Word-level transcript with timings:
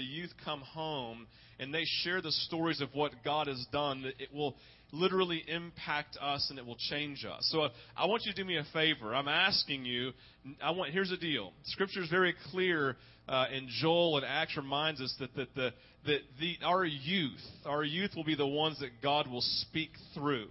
the 0.00 0.06
youth 0.06 0.32
come 0.46 0.62
home 0.62 1.26
and 1.58 1.74
they 1.74 1.84
share 2.02 2.22
the 2.22 2.32
stories 2.32 2.80
of 2.80 2.88
what 2.94 3.12
God 3.22 3.48
has 3.48 3.66
done, 3.70 4.10
it 4.18 4.32
will 4.32 4.56
literally 4.92 5.44
impact 5.46 6.16
us 6.20 6.46
and 6.48 6.58
it 6.58 6.64
will 6.64 6.78
change 6.88 7.26
us. 7.26 7.46
So 7.52 7.68
I 7.94 8.06
want 8.06 8.24
you 8.24 8.32
to 8.32 8.42
do 8.42 8.46
me 8.46 8.56
a 8.56 8.64
favor. 8.72 9.14
I'm 9.14 9.28
asking 9.28 9.84
you. 9.84 10.12
I 10.62 10.70
want. 10.70 10.92
Here's 10.92 11.10
the 11.10 11.18
deal. 11.18 11.52
Scripture 11.64 12.02
is 12.02 12.08
very 12.08 12.34
clear 12.50 12.96
uh, 13.28 13.44
in 13.54 13.68
Joel 13.80 14.16
and 14.16 14.26
Acts 14.26 14.56
reminds 14.56 15.02
us 15.02 15.14
that 15.20 15.34
that 15.36 15.54
the 15.54 15.70
that 16.06 16.20
the 16.40 16.56
our 16.64 16.86
youth, 16.86 17.44
our 17.66 17.84
youth 17.84 18.12
will 18.16 18.24
be 18.24 18.34
the 18.36 18.46
ones 18.46 18.80
that 18.80 19.02
God 19.02 19.30
will 19.30 19.42
speak 19.42 19.90
through 20.14 20.48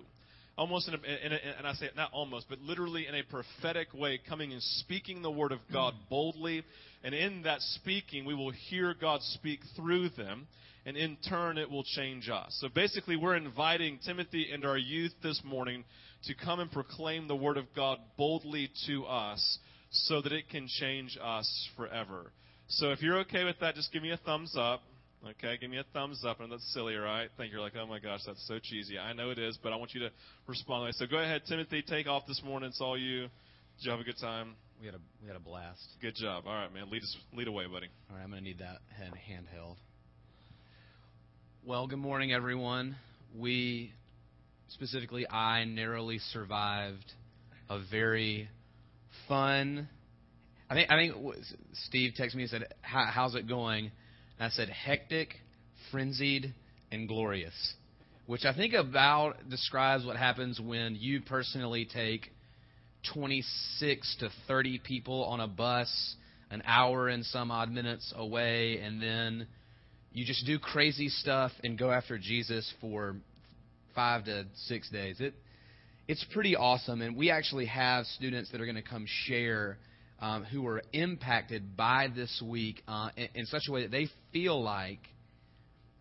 almost 0.60 0.90
in 0.90 0.94
a, 0.94 0.98
in 0.98 1.32
a, 1.32 1.40
and 1.58 1.66
I 1.66 1.74
say 1.74 1.86
it 1.86 1.96
not 1.96 2.12
almost, 2.12 2.48
but 2.50 2.60
literally 2.60 3.08
in 3.08 3.16
a 3.16 3.24
prophetic 3.24 3.94
way, 3.94 4.20
coming 4.28 4.52
and 4.52 4.62
speaking 4.62 5.22
the 5.22 5.32
word 5.32 5.54
of 5.54 5.60
God 5.72 5.94
hmm. 5.94 6.10
boldly. 6.10 6.64
And 7.04 7.16
in 7.16 7.44
that 7.44 7.62
speaking, 7.62 8.26
we 8.26 8.36
will 8.36 8.52
hear 8.52 8.94
God 8.94 9.22
speak 9.22 9.62
through 9.76 10.10
them. 10.10 10.48
And 10.86 10.98
in 10.98 11.18
turn, 11.28 11.58
it 11.58 11.70
will 11.70 11.84
change 11.84 12.30
us. 12.30 12.58
So 12.62 12.68
basically, 12.74 13.16
we're 13.16 13.36
inviting 13.36 14.00
Timothy 14.06 14.50
and 14.52 14.66
our 14.66 14.78
youth 14.78 15.14
this 15.22 15.42
morning 15.44 15.84
to 16.26 16.34
come 16.34 16.60
and 16.60 16.72
proclaim 16.72 17.28
the 17.28 17.36
word 17.36 17.58
of 17.58 17.66
God 17.76 18.00
boldly 18.18 18.70
to 18.88 19.06
us 19.06 19.60
so 19.92 20.22
that 20.22 20.32
it 20.32 20.50
can 20.50 20.68
change 20.68 21.18
us 21.22 21.70
forever. 21.76 22.32
So 22.68 22.92
if 22.92 23.02
you're 23.02 23.20
okay 23.20 23.44
with 23.44 23.60
that, 23.60 23.76
just 23.76 23.92
give 23.92 24.04
me 24.04 24.12
a 24.12 24.18
thumbs 24.18 24.56
up. 24.58 24.82
Okay, 25.28 25.58
give 25.60 25.70
me 25.70 25.78
a 25.78 25.84
thumbs 25.94 26.24
up. 26.26 26.40
And 26.40 26.52
that's 26.52 26.74
silly, 26.74 26.96
right? 26.96 27.30
Think 27.38 27.52
you're 27.52 27.62
like, 27.62 27.74
oh 27.80 27.86
my 27.86 28.00
gosh, 28.00 28.22
that's 28.26 28.46
so 28.48 28.58
cheesy. 28.62 28.98
I 28.98 29.14
know 29.14 29.32
it 29.32 29.40
is, 29.40 29.58
but 29.62 29.74
I 29.74 29.76
want 29.76 29.94
you 29.94 30.00
to 30.02 30.12
respond. 30.48 30.94
So 30.96 31.06
go 31.06 31.18
ahead, 31.18 31.42
Timothy, 31.48 31.82
take 31.82 32.08
off 32.08 32.24
this 32.28 32.42
morning. 32.44 32.70
It's 32.70 32.82
all 32.82 32.98
you. 32.98 33.22
Did 33.22 33.86
you 33.86 33.92
have 33.92 34.00
a 34.00 34.04
good 34.04 34.20
time? 34.20 34.56
We 34.80 34.86
had 34.86 34.96
a 34.96 35.00
we 35.22 35.28
had 35.28 35.36
a 35.36 35.42
blast. 35.42 35.82
Good 36.02 36.16
job. 36.16 36.46
All 36.48 36.54
right, 36.54 36.74
man. 36.74 36.90
Lead 36.90 37.04
us 37.04 37.18
lead 37.34 37.50
away, 37.50 37.66
buddy. 37.66 37.88
All 38.10 38.16
right, 38.16 38.24
I'm 38.24 38.30
gonna 38.30 38.42
need 38.42 38.60
that 38.60 38.78
hand 38.98 39.14
handheld. 39.30 39.76
Well, 41.66 41.86
good 41.88 42.00
morning, 42.00 42.32
everyone. 42.32 42.96
We 43.38 43.94
specifically, 44.70 45.30
I 45.30 45.66
narrowly 45.66 46.20
survived 46.32 47.12
a 47.70 47.80
very 47.92 48.50
fun. 49.28 49.90
I 50.70 50.76
think 50.76 50.90
I 50.90 50.96
think 50.96 51.36
Steve 51.88 52.14
texted 52.18 52.36
me 52.36 52.44
and 52.44 52.50
said, 52.50 52.74
"How's 52.82 53.36
it 53.36 53.48
going?" 53.48 53.92
I 54.40 54.50
said, 54.50 54.70
hectic, 54.70 55.36
frenzied, 55.92 56.54
and 56.92 57.08
glorious. 57.08 57.74
Which 58.26 58.46
I 58.46 58.54
think 58.54 58.74
about 58.74 59.50
describes 59.50 60.06
what 60.06 60.16
happens 60.16 60.60
when 60.60 60.96
you 60.96 61.22
personally 61.22 61.86
take 61.86 62.32
26 63.14 64.18
to 64.20 64.30
30 64.48 64.80
people 64.80 65.26
on 65.26 65.40
a 65.40 65.48
bus, 65.48 66.16
an 66.52 66.62
hour 66.66 67.10
and 67.10 67.26
some 67.26 67.52
odd 67.52 67.72
minutes 67.72 68.14
away, 68.16 68.80
and 68.80 69.02
then 69.02 69.48
you 70.14 70.26
just 70.26 70.46
do 70.46 70.58
crazy 70.58 71.10
stuff 71.10 71.52
and 71.64 71.78
go 71.78 71.92
after 71.92 72.18
Jesus 72.18 72.72
for 72.80 73.16
five 73.94 74.26
to 74.26 74.46
six 74.68 74.90
days. 74.90 75.20
It, 75.20 75.34
it's 76.08 76.26
pretty 76.34 76.56
awesome, 76.56 77.02
and 77.02 77.16
we 77.16 77.30
actually 77.30 77.66
have 77.66 78.06
students 78.06 78.52
that 78.52 78.62
are 78.62 78.66
going 78.66 78.76
to 78.76 78.82
come 78.82 79.06
share 79.26 79.78
um, 80.22 80.44
who 80.44 80.68
are 80.68 80.82
impacted 80.94 81.78
by 81.78 82.08
this 82.14 82.42
week 82.46 82.84
uh, 82.88 83.10
in, 83.16 83.28
in, 83.36 83.46
such 83.46 83.64
a 83.70 83.72
way 83.72 83.84
that 83.84 83.92
they 83.92 84.08
feel 84.34 84.62
like 84.62 85.00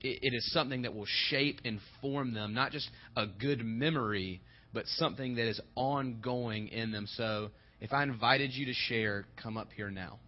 it, 0.00 0.18
it 0.22 0.36
is 0.36 0.52
something 0.52 0.82
that 0.82 0.94
will 0.94 1.06
shape 1.28 1.60
and 1.64 1.80
form 2.00 2.34
them, 2.34 2.54
not 2.54 2.72
just 2.72 2.88
a 3.16 3.26
good 3.26 3.64
memory, 3.64 4.40
but 4.72 4.86
something 4.86 5.36
that 5.36 5.48
is 5.48 5.60
ongoing 5.74 6.68
in 6.68 6.90
them. 6.90 7.06
So 7.14 7.50
if 7.80 7.92
I 7.92 8.02
invited 8.02 8.52
you 8.52 8.66
to 8.66 8.74
share, 8.74 9.24
come 9.40 9.56
up 9.56 9.68
here 9.76 9.90
now. 9.90 10.18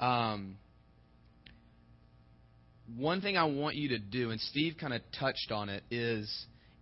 Um, 0.00 0.56
one 2.96 3.20
thing 3.20 3.36
I 3.36 3.44
want 3.44 3.76
you 3.76 3.90
to 3.90 3.98
do, 3.98 4.30
and 4.30 4.40
Steve 4.40 4.74
kind 4.80 4.92
of 4.92 5.00
touched 5.18 5.50
on 5.50 5.68
it, 5.68 5.82
is 5.90 6.30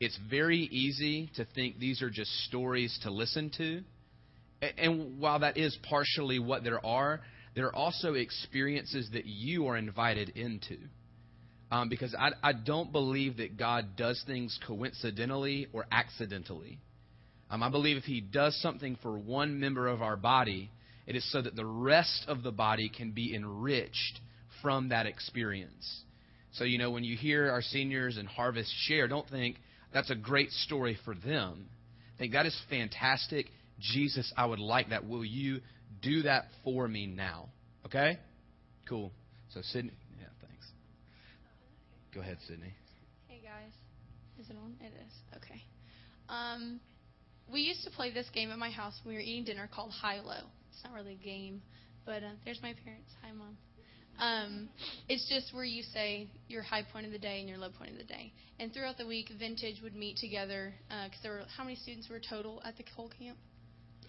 it's 0.00 0.18
very 0.28 0.58
easy 0.58 1.30
to 1.36 1.46
think 1.54 1.78
these 1.78 2.02
are 2.02 2.10
just 2.10 2.30
stories 2.46 2.98
to 3.02 3.10
listen 3.10 3.50
to. 3.58 3.82
And 4.62 5.18
while 5.18 5.40
that 5.40 5.56
is 5.56 5.76
partially 5.82 6.38
what 6.38 6.62
there 6.62 6.84
are, 6.84 7.20
there 7.54 7.66
are 7.66 7.74
also 7.74 8.14
experiences 8.14 9.08
that 9.12 9.26
you 9.26 9.66
are 9.66 9.76
invited 9.76 10.30
into. 10.30 10.78
Um, 11.70 11.88
because 11.88 12.14
I, 12.14 12.32
I 12.42 12.52
don't 12.52 12.92
believe 12.92 13.38
that 13.38 13.56
God 13.56 13.96
does 13.96 14.22
things 14.26 14.58
coincidentally 14.66 15.68
or 15.72 15.86
accidentally. 15.90 16.78
Um, 17.50 17.62
I 17.62 17.70
believe 17.70 17.96
if 17.96 18.04
He 18.04 18.20
does 18.20 18.60
something 18.60 18.96
for 19.02 19.18
one 19.18 19.58
member 19.58 19.88
of 19.88 20.02
our 20.02 20.16
body, 20.16 20.70
it 21.06 21.16
is 21.16 21.32
so 21.32 21.42
that 21.42 21.56
the 21.56 21.66
rest 21.66 22.26
of 22.28 22.42
the 22.42 22.52
body 22.52 22.88
can 22.88 23.12
be 23.12 23.34
enriched 23.34 24.20
from 24.60 24.90
that 24.90 25.06
experience. 25.06 26.02
So, 26.52 26.64
you 26.64 26.78
know, 26.78 26.90
when 26.90 27.04
you 27.04 27.16
hear 27.16 27.50
our 27.50 27.62
seniors 27.62 28.18
and 28.18 28.28
Harvest 28.28 28.70
share, 28.86 29.08
don't 29.08 29.28
think 29.28 29.56
that's 29.92 30.10
a 30.10 30.14
great 30.14 30.50
story 30.50 30.98
for 31.04 31.14
them. 31.14 31.68
Think 32.18 32.34
that 32.34 32.46
is 32.46 32.56
fantastic 32.68 33.46
Jesus, 33.92 34.32
I 34.36 34.46
would 34.46 34.58
like 34.58 34.90
that. 34.90 35.06
Will 35.06 35.24
you 35.24 35.60
do 36.00 36.22
that 36.22 36.46
for 36.64 36.86
me 36.86 37.06
now? 37.06 37.48
Okay? 37.86 38.18
Cool. 38.88 39.12
So, 39.52 39.60
Sydney. 39.62 39.92
Yeah, 40.18 40.26
thanks. 40.40 40.66
Go 42.14 42.20
ahead, 42.20 42.38
Sydney. 42.46 42.72
Hey, 43.28 43.40
guys. 43.42 43.72
Is 44.38 44.50
it 44.50 44.56
on? 44.56 44.74
It 44.80 44.92
is. 45.06 45.12
Okay. 45.36 45.62
Um, 46.28 46.80
we 47.52 47.60
used 47.60 47.84
to 47.84 47.90
play 47.90 48.12
this 48.12 48.28
game 48.32 48.50
at 48.50 48.58
my 48.58 48.70
house 48.70 48.98
when 49.02 49.14
we 49.14 49.16
were 49.16 49.24
eating 49.24 49.44
dinner 49.44 49.68
called 49.72 49.90
High 49.90 50.20
Low. 50.20 50.46
It's 50.70 50.82
not 50.84 50.94
really 50.94 51.18
a 51.20 51.24
game, 51.24 51.60
but 52.06 52.22
uh, 52.22 52.30
there's 52.44 52.60
my 52.62 52.74
parents. 52.84 53.10
Hi, 53.22 53.32
Mom. 53.32 53.56
Um, 54.18 54.68
it's 55.08 55.28
just 55.28 55.54
where 55.54 55.64
you 55.64 55.82
say 55.82 56.28
your 56.48 56.62
high 56.62 56.82
point 56.82 57.06
of 57.06 57.12
the 57.12 57.18
day 57.18 57.40
and 57.40 57.48
your 57.48 57.58
low 57.58 57.70
point 57.70 57.92
of 57.92 57.98
the 57.98 58.04
day. 58.04 58.32
And 58.58 58.72
throughout 58.72 58.98
the 58.98 59.06
week, 59.06 59.30
Vintage 59.38 59.80
would 59.82 59.96
meet 59.96 60.16
together 60.18 60.74
because 60.88 61.18
uh, 61.18 61.22
there 61.22 61.32
were 61.32 61.42
how 61.56 61.64
many 61.64 61.76
students 61.76 62.08
were 62.08 62.20
total 62.20 62.62
at 62.64 62.76
the 62.76 62.84
whole 62.94 63.10
camp? 63.18 63.38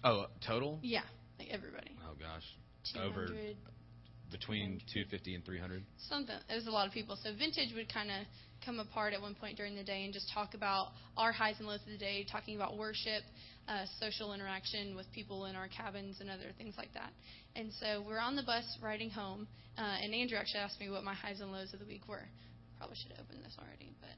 Oh, 0.04 0.26
total? 0.46 0.78
Yeah, 0.82 1.00
like 1.38 1.48
everybody. 1.50 1.90
Oh 2.06 2.14
gosh, 2.20 2.44
200, 2.92 3.08
over 3.10 3.34
between 4.30 4.80
250 4.92 5.34
and 5.34 5.44
300. 5.44 5.82
Something. 6.08 6.36
It 6.50 6.54
was 6.54 6.66
a 6.66 6.70
lot 6.70 6.86
of 6.86 6.92
people. 6.92 7.16
So 7.22 7.30
vintage 7.32 7.72
would 7.74 7.92
kind 7.92 8.10
of 8.10 8.26
come 8.64 8.80
apart 8.80 9.14
at 9.14 9.20
one 9.20 9.34
point 9.34 9.56
during 9.56 9.74
the 9.74 9.84
day 9.84 10.04
and 10.04 10.12
just 10.12 10.30
talk 10.32 10.54
about 10.54 10.88
our 11.16 11.32
highs 11.32 11.56
and 11.58 11.68
lows 11.68 11.80
of 11.86 11.92
the 11.92 11.98
day, 11.98 12.26
talking 12.30 12.56
about 12.56 12.76
worship, 12.76 13.22
uh, 13.68 13.84
social 14.00 14.34
interaction 14.34 14.96
with 14.96 15.06
people 15.12 15.46
in 15.46 15.56
our 15.56 15.68
cabins, 15.68 16.20
and 16.20 16.28
other 16.28 16.52
things 16.58 16.74
like 16.76 16.92
that. 16.94 17.12
And 17.56 17.72
so 17.80 18.04
we're 18.06 18.18
on 18.18 18.36
the 18.36 18.42
bus 18.42 18.64
riding 18.82 19.10
home, 19.10 19.46
uh, 19.78 20.02
and 20.02 20.12
Andrew 20.12 20.36
actually 20.36 20.60
asked 20.60 20.80
me 20.80 20.90
what 20.90 21.04
my 21.04 21.14
highs 21.14 21.40
and 21.40 21.52
lows 21.52 21.72
of 21.72 21.80
the 21.80 21.86
week 21.86 22.08
were. 22.08 22.28
Probably 22.76 22.96
should 22.96 23.12
have 23.12 23.24
opened 23.24 23.44
this 23.44 23.56
already, 23.58 23.94
but 24.00 24.16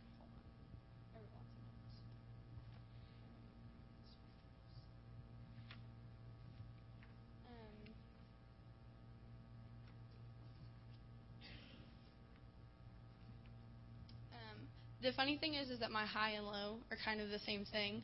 the 15.03 15.12
funny 15.12 15.37
thing 15.39 15.55
is, 15.55 15.71
is 15.71 15.81
that 15.81 15.91
my 15.91 16.05
high 16.07 16.31
and 16.31 16.47
low 16.47 16.79
are 16.91 16.97
kind 17.05 17.21
of 17.21 17.31
the 17.31 17.39
same 17.41 17.65
thing. 17.65 18.03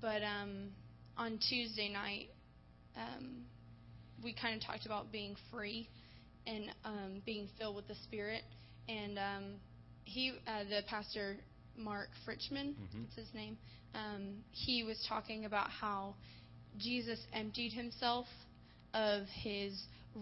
But 0.00 0.22
um, 0.22 0.68
on 1.16 1.38
Tuesday 1.48 1.88
night, 1.88 2.28
um, 2.96 3.44
we 4.22 4.34
kind 4.34 4.60
of 4.60 4.66
talked 4.66 4.86
about 4.86 5.10
being 5.10 5.36
free 5.50 5.88
and 6.46 6.70
um, 6.84 7.22
being 7.24 7.48
filled 7.58 7.76
with 7.76 7.88
the 7.88 7.94
Spirit. 8.04 8.42
And 8.88 9.18
um, 9.18 9.44
he, 10.04 10.32
uh, 10.46 10.64
the 10.64 10.82
pastor 10.88 11.36
Mark 11.76 12.08
Fritchman, 12.26 12.74
mm-hmm. 12.74 13.02
that's 13.02 13.16
his 13.16 13.34
name. 13.34 13.56
Um, 13.94 14.38
he 14.50 14.82
was 14.82 15.04
talking 15.08 15.44
about 15.44 15.70
how 15.70 16.14
Jesus 16.78 17.18
emptied 17.32 17.72
himself 17.72 18.26
of 18.94 19.24
his 19.42 19.72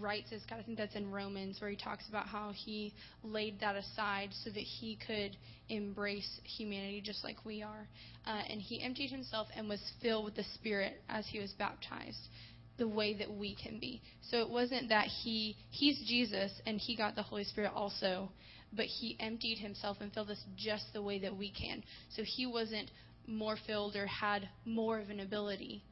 rights 0.01 0.33
as 0.33 0.43
God. 0.49 0.59
I 0.61 0.63
think 0.63 0.79
that's 0.79 0.95
in 0.95 1.11
Romans 1.11 1.61
where 1.61 1.71
he 1.71 1.77
talks 1.77 2.09
about 2.09 2.27
how 2.27 2.53
he 2.55 2.93
laid 3.23 3.61
that 3.61 3.77
aside 3.77 4.31
so 4.45 4.51
that 4.51 4.61
he 4.61 4.99
could 5.07 5.37
embrace 5.69 6.41
humanity 6.45 7.01
just 7.05 7.25
like 7.25 7.37
we 7.45 7.63
are. 7.63 7.89
Uh, 8.27 8.43
and 8.49 8.61
he 8.61 8.83
emptied 8.83 9.11
himself 9.11 9.49
and 9.57 9.69
was 9.69 9.81
filled 10.03 10.25
with 10.25 10.37
the 10.37 10.45
Spirit 10.55 11.01
as 11.09 11.27
he 11.27 11.41
was 11.41 11.53
baptized 11.53 12.19
the 12.79 12.89
way 12.89 13.15
that 13.15 13.31
we 13.31 13.55
can 13.55 13.79
be. 13.79 14.03
So 14.31 14.39
it 14.39 14.51
wasn't 14.51 14.91
that 14.91 15.07
he 15.07 15.57
he's 15.71 15.99
Jesus 16.07 16.53
and 16.67 16.79
he 16.79 16.97
got 16.97 17.15
the 17.15 17.23
Holy 17.23 17.45
Spirit 17.45 17.73
also, 17.75 18.31
but 18.73 18.87
he 18.87 19.17
emptied 19.19 19.59
himself 19.59 19.99
and 20.01 20.13
filled 20.13 20.31
us 20.31 20.43
just 20.57 20.85
the 20.93 21.03
way 21.03 21.19
that 21.21 21.37
we 21.37 21.51
can. 21.51 21.83
So 22.15 22.23
he 22.25 22.47
wasn't 22.47 22.91
more 23.27 23.57
filled 23.67 23.97
or 23.97 24.07
had 24.07 24.49
more 24.65 24.99
of 24.99 25.11
an 25.11 25.21
ability 25.21 25.83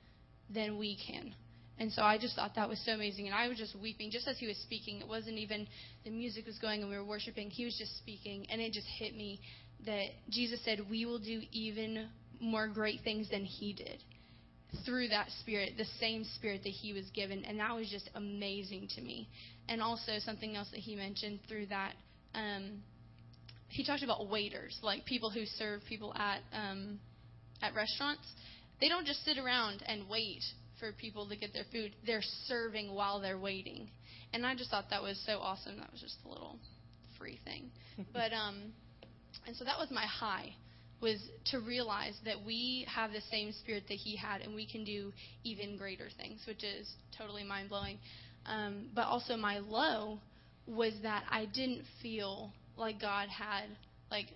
than 0.52 0.78
we 0.78 0.96
can. 0.96 1.34
And 1.78 1.92
so 1.92 2.02
I 2.02 2.18
just 2.18 2.36
thought 2.36 2.54
that 2.54 2.68
was 2.68 2.80
so 2.84 2.92
amazing. 2.92 3.26
And 3.26 3.34
I 3.34 3.48
was 3.48 3.58
just 3.58 3.74
weeping 3.80 4.10
just 4.10 4.28
as 4.28 4.38
he 4.38 4.46
was 4.46 4.56
speaking. 4.58 5.00
It 5.00 5.08
wasn't 5.08 5.38
even 5.38 5.66
the 6.04 6.10
music 6.10 6.46
was 6.46 6.58
going 6.58 6.82
and 6.82 6.90
we 6.90 6.96
were 6.96 7.04
worshiping. 7.04 7.50
He 7.50 7.64
was 7.64 7.76
just 7.76 7.96
speaking. 7.98 8.46
And 8.50 8.60
it 8.60 8.72
just 8.72 8.86
hit 8.98 9.16
me 9.16 9.40
that 9.84 10.06
Jesus 10.30 10.60
said, 10.64 10.80
We 10.88 11.04
will 11.04 11.18
do 11.18 11.42
even 11.52 12.08
more 12.40 12.68
great 12.68 13.00
things 13.02 13.28
than 13.30 13.44
he 13.44 13.72
did 13.72 14.02
through 14.84 15.08
that 15.08 15.28
spirit, 15.40 15.74
the 15.76 15.84
same 16.00 16.24
spirit 16.36 16.62
that 16.64 16.70
he 16.70 16.92
was 16.92 17.04
given. 17.14 17.44
And 17.44 17.58
that 17.58 17.74
was 17.74 17.90
just 17.90 18.08
amazing 18.14 18.88
to 18.96 19.00
me. 19.00 19.28
And 19.68 19.82
also, 19.82 20.18
something 20.18 20.56
else 20.56 20.68
that 20.70 20.80
he 20.80 20.94
mentioned 20.94 21.40
through 21.48 21.66
that 21.66 21.94
um, 22.34 22.82
he 23.68 23.84
talked 23.84 24.02
about 24.02 24.28
waiters, 24.28 24.78
like 24.82 25.04
people 25.04 25.30
who 25.30 25.44
serve 25.58 25.80
people 25.88 26.14
at 26.14 26.40
um, 26.52 26.98
at 27.62 27.74
restaurants. 27.74 28.22
They 28.80 28.88
don't 28.88 29.06
just 29.06 29.24
sit 29.24 29.38
around 29.38 29.82
and 29.86 30.08
wait 30.08 30.42
for 30.78 30.92
people 30.92 31.28
to 31.28 31.36
get 31.36 31.52
their 31.52 31.64
food. 31.72 31.92
They're 32.06 32.22
serving 32.46 32.94
while 32.94 33.20
they're 33.20 33.38
waiting, 33.38 33.88
and 34.32 34.46
I 34.46 34.54
just 34.54 34.70
thought 34.70 34.86
that 34.90 35.02
was 35.02 35.20
so 35.26 35.38
awesome. 35.38 35.78
That 35.78 35.92
was 35.92 36.00
just 36.00 36.16
a 36.24 36.28
little 36.28 36.58
free 37.18 37.40
thing, 37.44 37.70
but 38.12 38.32
um, 38.32 38.72
and 39.46 39.56
so 39.56 39.64
that 39.64 39.78
was 39.78 39.90
my 39.90 40.06
high 40.06 40.54
was 41.04 41.18
to 41.44 41.60
realize 41.60 42.14
that 42.24 42.36
we 42.46 42.86
have 42.88 43.12
the 43.12 43.20
same 43.30 43.52
spirit 43.52 43.84
that 43.88 43.94
he 43.94 44.16
had 44.16 44.40
and 44.40 44.54
we 44.54 44.66
can 44.66 44.84
do 44.84 45.12
even 45.42 45.76
greater 45.76 46.08
things, 46.16 46.40
which 46.46 46.64
is 46.64 46.90
totally 47.16 47.44
mind 47.44 47.68
blowing. 47.68 47.98
Um, 48.46 48.86
but 48.94 49.02
also 49.02 49.36
my 49.36 49.58
low 49.58 50.18
was 50.66 50.94
that 51.02 51.24
I 51.30 51.44
didn't 51.44 51.82
feel 52.00 52.52
like 52.76 53.00
God 53.00 53.28
had 53.28 53.64
like 54.10 54.28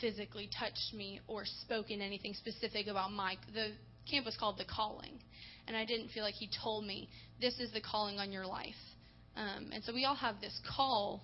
physically 0.00 0.48
touched 0.58 0.92
me 0.94 1.20
or 1.26 1.44
spoken 1.62 2.00
anything 2.00 2.34
specific 2.34 2.86
about 2.86 3.12
my 3.12 3.36
the 3.54 3.72
camp 4.10 4.26
was 4.26 4.36
called 4.36 4.58
the 4.58 4.64
calling, 4.64 5.20
and 5.66 5.76
I 5.76 5.84
didn't 5.84 6.08
feel 6.08 6.24
like 6.24 6.34
He 6.34 6.48
told 6.62 6.84
me 6.84 7.08
this 7.40 7.58
is 7.58 7.72
the 7.72 7.80
calling 7.80 8.18
on 8.18 8.32
your 8.32 8.46
life. 8.46 8.74
Um, 9.36 9.70
and 9.72 9.82
so 9.84 9.94
we 9.94 10.04
all 10.04 10.16
have 10.16 10.40
this 10.40 10.58
call 10.76 11.22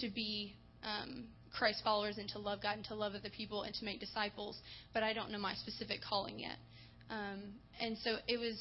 to 0.00 0.08
be 0.08 0.54
um, 0.82 1.24
Christ 1.52 1.82
followers 1.84 2.18
and 2.18 2.28
to 2.30 2.38
love 2.38 2.62
God 2.62 2.76
and 2.76 2.84
to 2.86 2.94
love 2.94 3.14
other 3.14 3.28
people 3.28 3.62
and 3.62 3.74
to 3.74 3.84
make 3.84 4.00
disciples, 4.00 4.58
but 4.94 5.02
I 5.02 5.12
don't 5.12 5.30
know 5.30 5.38
my 5.38 5.54
specific 5.54 6.00
calling 6.00 6.38
yet. 6.38 6.56
Um, 7.10 7.42
and 7.80 7.96
so 8.02 8.16
it 8.26 8.38
was 8.38 8.56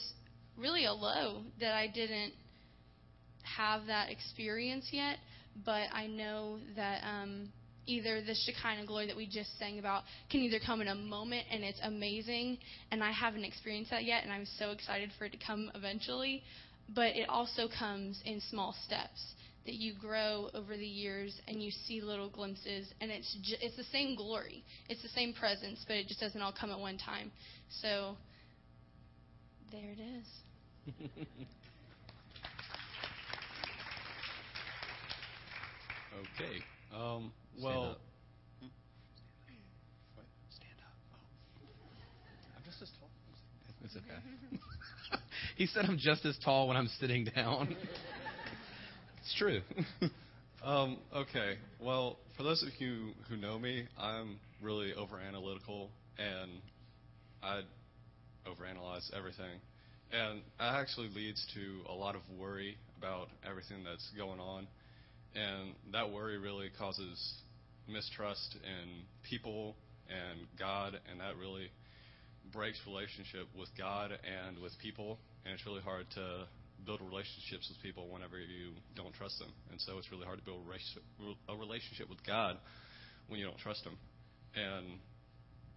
really 0.57 0.85
a 0.85 0.93
low 0.93 1.43
that 1.59 1.73
I 1.73 1.87
didn't 1.87 2.33
have 3.43 3.87
that 3.87 4.09
experience 4.09 4.89
yet, 4.91 5.17
but 5.65 5.87
I 5.93 6.07
know 6.07 6.59
that 6.75 7.01
um, 7.03 7.49
either 7.87 8.21
the 8.21 8.35
Shekinah 8.35 8.85
glory 8.85 9.07
that 9.07 9.15
we 9.15 9.27
just 9.27 9.57
sang 9.57 9.79
about 9.79 10.03
can 10.29 10.41
either 10.41 10.59
come 10.65 10.81
in 10.81 10.87
a 10.87 10.95
moment 10.95 11.45
and 11.51 11.63
it's 11.63 11.79
amazing, 11.83 12.57
and 12.91 13.03
I 13.03 13.11
haven't 13.11 13.43
experienced 13.43 13.91
that 13.91 14.03
yet, 14.03 14.23
and 14.23 14.31
I'm 14.31 14.45
so 14.57 14.71
excited 14.71 15.11
for 15.17 15.25
it 15.25 15.31
to 15.31 15.39
come 15.45 15.71
eventually, 15.75 16.43
but 16.93 17.15
it 17.15 17.27
also 17.29 17.67
comes 17.67 18.21
in 18.25 18.41
small 18.49 18.75
steps 18.85 19.33
that 19.65 19.75
you 19.75 19.93
grow 19.99 20.49
over 20.53 20.75
the 20.75 20.85
years 20.85 21.39
and 21.47 21.61
you 21.61 21.69
see 21.69 22.01
little 22.01 22.29
glimpses 22.29 22.91
and 22.99 23.11
it's 23.11 23.31
ju- 23.43 23.57
it's 23.61 23.77
the 23.77 23.83
same 23.91 24.15
glory 24.15 24.63
it's 24.89 25.03
the 25.03 25.09
same 25.09 25.33
presence 25.33 25.85
but 25.87 25.95
it 25.97 26.07
just 26.07 26.19
doesn't 26.19 26.41
all 26.41 26.51
come 26.51 26.71
at 26.71 26.79
one 26.79 26.97
time 26.97 27.31
so 27.79 28.17
there 29.71 29.91
it 29.91 29.99
is 30.01 30.97
Okay. 36.11 36.59
Um, 36.93 37.31
Stand 37.57 37.63
well, 37.63 37.83
up. 37.83 38.01
stand 40.49 40.79
up. 40.79 40.93
Oh. 41.13 42.57
I'm 42.57 42.63
just 42.63 42.81
as 42.81 42.89
tall. 42.99 43.09
It's 43.83 43.95
okay. 43.95 45.21
he 45.57 45.67
said 45.67 45.85
I'm 45.85 45.97
just 45.97 46.25
as 46.25 46.37
tall 46.43 46.67
when 46.67 46.77
I'm 46.77 46.89
sitting 46.99 47.25
down. 47.35 47.75
it's 49.21 49.35
true. 49.37 49.61
Um, 50.63 50.97
okay. 51.15 51.55
Well, 51.79 52.17
for 52.37 52.43
those 52.43 52.61
of 52.61 52.69
you 52.77 53.13
who 53.27 53.35
know 53.35 53.57
me, 53.57 53.87
I'm 53.99 54.37
really 54.61 54.93
over 54.93 55.19
analytical 55.19 55.89
and 56.19 56.51
I 57.41 57.61
overanalyze 58.47 59.11
everything. 59.11 59.59
And 60.11 60.41
that 60.59 60.75
actually 60.75 61.09
leads 61.15 61.43
to 61.55 61.89
a 61.91 61.93
lot 61.93 62.15
of 62.15 62.21
worry 62.39 62.77
about 62.97 63.29
everything 63.47 63.83
that's 63.83 64.07
going 64.15 64.39
on. 64.39 64.67
And 65.35 65.75
that 65.93 66.11
worry 66.11 66.37
really 66.37 66.69
causes 66.77 67.17
mistrust 67.87 68.57
in 68.63 69.03
people 69.29 69.75
and 70.09 70.47
God, 70.59 70.99
and 71.09 71.19
that 71.21 71.37
really 71.37 71.71
breaks 72.51 72.79
relationship 72.85 73.47
with 73.57 73.69
God 73.77 74.11
and 74.11 74.59
with 74.59 74.73
people. 74.79 75.19
And 75.45 75.53
it's 75.53 75.65
really 75.65 75.81
hard 75.81 76.05
to 76.15 76.47
build 76.85 76.99
relationships 77.01 77.69
with 77.69 77.81
people 77.81 78.09
whenever 78.09 78.39
you 78.39 78.73
don't 78.95 79.13
trust 79.13 79.39
them. 79.39 79.51
And 79.71 79.79
so 79.79 79.97
it's 79.97 80.11
really 80.11 80.25
hard 80.25 80.39
to 80.39 80.45
build 80.45 80.65
a 81.47 81.55
relationship 81.55 82.09
with 82.09 82.25
God 82.25 82.57
when 83.27 83.39
you 83.39 83.45
don't 83.45 83.59
trust 83.59 83.85
Him. 83.85 83.97
And 84.55 84.99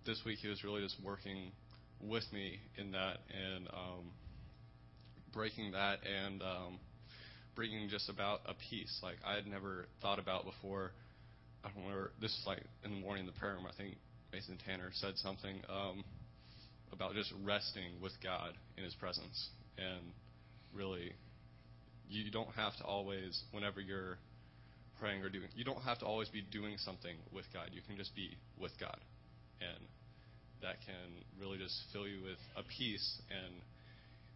this 0.06 0.20
week 0.26 0.38
He 0.40 0.48
was 0.48 0.64
really 0.64 0.82
just 0.82 0.96
working 1.04 1.52
with 2.00 2.24
me 2.32 2.58
in 2.76 2.92
that 2.92 3.18
and 3.30 3.68
um, 3.68 4.10
breaking 5.32 5.72
that 5.72 5.98
and 6.04 6.42
um, 6.42 6.78
bringing 7.54 7.88
just 7.88 8.08
about 8.08 8.40
a 8.46 8.54
peace 8.70 9.00
like 9.02 9.16
I 9.26 9.34
had 9.34 9.46
never 9.46 9.86
thought 10.02 10.18
about 10.18 10.44
before. 10.44 10.92
I 11.64 11.68
don't 11.68 11.84
remember. 11.84 12.10
This 12.20 12.36
was 12.40 12.44
like 12.46 12.62
in 12.84 12.90
the 12.90 13.00
morning 13.00 13.26
in 13.26 13.26
the 13.26 13.38
prayer 13.38 13.54
room. 13.54 13.66
I 13.66 13.76
think 13.76 13.96
Mason 14.32 14.58
Tanner 14.66 14.90
said 14.94 15.14
something 15.16 15.56
um, 15.68 16.04
about 16.92 17.14
just 17.14 17.32
resting 17.44 18.00
with 18.02 18.12
God 18.22 18.52
in 18.76 18.84
His 18.84 18.94
presence 18.94 19.48
and 19.78 20.12
really, 20.74 21.12
you 22.08 22.30
don't 22.30 22.50
have 22.54 22.76
to 22.76 22.84
always, 22.84 23.42
whenever 23.52 23.80
you're 23.80 24.18
praying 25.00 25.22
or 25.22 25.28
doing, 25.28 25.48
you 25.54 25.64
don't 25.64 25.82
have 25.82 25.98
to 26.00 26.04
always 26.06 26.28
be 26.28 26.42
doing 26.52 26.76
something 26.78 27.16
with 27.32 27.44
God. 27.52 27.70
You 27.72 27.80
can 27.86 27.96
just 27.96 28.14
be 28.14 28.36
with 28.60 28.72
God. 28.78 28.98
And 29.60 29.86
that 30.62 30.76
can 30.86 31.24
really 31.40 31.58
just 31.58 31.74
fill 31.92 32.06
you 32.06 32.22
with 32.22 32.38
a 32.56 32.62
peace. 32.78 33.20
And 33.30 33.54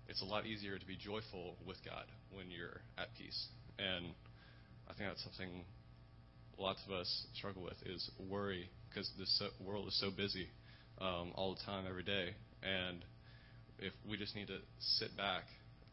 it's 0.09 0.23
a 0.23 0.25
lot 0.25 0.47
easier 0.47 0.79
to 0.79 0.87
be 0.87 0.97
joyful 0.97 1.57
with 1.67 1.77
God 1.85 2.05
when 2.33 2.51
you're 2.51 2.81
at 2.97 3.09
peace. 3.17 3.47
And 3.79 4.07
I 4.89 4.95
think 4.95 5.11
that's 5.11 5.23
something 5.23 5.65
lots 6.59 6.81
of 6.87 6.93
us 6.93 7.27
struggle 7.35 7.63
with 7.63 7.77
is 7.87 8.11
worry 8.19 8.69
because 8.89 9.09
this 9.19 9.43
world 9.65 9.87
is 9.87 10.01
so 10.01 10.11
busy 10.11 10.49
um, 11.01 11.33
all 11.35 11.55
the 11.55 11.61
time, 11.65 11.85
every 11.89 12.03
day. 12.03 12.35
And 12.63 13.05
if 13.79 13.93
we 14.09 14.17
just 14.17 14.35
need 14.35 14.49
to 14.49 14.59
sit 14.81 15.17
back 15.17 15.45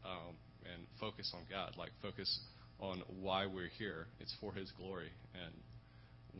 um, 0.04 0.34
and 0.64 0.86
focus 0.98 1.30
on 1.34 1.42
God, 1.50 1.74
like 1.78 1.90
focus 2.02 2.40
on 2.80 3.02
why 3.20 3.46
we're 3.46 3.70
here. 3.78 4.06
It's 4.18 4.34
for 4.40 4.52
His 4.52 4.72
glory. 4.72 5.10
And 5.34 5.54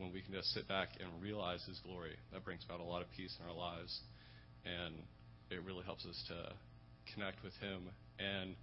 when 0.01 0.11
we 0.11 0.21
can 0.21 0.33
just 0.33 0.53
sit 0.53 0.67
back 0.67 0.89
and 0.99 1.09
realize 1.21 1.63
His 1.65 1.79
glory, 1.79 2.15
that 2.33 2.43
brings 2.43 2.65
about 2.65 2.79
a 2.79 2.83
lot 2.83 3.01
of 3.01 3.07
peace 3.15 3.35
in 3.39 3.47
our 3.47 3.55
lives. 3.55 4.01
And 4.65 4.95
it 5.49 5.63
really 5.63 5.83
helps 5.85 6.05
us 6.05 6.21
to 6.27 6.53
connect 7.13 7.43
with 7.43 7.53
Him 7.59 7.89
and 8.19 8.55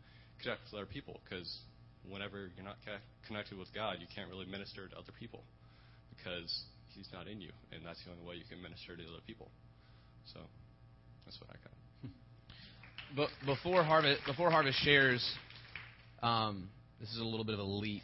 connect 0.42 0.64
with 0.66 0.74
other 0.74 0.86
people 0.86 1.20
because 1.24 1.48
whenever 2.08 2.50
you're 2.56 2.64
not 2.64 2.76
connected 3.26 3.58
with 3.58 3.72
God, 3.74 3.98
you 4.00 4.06
can't 4.14 4.28
really 4.28 4.46
minister 4.46 4.88
to 4.88 4.96
other 4.96 5.12
people 5.18 5.42
because 6.16 6.50
He's 6.94 7.08
not 7.12 7.26
in 7.26 7.40
you. 7.40 7.50
And 7.72 7.84
that's 7.84 8.02
the 8.04 8.12
only 8.12 8.24
way 8.24 8.34
you 8.36 8.46
can 8.48 8.62
minister 8.62 8.96
to 8.96 9.02
other 9.02 9.24
people. 9.26 9.50
So 10.32 10.40
that's 11.24 11.40
what 11.40 11.50
I 11.50 11.58
got. 11.62 11.74
But 13.16 13.28
before 13.46 13.84
Harvest, 13.84 14.22
before 14.26 14.50
Harvest 14.50 14.78
shares, 14.82 15.24
um, 16.22 16.68
this 17.00 17.08
is 17.10 17.20
a 17.20 17.24
little 17.24 17.44
bit 17.44 17.54
of 17.54 17.60
a 17.60 17.64
leap, 17.64 18.02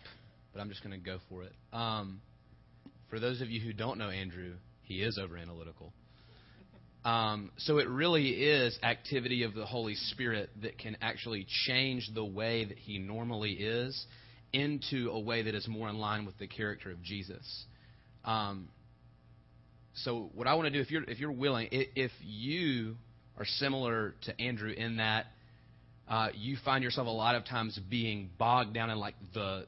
but 0.53 0.61
I'm 0.61 0.69
just 0.69 0.85
going 0.85 0.99
to 0.99 1.05
go 1.05 1.19
for 1.29 1.43
it. 1.43 1.53
Um, 1.73 2.21
for 3.09 3.19
those 3.19 3.41
of 3.41 3.51
you 3.51 3.61
who 3.61 3.73
don't 3.73 3.99
know 3.99 4.09
Andrew, 4.09 4.53
he 4.83 5.03
is 5.03 5.19
over 5.21 5.37
analytical. 5.37 5.93
Um, 7.05 7.51
so 7.57 7.79
it 7.79 7.89
really 7.89 8.29
is 8.29 8.79
activity 8.83 9.43
of 9.45 9.55
the 9.55 9.65
Holy 9.65 9.95
Spirit 9.95 10.51
that 10.63 10.79
can 10.79 10.97
actually 11.01 11.47
change 11.67 12.11
the 12.15 12.25
way 12.25 12.65
that 12.65 12.77
he 12.77 12.99
normally 12.99 13.53
is 13.53 14.05
into 14.53 15.11
a 15.11 15.19
way 15.19 15.43
that 15.43 15.55
is 15.55 15.67
more 15.67 15.89
in 15.89 15.99
line 15.99 16.27
with 16.27 16.37
the 16.39 16.47
character 16.47 16.91
of 16.91 17.03
Jesus. 17.03 17.65
Um, 18.25 18.69
so 19.95 20.31
what 20.35 20.47
I 20.47 20.55
want 20.55 20.67
to 20.67 20.71
do, 20.71 20.81
if 20.81 20.91
you're 20.91 21.05
if 21.05 21.19
you're 21.19 21.33
willing, 21.33 21.69
if 21.71 22.13
you 22.23 22.97
are 23.39 23.47
similar 23.47 24.15
to 24.23 24.41
Andrew 24.41 24.71
in 24.71 24.99
that 24.99 25.27
uh, 26.11 26.29
you 26.35 26.57
find 26.65 26.83
yourself 26.83 27.07
a 27.07 27.11
lot 27.11 27.37
of 27.37 27.45
times 27.45 27.79
being 27.89 28.31
bogged 28.37 28.75
down 28.75 28.91
in 28.91 28.99
like 28.99 29.15
the 29.33 29.65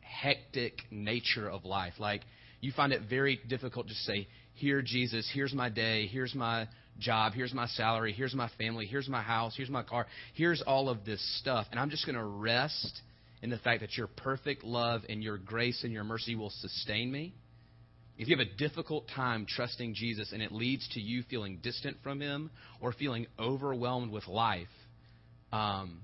hectic 0.00 0.78
nature 0.92 1.50
of 1.50 1.64
life. 1.64 1.94
Like 1.98 2.22
you 2.60 2.70
find 2.70 2.92
it 2.92 3.02
very 3.10 3.40
difficult 3.48 3.88
to 3.88 3.94
say, 3.94 4.28
"Here, 4.54 4.82
Jesus. 4.82 5.28
Here's 5.32 5.52
my 5.54 5.68
day. 5.68 6.06
Here's 6.06 6.34
my 6.34 6.68
job. 6.98 7.32
Here's 7.32 7.54
my 7.54 7.66
salary. 7.66 8.12
Here's 8.12 8.34
my 8.34 8.48
family. 8.58 8.86
Here's 8.86 9.08
my 9.08 9.22
house. 9.22 9.54
Here's 9.56 9.70
my 9.70 9.82
car. 9.82 10.06
Here's 10.34 10.62
all 10.62 10.88
of 10.88 11.04
this 11.04 11.20
stuff." 11.38 11.66
And 11.70 11.80
I'm 11.80 11.90
just 11.90 12.06
going 12.06 12.16
to 12.16 12.24
rest 12.24 13.00
in 13.42 13.50
the 13.50 13.58
fact 13.58 13.80
that 13.80 13.96
your 13.96 14.06
perfect 14.06 14.64
love 14.64 15.02
and 15.08 15.22
your 15.22 15.36
grace 15.36 15.82
and 15.84 15.92
your 15.92 16.04
mercy 16.04 16.34
will 16.34 16.50
sustain 16.50 17.10
me. 17.10 17.34
If 18.18 18.28
you 18.28 18.36
have 18.36 18.46
a 18.46 18.56
difficult 18.56 19.08
time 19.08 19.46
trusting 19.48 19.94
Jesus 19.94 20.32
and 20.32 20.42
it 20.42 20.52
leads 20.52 20.86
to 20.90 21.00
you 21.00 21.22
feeling 21.28 21.58
distant 21.62 21.96
from 22.02 22.20
Him 22.20 22.50
or 22.80 22.92
feeling 22.92 23.26
overwhelmed 23.38 24.12
with 24.12 24.28
life, 24.28 24.68
um, 25.52 26.00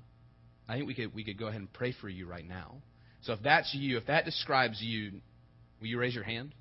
I 0.68 0.76
think 0.76 0.86
we 0.86 0.94
could 0.94 1.14
we 1.14 1.22
could 1.22 1.38
go 1.38 1.46
ahead 1.46 1.60
and 1.60 1.72
pray 1.72 1.94
for 2.00 2.08
you 2.08 2.26
right 2.26 2.46
now. 2.46 2.76
So 3.22 3.34
if 3.34 3.40
that's 3.42 3.72
you, 3.74 3.98
if 3.98 4.06
that 4.06 4.24
describes 4.24 4.80
you, 4.82 5.20
will 5.80 5.86
you 5.86 5.98
raise 5.98 6.14
your 6.14 6.24
hand? 6.24 6.54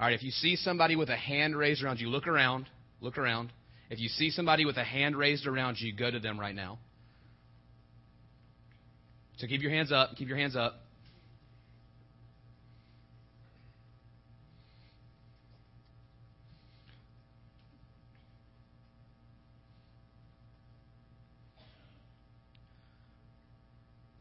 All 0.00 0.06
right. 0.06 0.14
If 0.14 0.22
you 0.22 0.30
see 0.30 0.56
somebody 0.56 0.96
with 0.96 1.10
a 1.10 1.16
hand 1.16 1.54
raised 1.54 1.84
around 1.84 2.00
you, 2.00 2.08
look 2.08 2.26
around. 2.26 2.66
Look 3.02 3.18
around. 3.18 3.52
If 3.90 4.00
you 4.00 4.08
see 4.08 4.30
somebody 4.30 4.64
with 4.64 4.78
a 4.78 4.84
hand 4.84 5.14
raised 5.14 5.46
around 5.46 5.78
you, 5.78 5.94
go 5.94 6.10
to 6.10 6.18
them 6.18 6.40
right 6.40 6.54
now. 6.54 6.78
So 9.36 9.46
keep 9.46 9.60
your 9.60 9.70
hands 9.70 9.92
up. 9.92 10.16
Keep 10.16 10.28
your 10.28 10.38
hands 10.38 10.56
up. 10.56 10.80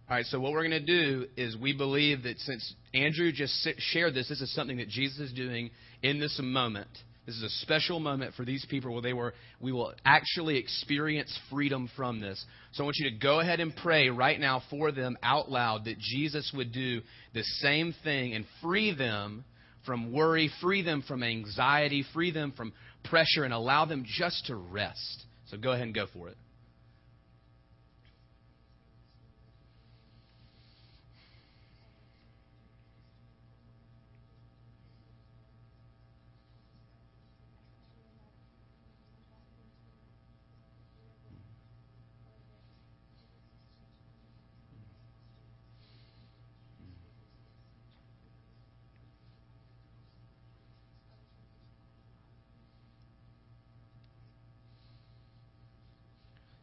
All 0.10 0.16
right, 0.16 0.25
so 0.25 0.39
what 0.39 0.54
we're 0.54 0.68
going 0.68 0.72
to 0.72 0.80
do 0.80 1.28
is 1.38 1.56
we 1.56 1.72
believe 1.72 2.24
that 2.24 2.39
since 2.39 2.74
Andrew 2.96 3.32
just 3.32 3.54
shared 3.78 4.16
this, 4.16 4.28
this 4.28 4.42
is 4.42 4.51
something 4.56 4.78
that 4.78 4.89
Jesus 4.89 5.20
is 5.20 5.34
doing 5.34 5.70
in 6.01 6.20
this 6.20 6.39
moment. 6.42 6.88
This 7.28 7.36
is 7.36 7.44
a 7.44 7.50
special 7.62 8.00
moment 8.00 8.34
for 8.34 8.44
these 8.44 8.66
people 8.72 8.92
where 8.92 9.04
they 9.04 9.13
were 9.13 9.36
we 9.62 9.72
will 9.72 9.94
actually 10.04 10.58
experience 10.58 11.38
freedom 11.51 11.88
from 11.96 12.20
this. 12.22 12.44
So 12.72 12.84
I 12.84 12.86
want 12.86 12.98
you 12.98 13.12
to 13.12 13.18
go 13.18 13.39
ahead 13.39 13.60
and 13.60 13.72
pray 13.75 14.10
right 14.10 14.39
now 14.39 14.63
for 14.72 14.92
them 14.92 15.16
out 15.22 15.51
loud 15.51 15.86
that 15.86 16.00
Jesus 16.00 16.51
would 16.56 16.72
do 16.72 17.01
the 17.36 17.44
same 17.62 17.94
thing 18.04 18.34
and 18.34 18.46
free 18.63 18.96
them 18.96 19.46
from 19.86 20.12
worry, 20.12 20.50
free 20.60 20.82
them 20.82 21.04
from 21.08 21.22
anxiety, 21.22 22.04
free 22.16 22.32
them 22.32 22.51
from 22.58 22.74
pressure 23.04 23.44
and 23.44 23.54
allow 23.54 23.86
them 23.86 24.06
just 24.08 24.48
to 24.48 24.56
rest. 24.56 25.25
So 25.51 25.58
go 25.58 25.74
ahead 25.74 25.84
and 25.84 25.94
go 25.94 26.08
for 26.12 26.30
it. 26.30 26.38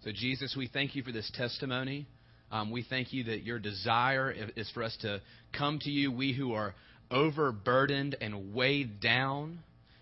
So, 0.07 0.13
Jesus, 0.13 0.55
we 0.57 0.69
thank 0.69 0.95
you 0.95 1.03
for 1.03 1.11
this 1.11 1.29
testimony. 1.35 2.07
Um, 2.53 2.71
we 2.71 2.85
thank 2.89 3.13
you 3.13 3.25
that 3.25 3.43
your 3.43 3.59
desire 3.59 4.33
is 4.55 4.71
for 4.71 4.85
us 4.85 4.97
to 5.01 5.21
come 5.53 5.81
to 5.81 5.91
you, 5.91 6.13
we 6.13 6.33
who 6.33 6.53
are 6.53 6.77
overburdened 7.11 8.17
and 8.21 8.55
weighed 8.55 9.01
down, 9.01 9.59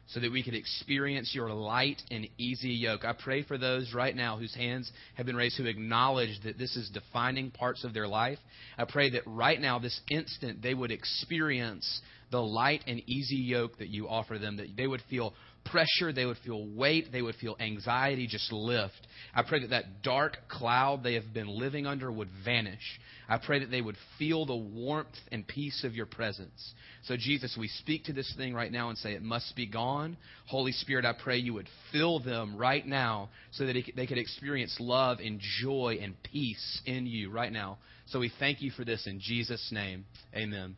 so 0.09 0.21
that 0.21 0.31
we 0.31 0.43
could 0.43 0.53
experience 0.55 1.35
your 1.35 1.49
light 1.49 2.03
and 2.11 2.29
easy 2.37 2.69
yoke. 2.69 3.07
I 3.07 3.15
pray 3.15 3.45
for 3.45 3.57
those 3.57 3.95
right 3.95 4.15
now 4.15 4.37
whose 4.37 4.55
hands 4.55 4.93
have 5.15 5.25
been 5.25 5.37
raised 5.37 5.57
who 5.57 5.65
acknowledge 5.65 6.39
that 6.45 6.59
this 6.59 6.77
is 6.77 6.91
defining 6.91 7.51
parts 7.51 7.83
of 7.83 7.95
their 7.95 8.07
life. 8.07 8.39
I 8.77 8.85
pray 8.85 9.09
that 9.09 9.23
right 9.25 9.59
now, 9.59 9.79
this 9.79 9.99
instant, 10.11 10.61
they 10.61 10.75
would 10.75 10.91
experience 10.91 12.03
the 12.35 12.41
light 12.41 12.83
and 12.88 13.00
easy 13.09 13.37
yoke 13.37 13.79
that 13.79 13.91
you 13.91 14.09
offer 14.09 14.41
them, 14.41 14.57
that 14.57 14.76
they 14.76 14.88
would 14.88 15.03
feel 15.09 15.35
pressure, 15.64 16.12
they 16.12 16.25
would 16.25 16.37
feel 16.38 16.67
weight, 16.67 17.12
they 17.12 17.23
would 17.23 17.37
feel 17.37 17.57
anxiety 17.61 18.26
just 18.26 18.53
lift. 18.53 19.07
I 19.33 19.45
pray 19.45 19.61
that 19.61 19.71
that 19.71 20.03
dark 20.03 20.49
cloud 20.49 21.05
they 21.05 21.14
have 21.14 21.33
been 21.33 21.47
living 21.47 21.87
under 21.87 22.11
would 22.11 22.29
vanish. 22.45 22.83
I 23.29 23.38
pray 23.38 23.61
that 23.61 23.71
they 23.71 23.81
would 23.81 23.97
feel 24.19 24.47
the 24.47 24.57
warmth 24.57 25.14
and 25.31 25.47
peace 25.47 25.85
of 25.85 25.95
your 25.95 26.07
presence. 26.07 26.75
So, 27.05 27.17
Jesus, 27.17 27.57
we 27.57 27.69
speak 27.69 28.07
to 28.07 28.12
this 28.12 28.35
thing 28.37 28.53
right 28.53 28.73
now 28.73 28.88
and 28.88 28.99
say 28.99 29.12
it 29.12 29.23
must 29.23 29.55
be 29.55 29.67
gone. 29.67 30.17
Holy 30.49 30.73
Spirit, 30.73 31.05
I 31.05 31.12
pray 31.12 31.37
you 31.38 31.55
would 31.55 31.69
fill 31.93 32.19
them 32.19 32.57
right 32.57 32.85
now 32.85 33.31
so 33.53 33.64
that 33.64 33.76
they 33.95 34.07
could 34.09 34.19
experience 34.19 34.76
love 34.81 35.21
and 35.21 35.41
joy 35.62 36.00
and 36.03 36.21
peace 36.25 36.83
in 36.85 37.07
you 37.07 37.31
right 37.31 37.53
now. 37.53 37.79
So, 38.07 38.19
we 38.19 38.33
thank 38.41 38.61
you 38.61 38.73
for 38.73 38.85
this 38.85 39.07
in 39.07 39.21
Jesus' 39.21 39.71
name. 39.73 40.05
Amen. 40.35 40.75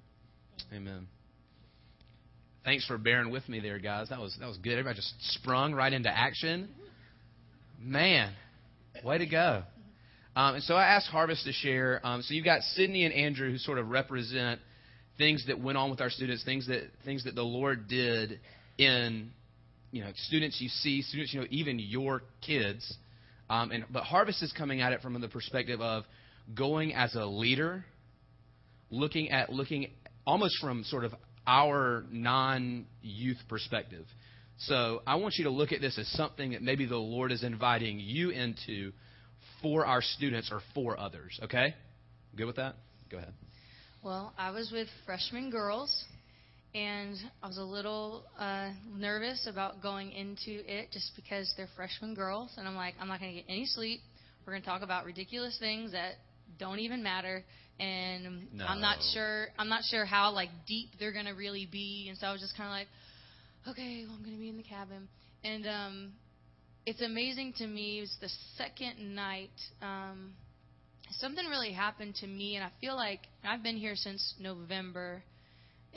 Amen. 0.70 1.06
Thanks 2.66 2.84
for 2.84 2.98
bearing 2.98 3.30
with 3.30 3.48
me 3.48 3.60
there, 3.60 3.78
guys. 3.78 4.08
That 4.08 4.18
was 4.18 4.36
that 4.40 4.48
was 4.48 4.56
good. 4.56 4.72
Everybody 4.72 4.96
just 4.96 5.14
sprung 5.34 5.72
right 5.72 5.92
into 5.92 6.10
action. 6.10 6.68
Man, 7.80 8.32
way 9.04 9.18
to 9.18 9.26
go. 9.26 9.62
Um, 10.34 10.56
and 10.56 10.64
so 10.64 10.74
I 10.74 10.96
asked 10.96 11.06
Harvest 11.06 11.44
to 11.44 11.52
share. 11.52 12.00
Um, 12.02 12.22
so 12.22 12.34
you've 12.34 12.44
got 12.44 12.62
Sydney 12.62 13.04
and 13.04 13.14
Andrew 13.14 13.52
who 13.52 13.58
sort 13.58 13.78
of 13.78 13.90
represent 13.90 14.60
things 15.16 15.46
that 15.46 15.60
went 15.60 15.78
on 15.78 15.90
with 15.90 16.00
our 16.00 16.10
students, 16.10 16.42
things 16.42 16.66
that 16.66 16.90
things 17.04 17.22
that 17.22 17.36
the 17.36 17.44
Lord 17.44 17.86
did 17.86 18.40
in 18.78 19.30
you 19.92 20.02
know 20.02 20.10
students 20.16 20.60
you 20.60 20.68
see, 20.68 21.02
students 21.02 21.32
you 21.32 21.42
know, 21.42 21.46
even 21.50 21.78
your 21.78 22.24
kids. 22.44 22.96
Um, 23.48 23.70
and 23.70 23.84
but 23.92 24.02
Harvest 24.02 24.42
is 24.42 24.52
coming 24.52 24.80
at 24.80 24.92
it 24.92 25.02
from 25.02 25.20
the 25.20 25.28
perspective 25.28 25.80
of 25.80 26.02
going 26.52 26.94
as 26.94 27.14
a 27.14 27.26
leader, 27.26 27.84
looking 28.90 29.30
at 29.30 29.50
looking 29.50 29.92
almost 30.26 30.58
from 30.60 30.82
sort 30.82 31.04
of 31.04 31.14
our 31.46 32.04
non 32.10 32.86
youth 33.02 33.38
perspective. 33.48 34.06
So 34.58 35.02
I 35.06 35.16
want 35.16 35.34
you 35.36 35.44
to 35.44 35.50
look 35.50 35.72
at 35.72 35.80
this 35.80 35.98
as 35.98 36.08
something 36.08 36.52
that 36.52 36.62
maybe 36.62 36.86
the 36.86 36.96
Lord 36.96 37.30
is 37.30 37.44
inviting 37.44 38.00
you 38.00 38.30
into 38.30 38.92
for 39.62 39.84
our 39.84 40.00
students 40.00 40.50
or 40.50 40.60
for 40.74 40.98
others. 40.98 41.38
Okay? 41.44 41.74
Good 42.36 42.46
with 42.46 42.56
that? 42.56 42.76
Go 43.10 43.18
ahead. 43.18 43.32
Well, 44.02 44.32
I 44.38 44.50
was 44.50 44.70
with 44.70 44.88
freshman 45.04 45.50
girls, 45.50 46.04
and 46.74 47.16
I 47.42 47.48
was 47.48 47.58
a 47.58 47.64
little 47.64 48.24
uh, 48.38 48.70
nervous 48.94 49.46
about 49.50 49.82
going 49.82 50.12
into 50.12 50.62
it 50.70 50.90
just 50.92 51.12
because 51.16 51.52
they're 51.56 51.68
freshman 51.74 52.14
girls, 52.14 52.52
and 52.56 52.68
I'm 52.68 52.76
like, 52.76 52.94
I'm 53.00 53.08
not 53.08 53.20
going 53.20 53.34
to 53.34 53.42
get 53.42 53.50
any 53.50 53.66
sleep. 53.66 54.00
We're 54.46 54.52
going 54.52 54.62
to 54.62 54.68
talk 54.68 54.82
about 54.82 55.04
ridiculous 55.04 55.56
things 55.58 55.92
that 55.92 56.14
don't 56.58 56.78
even 56.78 57.02
matter 57.02 57.44
and 57.78 58.52
no. 58.52 58.64
I'm 58.66 58.80
not 58.80 58.98
sure 59.12 59.48
I'm 59.58 59.68
not 59.68 59.82
sure 59.84 60.04
how 60.04 60.32
like 60.32 60.48
deep 60.66 60.90
they're 60.98 61.12
gonna 61.12 61.34
really 61.34 61.66
be 61.70 62.06
and 62.08 62.18
so 62.18 62.26
I 62.26 62.32
was 62.32 62.40
just 62.40 62.56
kinda 62.56 62.70
like, 62.70 62.88
Okay, 63.68 64.04
well 64.06 64.16
I'm 64.16 64.24
gonna 64.24 64.38
be 64.38 64.48
in 64.48 64.56
the 64.56 64.62
cabin 64.62 65.08
and 65.44 65.66
um 65.66 66.12
it's 66.86 67.02
amazing 67.02 67.52
to 67.58 67.66
me, 67.66 67.98
it 67.98 68.02
was 68.02 68.16
the 68.20 68.30
second 68.56 69.14
night, 69.14 69.50
um 69.82 70.32
something 71.18 71.46
really 71.46 71.72
happened 71.72 72.14
to 72.16 72.26
me 72.26 72.56
and 72.56 72.64
I 72.64 72.70
feel 72.80 72.96
like 72.96 73.20
I've 73.44 73.62
been 73.62 73.76
here 73.76 73.96
since 73.96 74.34
November 74.40 75.22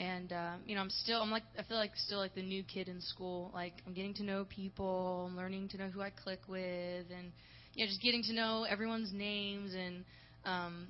and 0.00 0.32
um, 0.32 0.60
you 0.66 0.74
know 0.74 0.80
I'm 0.80 0.90
still 0.90 1.20
I'm 1.20 1.30
like 1.30 1.42
I 1.58 1.62
feel 1.62 1.76
like 1.76 1.92
still 1.96 2.18
like 2.18 2.34
the 2.34 2.42
new 2.42 2.62
kid 2.64 2.88
in 2.88 3.00
school. 3.00 3.50
Like 3.52 3.74
I'm 3.86 3.92
getting 3.92 4.14
to 4.14 4.22
know 4.22 4.46
people, 4.48 5.26
I'm 5.30 5.36
learning 5.36 5.68
to 5.70 5.78
know 5.78 5.88
who 5.88 6.00
I 6.00 6.10
click 6.10 6.40
with, 6.48 7.06
and 7.14 7.32
you 7.74 7.84
know 7.84 7.88
just 7.88 8.00
getting 8.00 8.22
to 8.24 8.32
know 8.32 8.64
everyone's 8.68 9.12
names 9.12 9.74
and 9.74 10.04
um, 10.44 10.88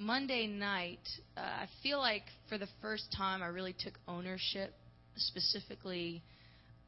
Monday 0.00 0.46
night, 0.46 1.06
uh, 1.36 1.40
I 1.40 1.66
feel 1.82 1.98
like 1.98 2.22
for 2.48 2.56
the 2.56 2.68
first 2.80 3.14
time 3.14 3.42
I 3.42 3.48
really 3.48 3.74
took 3.78 3.92
ownership 4.08 4.72
specifically 5.16 6.22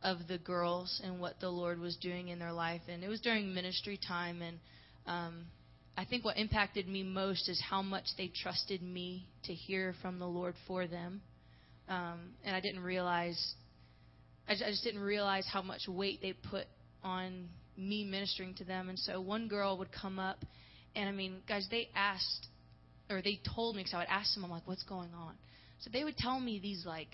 of 0.03 0.17
the 0.29 0.39
girls 0.39 0.99
and 1.05 1.21
what 1.21 1.39
the 1.39 1.51
Lord 1.51 1.79
was 1.79 1.95
doing 1.97 2.29
in 2.29 2.39
their 2.39 2.55
life. 2.55 2.81
And 2.89 3.05
it 3.05 3.09
was 3.09 3.21
during 3.21 3.53
ministry 3.53 4.01
time. 4.09 4.41
And 4.41 4.59
um, 5.07 5.45
I 5.95 6.07
think 6.07 6.25
what 6.25 6.39
impacted 6.39 6.89
me 6.89 7.03
most 7.03 7.51
is 7.51 7.63
how 7.69 7.83
much 7.83 8.07
they 8.17 8.33
trusted 8.43 8.83
me 8.83 9.29
to 9.45 9.53
hear 9.53 9.95
from 10.01 10.19
the 10.19 10.27
Lord 10.27 10.55
for 10.67 10.87
them. 10.87 11.21
Um, 11.91 12.31
and 12.47 12.57
I 12.57 12.61
didn't 12.61 12.83
realize, 12.83 13.55
I 14.49 14.53
just, 14.53 14.65
I 14.65 14.71
just 14.71 14.85
didn't 14.85 15.03
realize 15.03 15.47
how 15.53 15.61
much 15.61 15.83
weight 15.87 16.23
they 16.23 16.33
put 16.33 16.65
on 17.05 17.51
me 17.77 18.05
ministering 18.05 18.55
to 18.55 18.65
them. 18.65 18.89
And 18.89 18.99
so 18.99 19.21
one 19.21 19.49
girl 19.49 19.77
would 19.77 19.93
come 19.93 20.19
up, 20.19 20.39
and 20.97 21.11
I 21.11 21.13
mean, 21.13 21.43
guys, 21.47 21.67
they 21.71 21.91
asked 21.95 22.47
or 23.13 23.23
they 23.23 23.41
told 23.55 23.77
me 23.77 23.83
because 23.83 23.95
I 23.95 23.99
would 23.99 24.09
ask 24.09 24.35
them, 24.35 24.45
I'm 24.45 24.51
like, 24.51 24.67
what's 24.67 24.83
going 24.85 25.11
on? 25.15 25.35
So 25.81 25.91
they 25.93 26.05
would 26.05 26.17
tell 26.17 26.39
me 26.39 26.59
these 26.61 26.85
like 26.87 27.09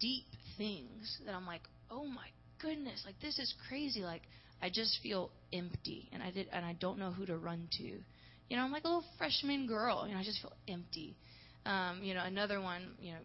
deep 0.00 0.26
things 0.56 1.18
that 1.26 1.34
I'm 1.34 1.46
like, 1.46 1.62
oh 1.90 2.06
my 2.06 2.26
goodness, 2.60 3.02
like 3.04 3.16
this 3.20 3.38
is 3.38 3.54
crazy. 3.68 4.00
Like 4.00 4.22
I 4.62 4.70
just 4.72 4.98
feel 5.02 5.30
empty, 5.52 6.08
and 6.12 6.22
I 6.22 6.30
did, 6.30 6.48
and 6.52 6.64
I 6.64 6.74
don't 6.74 6.98
know 6.98 7.10
who 7.10 7.26
to 7.26 7.36
run 7.36 7.68
to. 7.78 7.84
You 7.84 8.56
know, 8.56 8.62
I'm 8.62 8.72
like 8.72 8.84
a 8.84 8.88
little 8.88 9.04
freshman 9.18 9.66
girl. 9.66 10.06
You 10.06 10.14
know, 10.14 10.20
I 10.20 10.24
just 10.24 10.40
feel 10.40 10.52
empty. 10.68 11.16
Um, 11.64 12.00
you 12.02 12.14
know, 12.14 12.22
another 12.24 12.60
one, 12.60 12.82
you 13.00 13.12
know, 13.12 13.18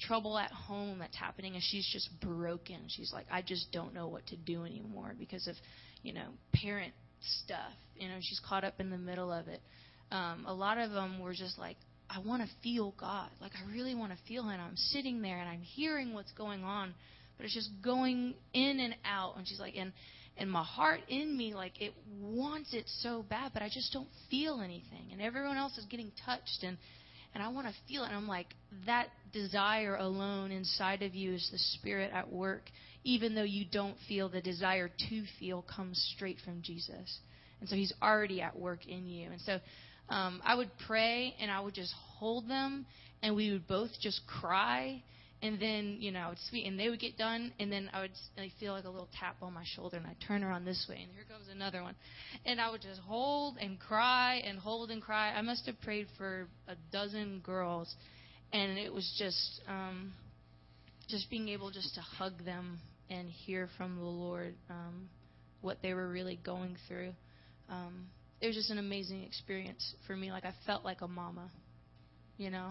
trouble 0.00 0.36
at 0.38 0.50
home 0.50 0.98
that's 0.98 1.16
happening, 1.16 1.54
and 1.54 1.62
she's 1.62 1.88
just 1.92 2.08
broken. 2.20 2.80
She's 2.88 3.12
like, 3.12 3.26
I 3.30 3.42
just 3.42 3.70
don't 3.72 3.94
know 3.94 4.08
what 4.08 4.26
to 4.28 4.36
do 4.36 4.64
anymore 4.64 5.14
because 5.18 5.46
of, 5.46 5.54
you 6.02 6.12
know, 6.12 6.26
parent 6.52 6.92
stuff. 7.44 7.72
You 7.96 8.08
know, 8.08 8.16
she's 8.20 8.40
caught 8.46 8.64
up 8.64 8.80
in 8.80 8.90
the 8.90 8.98
middle 8.98 9.32
of 9.32 9.48
it 9.48 9.60
um, 10.10 10.44
a 10.46 10.54
lot 10.54 10.78
of 10.78 10.90
them 10.92 11.20
were 11.20 11.34
just 11.34 11.58
like, 11.58 11.76
I 12.08 12.20
want 12.20 12.42
to 12.42 12.48
feel 12.62 12.94
God. 12.98 13.28
Like, 13.40 13.52
I 13.54 13.72
really 13.72 13.94
want 13.94 14.12
to 14.12 14.18
feel 14.28 14.44
Him. 14.44 14.60
I'm 14.60 14.76
sitting 14.76 15.22
there 15.22 15.38
and 15.38 15.48
I'm 15.48 15.60
hearing 15.60 16.14
what's 16.14 16.32
going 16.32 16.62
on, 16.62 16.94
but 17.36 17.44
it's 17.44 17.54
just 17.54 17.70
going 17.82 18.34
in 18.52 18.80
and 18.80 18.94
out. 19.04 19.36
And 19.36 19.46
she's 19.46 19.60
like, 19.60 19.74
and 19.76 19.92
and 20.38 20.50
my 20.50 20.62
heart 20.62 21.00
in 21.08 21.34
me, 21.34 21.54
like, 21.54 21.80
it 21.80 21.94
wants 22.20 22.74
it 22.74 22.84
so 23.00 23.24
bad, 23.28 23.52
but 23.54 23.62
I 23.62 23.70
just 23.72 23.92
don't 23.92 24.08
feel 24.30 24.60
anything. 24.60 25.08
And 25.10 25.22
everyone 25.22 25.56
else 25.56 25.78
is 25.78 25.86
getting 25.86 26.12
touched, 26.26 26.62
and 26.62 26.76
and 27.34 27.42
I 27.42 27.48
want 27.48 27.66
to 27.66 27.74
feel 27.88 28.02
it. 28.04 28.08
And 28.08 28.16
I'm 28.16 28.28
like, 28.28 28.54
that 28.86 29.08
desire 29.32 29.96
alone 29.96 30.50
inside 30.50 31.02
of 31.02 31.14
you 31.14 31.34
is 31.34 31.48
the 31.52 31.58
Spirit 31.58 32.10
at 32.14 32.30
work, 32.30 32.70
even 33.04 33.34
though 33.34 33.42
you 33.42 33.64
don't 33.70 33.96
feel 34.08 34.28
the 34.28 34.40
desire 34.40 34.88
to 35.10 35.24
feel 35.38 35.62
comes 35.62 36.12
straight 36.16 36.38
from 36.44 36.62
Jesus. 36.62 37.18
And 37.60 37.68
so 37.68 37.76
He's 37.76 37.92
already 38.02 38.40
at 38.40 38.58
work 38.58 38.86
in 38.86 39.06
you. 39.06 39.30
And 39.30 39.40
so 39.40 39.58
um, 40.08 40.40
I 40.44 40.54
would 40.54 40.70
pray 40.86 41.34
and 41.40 41.50
I 41.50 41.60
would 41.60 41.74
just 41.74 41.94
hold 42.18 42.48
them, 42.48 42.86
and 43.22 43.34
we 43.34 43.52
would 43.52 43.66
both 43.66 43.90
just 44.00 44.20
cry 44.26 45.02
And 45.42 45.60
then, 45.60 45.98
you 46.00 46.12
know, 46.12 46.20
I 46.20 46.28
would 46.30 46.38
speak, 46.38 46.66
and 46.66 46.80
they 46.80 46.88
would 46.88 46.98
get 46.98 47.18
done, 47.18 47.52
and 47.60 47.70
then 47.70 47.90
I 47.92 48.00
would 48.00 48.12
like, 48.38 48.52
feel 48.58 48.72
like 48.72 48.84
a 48.84 48.90
little 48.90 49.08
tap 49.20 49.36
on 49.42 49.52
my 49.52 49.64
shoulder, 49.64 49.98
and 49.98 50.06
I'd 50.06 50.16
turn 50.26 50.42
around 50.42 50.64
this 50.64 50.86
way, 50.88 50.96
and 51.02 51.12
here 51.12 51.24
comes 51.30 51.48
another 51.54 51.82
one. 51.82 51.94
And 52.46 52.58
I 52.58 52.70
would 52.70 52.80
just 52.80 53.00
hold 53.00 53.56
and 53.60 53.78
cry 53.78 54.36
and 54.36 54.58
hold 54.58 54.90
and 54.90 55.02
cry. 55.02 55.32
I 55.32 55.42
must 55.42 55.66
have 55.66 55.78
prayed 55.82 56.06
for 56.16 56.48
a 56.68 56.74
dozen 56.90 57.42
girls, 57.44 57.94
and 58.52 58.78
it 58.78 58.92
was 58.92 59.14
just, 59.18 59.60
um, 59.68 60.12
just 61.06 61.28
being 61.28 61.48
able 61.48 61.70
just 61.70 61.94
to 61.96 62.00
hug 62.00 62.44
them 62.46 62.78
and 63.10 63.28
hear 63.28 63.68
from 63.76 63.96
the 63.96 64.04
Lord 64.04 64.54
um, 64.70 65.10
what 65.60 65.78
they 65.82 65.92
were 65.92 66.08
really 66.08 66.40
going 66.44 66.76
through. 66.88 67.12
Um, 67.68 68.06
it 68.40 68.46
was 68.46 68.56
just 68.56 68.70
an 68.70 68.78
amazing 68.78 69.24
experience 69.24 69.94
for 70.06 70.16
me. 70.16 70.30
Like 70.30 70.44
I 70.44 70.52
felt 70.66 70.84
like 70.84 71.00
a 71.00 71.08
mama, 71.08 71.50
you 72.36 72.50
know, 72.50 72.70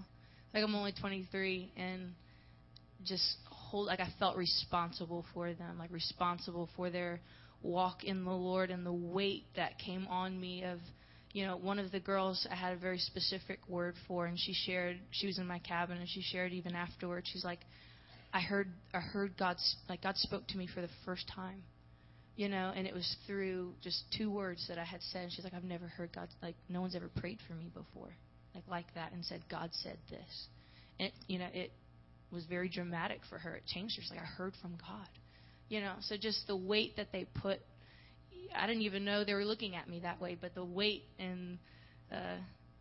like 0.53 0.63
I'm 0.63 0.75
only 0.75 0.93
23 0.93 1.71
and 1.75 2.13
just 3.03 3.37
hold 3.49 3.87
like 3.87 3.99
I 3.99 4.09
felt 4.19 4.37
responsible 4.37 5.25
for 5.33 5.53
them, 5.53 5.77
like 5.79 5.91
responsible 5.91 6.69
for 6.75 6.89
their 6.89 7.19
walk 7.61 8.03
in 8.03 8.23
the 8.23 8.31
Lord 8.31 8.69
and 8.69 8.85
the 8.85 8.93
weight 8.93 9.45
that 9.55 9.79
came 9.79 10.07
on 10.07 10.39
me 10.39 10.63
of 10.63 10.79
you 11.33 11.45
know, 11.45 11.57
one 11.57 11.79
of 11.79 11.91
the 11.91 11.99
girls 11.99 12.47
I 12.49 12.55
had 12.55 12.71
a 12.71 12.77
very 12.77 12.97
specific 12.97 13.59
word 13.67 13.95
for 14.07 14.25
and 14.25 14.39
she 14.39 14.53
shared 14.53 14.97
she 15.11 15.27
was 15.27 15.37
in 15.37 15.45
my 15.45 15.59
cabin 15.59 15.97
and 15.97 16.07
she 16.07 16.21
shared 16.21 16.53
even 16.53 16.75
afterwards, 16.75 17.29
she's 17.31 17.43
like, 17.43 17.59
I 18.33 18.39
heard 18.39 18.69
I 18.93 18.99
heard 18.99 19.35
God's 19.37 19.75
like 19.89 20.01
God 20.01 20.15
spoke 20.15 20.47
to 20.47 20.57
me 20.57 20.67
for 20.73 20.79
the 20.81 20.89
first 21.03 21.27
time. 21.27 21.63
You 22.35 22.49
know, 22.49 22.73
and 22.75 22.85
it 22.85 22.93
was 22.93 23.15
through 23.25 23.73
just 23.81 24.03
two 24.17 24.29
words 24.29 24.65
that 24.67 24.77
I 24.77 24.83
had 24.83 25.01
said. 25.11 25.23
And 25.23 25.31
she's 25.31 25.45
like, 25.45 25.53
I've 25.53 25.63
never 25.63 25.87
heard 25.87 26.13
God 26.13 26.27
like 26.41 26.55
no 26.67 26.81
one's 26.81 26.95
ever 26.95 27.09
prayed 27.15 27.39
for 27.47 27.53
me 27.53 27.71
before, 27.73 28.09
like 28.53 28.67
like 28.69 28.93
that, 28.95 29.13
and 29.13 29.23
said 29.23 29.41
God 29.49 29.69
said 29.71 29.97
this, 30.09 30.47
and 30.99 31.07
it, 31.07 31.13
you 31.27 31.39
know 31.39 31.47
it 31.53 31.71
was 32.31 32.45
very 32.45 32.67
dramatic 32.67 33.21
for 33.29 33.37
her. 33.37 33.55
It 33.55 33.63
changed 33.65 33.95
her. 33.95 34.01
She's 34.01 34.11
like, 34.11 34.19
I 34.19 34.25
heard 34.25 34.53
from 34.61 34.71
God. 34.71 35.07
You 35.69 35.79
know, 35.81 35.93
so 36.01 36.15
just 36.17 36.45
the 36.47 36.55
weight 36.55 36.97
that 36.97 37.11
they 37.11 37.25
put. 37.41 37.59
I 38.55 38.67
didn't 38.67 38.83
even 38.83 39.05
know 39.05 39.23
they 39.23 39.33
were 39.33 39.45
looking 39.45 39.75
at 39.75 39.89
me 39.89 40.01
that 40.01 40.21
way, 40.21 40.37
but 40.39 40.53
the 40.53 40.63
weight 40.63 41.03
and 41.17 41.57
uh, 42.11 42.37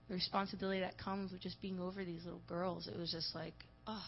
the 0.09 0.15
responsibility 0.15 0.81
that 0.81 0.99
comes 0.99 1.33
with 1.33 1.41
just 1.41 1.61
being 1.63 1.81
over 1.81 2.05
these 2.05 2.25
little 2.25 2.43
girls, 2.49 2.87
it 2.87 2.99
was 2.99 3.11
just 3.11 3.35
like, 3.35 3.55
oh, 3.87 4.05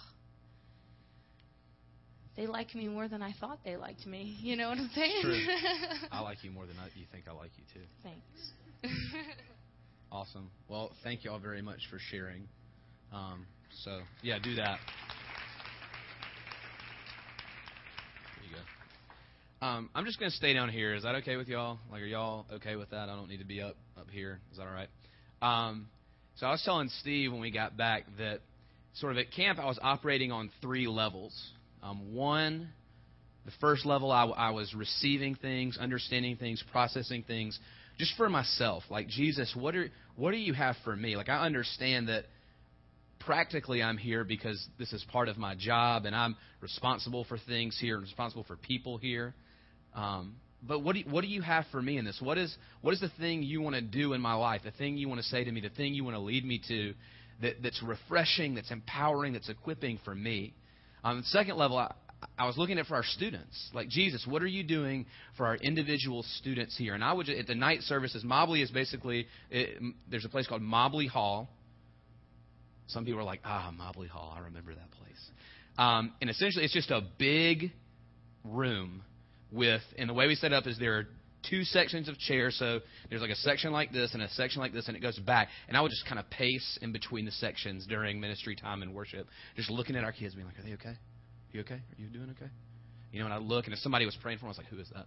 they 2.36 2.46
like 2.46 2.74
me 2.74 2.88
more 2.88 3.08
than 3.08 3.22
I 3.22 3.32
thought 3.40 3.58
they 3.64 3.76
liked 3.76 4.06
me. 4.06 4.36
You 4.40 4.56
know 4.56 4.68
what 4.68 4.78
I'm 4.78 4.90
saying? 4.94 5.22
True. 5.22 5.40
I 6.12 6.20
like 6.20 6.44
you 6.44 6.50
more 6.50 6.66
than 6.66 6.76
I, 6.78 6.86
you 6.94 7.06
think 7.10 7.24
I 7.28 7.32
like 7.32 7.50
you 7.56 7.64
too. 7.72 7.86
Thanks. 8.02 8.94
Awesome. 10.12 10.50
Well, 10.68 10.92
thank 11.02 11.24
you 11.24 11.30
all 11.30 11.38
very 11.38 11.62
much 11.62 11.80
for 11.90 11.98
sharing. 11.98 12.48
Um, 13.12 13.46
so 13.84 14.00
yeah, 14.22 14.38
do 14.42 14.54
that. 14.54 14.78
There 18.36 18.48
you 18.48 18.56
go. 19.60 19.66
Um, 19.66 19.90
I'm 19.94 20.04
just 20.04 20.18
going 20.18 20.30
to 20.30 20.36
stay 20.36 20.52
down 20.54 20.68
here. 20.68 20.94
Is 20.94 21.02
that 21.02 21.16
okay 21.16 21.36
with 21.36 21.48
y'all? 21.48 21.78
Like, 21.90 22.02
are 22.02 22.06
y'all 22.06 22.46
okay 22.52 22.76
with 22.76 22.90
that? 22.90 23.08
I 23.08 23.16
don't 23.16 23.28
need 23.28 23.38
to 23.38 23.44
be 23.44 23.60
up 23.60 23.76
up 23.98 24.08
here. 24.10 24.40
Is 24.52 24.58
that 24.58 24.66
all 24.66 24.72
right? 24.72 24.88
Um, 25.42 25.88
so 26.36 26.46
I 26.46 26.52
was 26.52 26.62
telling 26.64 26.88
Steve 27.00 27.32
when 27.32 27.40
we 27.40 27.50
got 27.50 27.76
back 27.76 28.04
that 28.18 28.40
sort 28.94 29.12
of 29.12 29.18
at 29.18 29.32
camp 29.32 29.58
I 29.58 29.66
was 29.66 29.78
operating 29.82 30.32
on 30.32 30.50
three 30.62 30.86
levels. 30.86 31.34
Um, 31.82 32.14
one, 32.14 32.68
the 33.44 33.52
first 33.60 33.86
level, 33.86 34.10
I, 34.10 34.24
I 34.24 34.50
was 34.50 34.74
receiving 34.74 35.34
things, 35.36 35.78
understanding 35.78 36.36
things, 36.36 36.62
processing 36.72 37.22
things, 37.22 37.58
just 37.98 38.16
for 38.16 38.28
myself. 38.28 38.82
Like 38.90 39.08
Jesus, 39.08 39.54
what 39.58 39.74
are 39.76 39.88
what 40.16 40.32
do 40.32 40.38
you 40.38 40.52
have 40.52 40.76
for 40.84 40.94
me? 40.94 41.16
Like 41.16 41.28
I 41.28 41.44
understand 41.44 42.08
that 42.08 42.24
practically 43.20 43.82
I'm 43.82 43.98
here 43.98 44.24
because 44.24 44.64
this 44.78 44.92
is 44.92 45.04
part 45.10 45.28
of 45.28 45.36
my 45.36 45.54
job, 45.54 46.04
and 46.06 46.14
I'm 46.14 46.36
responsible 46.60 47.24
for 47.24 47.38
things 47.38 47.78
here, 47.80 47.94
and 47.94 48.02
responsible 48.02 48.44
for 48.44 48.56
people 48.56 48.98
here. 48.98 49.34
Um, 49.94 50.36
but 50.66 50.80
what 50.80 50.94
do, 50.94 51.00
you, 51.00 51.04
what 51.08 51.22
do 51.22 51.28
you 51.28 51.42
have 51.42 51.64
for 51.70 51.80
me 51.80 51.98
in 51.98 52.04
this? 52.04 52.18
What 52.20 52.38
is 52.38 52.54
what 52.80 52.94
is 52.94 53.00
the 53.00 53.10
thing 53.20 53.42
you 53.42 53.60
want 53.60 53.76
to 53.76 53.82
do 53.82 54.12
in 54.12 54.20
my 54.20 54.34
life? 54.34 54.62
The 54.64 54.70
thing 54.72 54.96
you 54.96 55.08
want 55.08 55.20
to 55.20 55.26
say 55.26 55.44
to 55.44 55.52
me? 55.52 55.60
The 55.60 55.70
thing 55.70 55.94
you 55.94 56.04
want 56.04 56.16
to 56.16 56.20
lead 56.20 56.44
me 56.44 56.60
to? 56.68 56.94
That, 57.42 57.62
that's 57.62 57.82
refreshing, 57.82 58.54
that's 58.54 58.70
empowering, 58.70 59.34
that's 59.34 59.50
equipping 59.50 59.98
for 60.04 60.14
me. 60.14 60.54
On 61.06 61.18
the 61.18 61.22
second 61.26 61.56
level, 61.56 61.78
I, 61.78 61.94
I 62.36 62.46
was 62.46 62.58
looking 62.58 62.80
at 62.80 62.86
for 62.86 62.96
our 62.96 63.04
students. 63.04 63.70
Like, 63.72 63.88
Jesus, 63.88 64.26
what 64.28 64.42
are 64.42 64.48
you 64.48 64.64
doing 64.64 65.06
for 65.36 65.46
our 65.46 65.54
individual 65.54 66.24
students 66.38 66.76
here? 66.76 66.94
And 66.94 67.04
I 67.04 67.12
would, 67.12 67.28
at 67.28 67.46
the 67.46 67.54
night 67.54 67.82
services, 67.82 68.24
Mobley 68.24 68.60
is 68.60 68.72
basically, 68.72 69.28
it, 69.48 69.80
there's 70.10 70.24
a 70.24 70.28
place 70.28 70.48
called 70.48 70.62
Mobley 70.62 71.06
Hall. 71.06 71.48
Some 72.88 73.04
people 73.04 73.20
are 73.20 73.24
like, 73.24 73.38
ah, 73.44 73.72
Mobley 73.72 74.08
Hall. 74.08 74.34
I 74.36 74.40
remember 74.40 74.74
that 74.74 74.90
place. 74.90 75.30
Um, 75.78 76.12
and 76.20 76.28
essentially, 76.28 76.64
it's 76.64 76.74
just 76.74 76.90
a 76.90 77.02
big 77.18 77.70
room 78.42 79.04
with, 79.52 79.82
and 79.96 80.08
the 80.10 80.14
way 80.14 80.26
we 80.26 80.34
set 80.34 80.52
up 80.52 80.66
is 80.66 80.76
there 80.76 80.98
are 80.98 81.06
two 81.50 81.64
sections 81.64 82.08
of 82.08 82.18
chairs. 82.18 82.56
So 82.58 82.80
there's 83.08 83.22
like 83.22 83.30
a 83.30 83.36
section 83.36 83.72
like 83.72 83.92
this 83.92 84.14
and 84.14 84.22
a 84.22 84.28
section 84.30 84.60
like 84.60 84.72
this, 84.72 84.88
and 84.88 84.96
it 84.96 85.00
goes 85.00 85.18
back. 85.18 85.48
And 85.68 85.76
I 85.76 85.80
would 85.80 85.90
just 85.90 86.06
kind 86.06 86.18
of 86.18 86.28
pace 86.30 86.78
in 86.82 86.92
between 86.92 87.24
the 87.24 87.32
sections 87.32 87.86
during 87.86 88.20
ministry 88.20 88.56
time 88.56 88.82
and 88.82 88.94
worship, 88.94 89.26
just 89.56 89.70
looking 89.70 89.96
at 89.96 90.04
our 90.04 90.12
kids, 90.12 90.34
being 90.34 90.46
like, 90.46 90.58
"Are 90.58 90.62
they 90.62 90.74
okay? 90.74 90.90
Are 90.90 91.52
you 91.52 91.60
okay? 91.60 91.74
Are 91.74 92.00
you 92.00 92.08
doing 92.08 92.30
okay?" 92.30 92.50
You 93.12 93.20
know, 93.20 93.26
and 93.26 93.34
I 93.34 93.38
look, 93.38 93.64
and 93.64 93.74
if 93.74 93.80
somebody 93.80 94.04
was 94.04 94.16
praying 94.20 94.38
for 94.38 94.42
them, 94.42 94.48
I 94.48 94.50
was 94.50 94.58
like, 94.58 94.68
"Who 94.68 94.78
is 94.78 94.90
that? 94.94 95.06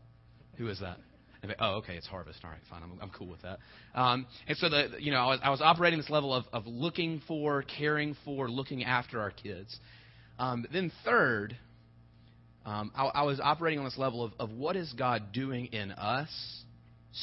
Who 0.58 0.68
is 0.68 0.80
that?" 0.80 0.98
And 1.42 1.56
oh, 1.60 1.76
okay, 1.76 1.96
it's 1.96 2.08
harvest. 2.08 2.40
All 2.44 2.50
right, 2.50 2.60
fine. 2.70 2.84
I'm, 2.84 3.00
I'm 3.02 3.10
cool 3.12 3.28
with 3.28 3.42
that. 3.44 3.60
Um, 3.96 4.26
and 4.48 4.58
so 4.58 4.70
the, 4.70 4.90
you 5.00 5.12
know, 5.12 5.20
I 5.20 5.28
was, 5.28 5.40
I 5.44 5.50
was 5.50 5.62
operating 5.62 6.00
this 6.00 6.10
level 6.10 6.34
of, 6.34 6.44
of 6.52 6.68
looking 6.68 7.22
for, 7.28 7.64
caring 7.64 8.16
for, 8.26 8.50
looking 8.50 8.84
after 8.84 9.22
our 9.22 9.32
kids. 9.32 9.80
Um, 10.38 10.66
then 10.72 10.92
third, 11.06 11.56
um, 12.66 12.92
I, 12.96 13.06
I, 13.06 13.24
was 13.24 13.40
operating 13.40 13.80
on 13.80 13.86
this 13.86 13.98
level 13.98 14.24
of, 14.24 14.34
of 14.40 14.52
what 14.52 14.76
is 14.76 14.92
God 14.94 15.32
doing 15.32 15.68
in 15.68 15.92
us, 15.92 16.30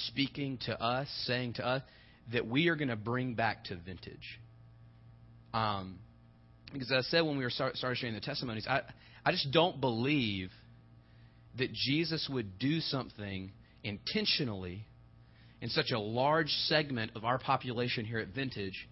speaking 0.09 0.59
to 0.67 0.81
us, 0.83 1.09
saying 1.25 1.55
to 1.55 1.67
us, 1.67 1.83
that 2.33 2.47
we 2.47 2.69
are 2.69 2.77
going 2.77 2.89
to 2.89 2.97
bring 2.97 3.35
back 3.35 3.65
to 3.65 3.77
vintage. 3.77 4.41
Um, 5.55 5.99
because 6.73 6.91
I 6.91 7.01
said 7.03 7.21
when 7.23 7.39
we 7.39 7.45
were 7.45 7.51
start, 7.51 7.77
started 7.77 7.99
sharing 7.99 8.15
the 8.15 8.21
testimonies, 8.21 8.67
I, 8.69 8.83
I 9.25 9.31
just 9.31 9.51
don't 9.53 9.81
believe 9.81 10.51
that 11.59 11.73
Jesus 11.73 12.29
would 12.31 12.59
do 12.59 12.81
something 12.81 13.53
intentionally 13.85 14.85
in 15.61 15.69
such 15.71 15.91
a 15.93 15.99
large 15.99 16.51
segment 16.67 17.13
of 17.15 17.25
our 17.25 17.39
population 17.39 18.05
here 18.05 18.19
at 18.19 18.29
Vintage, 18.29 18.89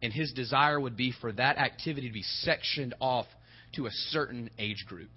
and 0.00 0.12
his 0.12 0.32
desire 0.32 0.80
would 0.80 0.96
be 0.96 1.12
for 1.20 1.32
that 1.32 1.58
activity 1.58 2.08
to 2.08 2.14
be 2.14 2.22
sectioned 2.22 2.94
off 3.00 3.26
to 3.74 3.86
a 3.86 3.90
certain 4.10 4.48
age 4.58 4.84
group. 4.86 5.10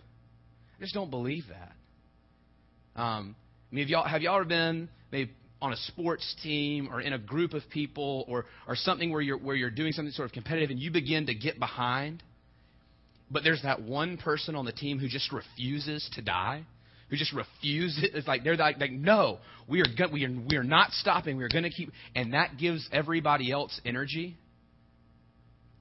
I 0.81 0.83
just 0.83 0.95
don't 0.95 1.11
believe 1.11 1.43
that. 1.49 2.99
Um, 2.99 3.35
I 3.71 3.75
mean, 3.75 3.83
have 3.85 3.89
y'all, 3.89 4.03
have 4.03 4.21
y'all 4.23 4.35
ever 4.37 4.45
been 4.45 4.89
maybe 5.11 5.31
on 5.61 5.73
a 5.73 5.77
sports 5.77 6.35
team 6.41 6.89
or 6.91 7.01
in 7.01 7.13
a 7.13 7.19
group 7.19 7.53
of 7.53 7.61
people 7.69 8.25
or, 8.27 8.45
or 8.67 8.75
something 8.75 9.11
where 9.11 9.21
you're, 9.21 9.37
where 9.37 9.55
you're 9.55 9.69
doing 9.69 9.91
something 9.91 10.11
sort 10.11 10.25
of 10.25 10.33
competitive 10.33 10.71
and 10.71 10.79
you 10.79 10.89
begin 10.89 11.27
to 11.27 11.35
get 11.35 11.59
behind, 11.59 12.23
but 13.29 13.43
there's 13.43 13.61
that 13.61 13.83
one 13.83 14.17
person 14.17 14.55
on 14.55 14.65
the 14.65 14.71
team 14.71 14.97
who 14.97 15.07
just 15.07 15.31
refuses 15.31 16.09
to 16.15 16.21
die? 16.23 16.63
Who 17.11 17.15
just 17.15 17.33
refuses? 17.33 18.03
It's 18.15 18.27
like 18.27 18.43
they're 18.43 18.57
like, 18.57 18.79
like 18.79 18.91
no, 18.91 19.37
we 19.67 19.81
are 19.81 19.85
go- 19.95 20.09
we 20.11 20.25
are 20.25 20.31
we 20.49 20.55
are 20.55 20.63
not 20.63 20.91
stopping. 20.93 21.37
We 21.37 21.43
are 21.43 21.49
going 21.49 21.65
to 21.65 21.69
keep, 21.69 21.91
and 22.15 22.33
that 22.33 22.57
gives 22.57 22.87
everybody 22.91 23.51
else 23.51 23.79
energy. 23.85 24.37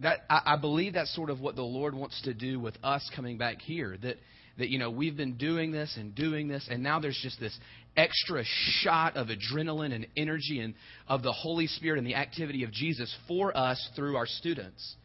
That 0.00 0.18
I, 0.28 0.40
I 0.44 0.56
believe 0.56 0.94
that's 0.94 1.14
sort 1.14 1.30
of 1.30 1.40
what 1.40 1.54
the 1.54 1.62
Lord 1.62 1.94
wants 1.94 2.20
to 2.22 2.34
do 2.34 2.58
with 2.58 2.74
us 2.82 3.08
coming 3.14 3.38
back 3.38 3.60
here. 3.62 3.96
That 4.02 4.16
that, 4.61 4.68
you 4.68 4.79
know, 4.79 4.90
we've 4.90 5.16
been 5.16 5.37
doing 5.37 5.73
this 5.73 5.96
and 5.99 6.14
doing 6.14 6.49
this, 6.49 6.68
and 6.70 6.83
now 6.83 7.01
there's 7.01 7.18
just 7.23 7.40
this 7.40 7.59
extra 7.96 8.44
shot 8.83 9.16
of 9.16 9.29
adrenaline 9.29 9.92
and 9.92 10.07
energy 10.16 10.61
and 10.61 10.75
of 11.09 11.23
the 11.23 11.33
Holy 11.33 11.66
Spirit 11.66 11.99
and 11.99 12.07
the 12.07 12.14
activity 12.14 12.62
of 12.62 12.70
Jesus 12.70 13.14
for 13.27 13.57
us 13.57 13.90
through 13.96 14.16
our 14.16 14.27
students. 14.27 14.96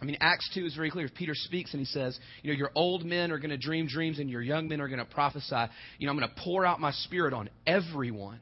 I 0.00 0.04
mean, 0.04 0.16
Acts 0.20 0.50
2 0.54 0.66
is 0.66 0.74
very 0.74 0.90
clear. 0.90 1.08
Peter 1.14 1.34
speaks 1.34 1.72
and 1.72 1.80
he 1.80 1.86
says, 1.86 2.18
You 2.42 2.52
know, 2.52 2.58
your 2.58 2.70
old 2.74 3.04
men 3.04 3.30
are 3.30 3.38
going 3.38 3.50
to 3.50 3.56
dream 3.56 3.86
dreams 3.86 4.18
and 4.18 4.28
your 4.28 4.42
young 4.42 4.68
men 4.68 4.80
are 4.80 4.88
going 4.88 4.98
to 4.98 5.06
prophesy. 5.06 5.66
You 5.98 6.06
know, 6.06 6.12
I'm 6.12 6.18
going 6.18 6.28
to 6.28 6.42
pour 6.42 6.66
out 6.66 6.80
my 6.80 6.92
spirit 6.92 7.32
on 7.32 7.48
everyone. 7.66 8.40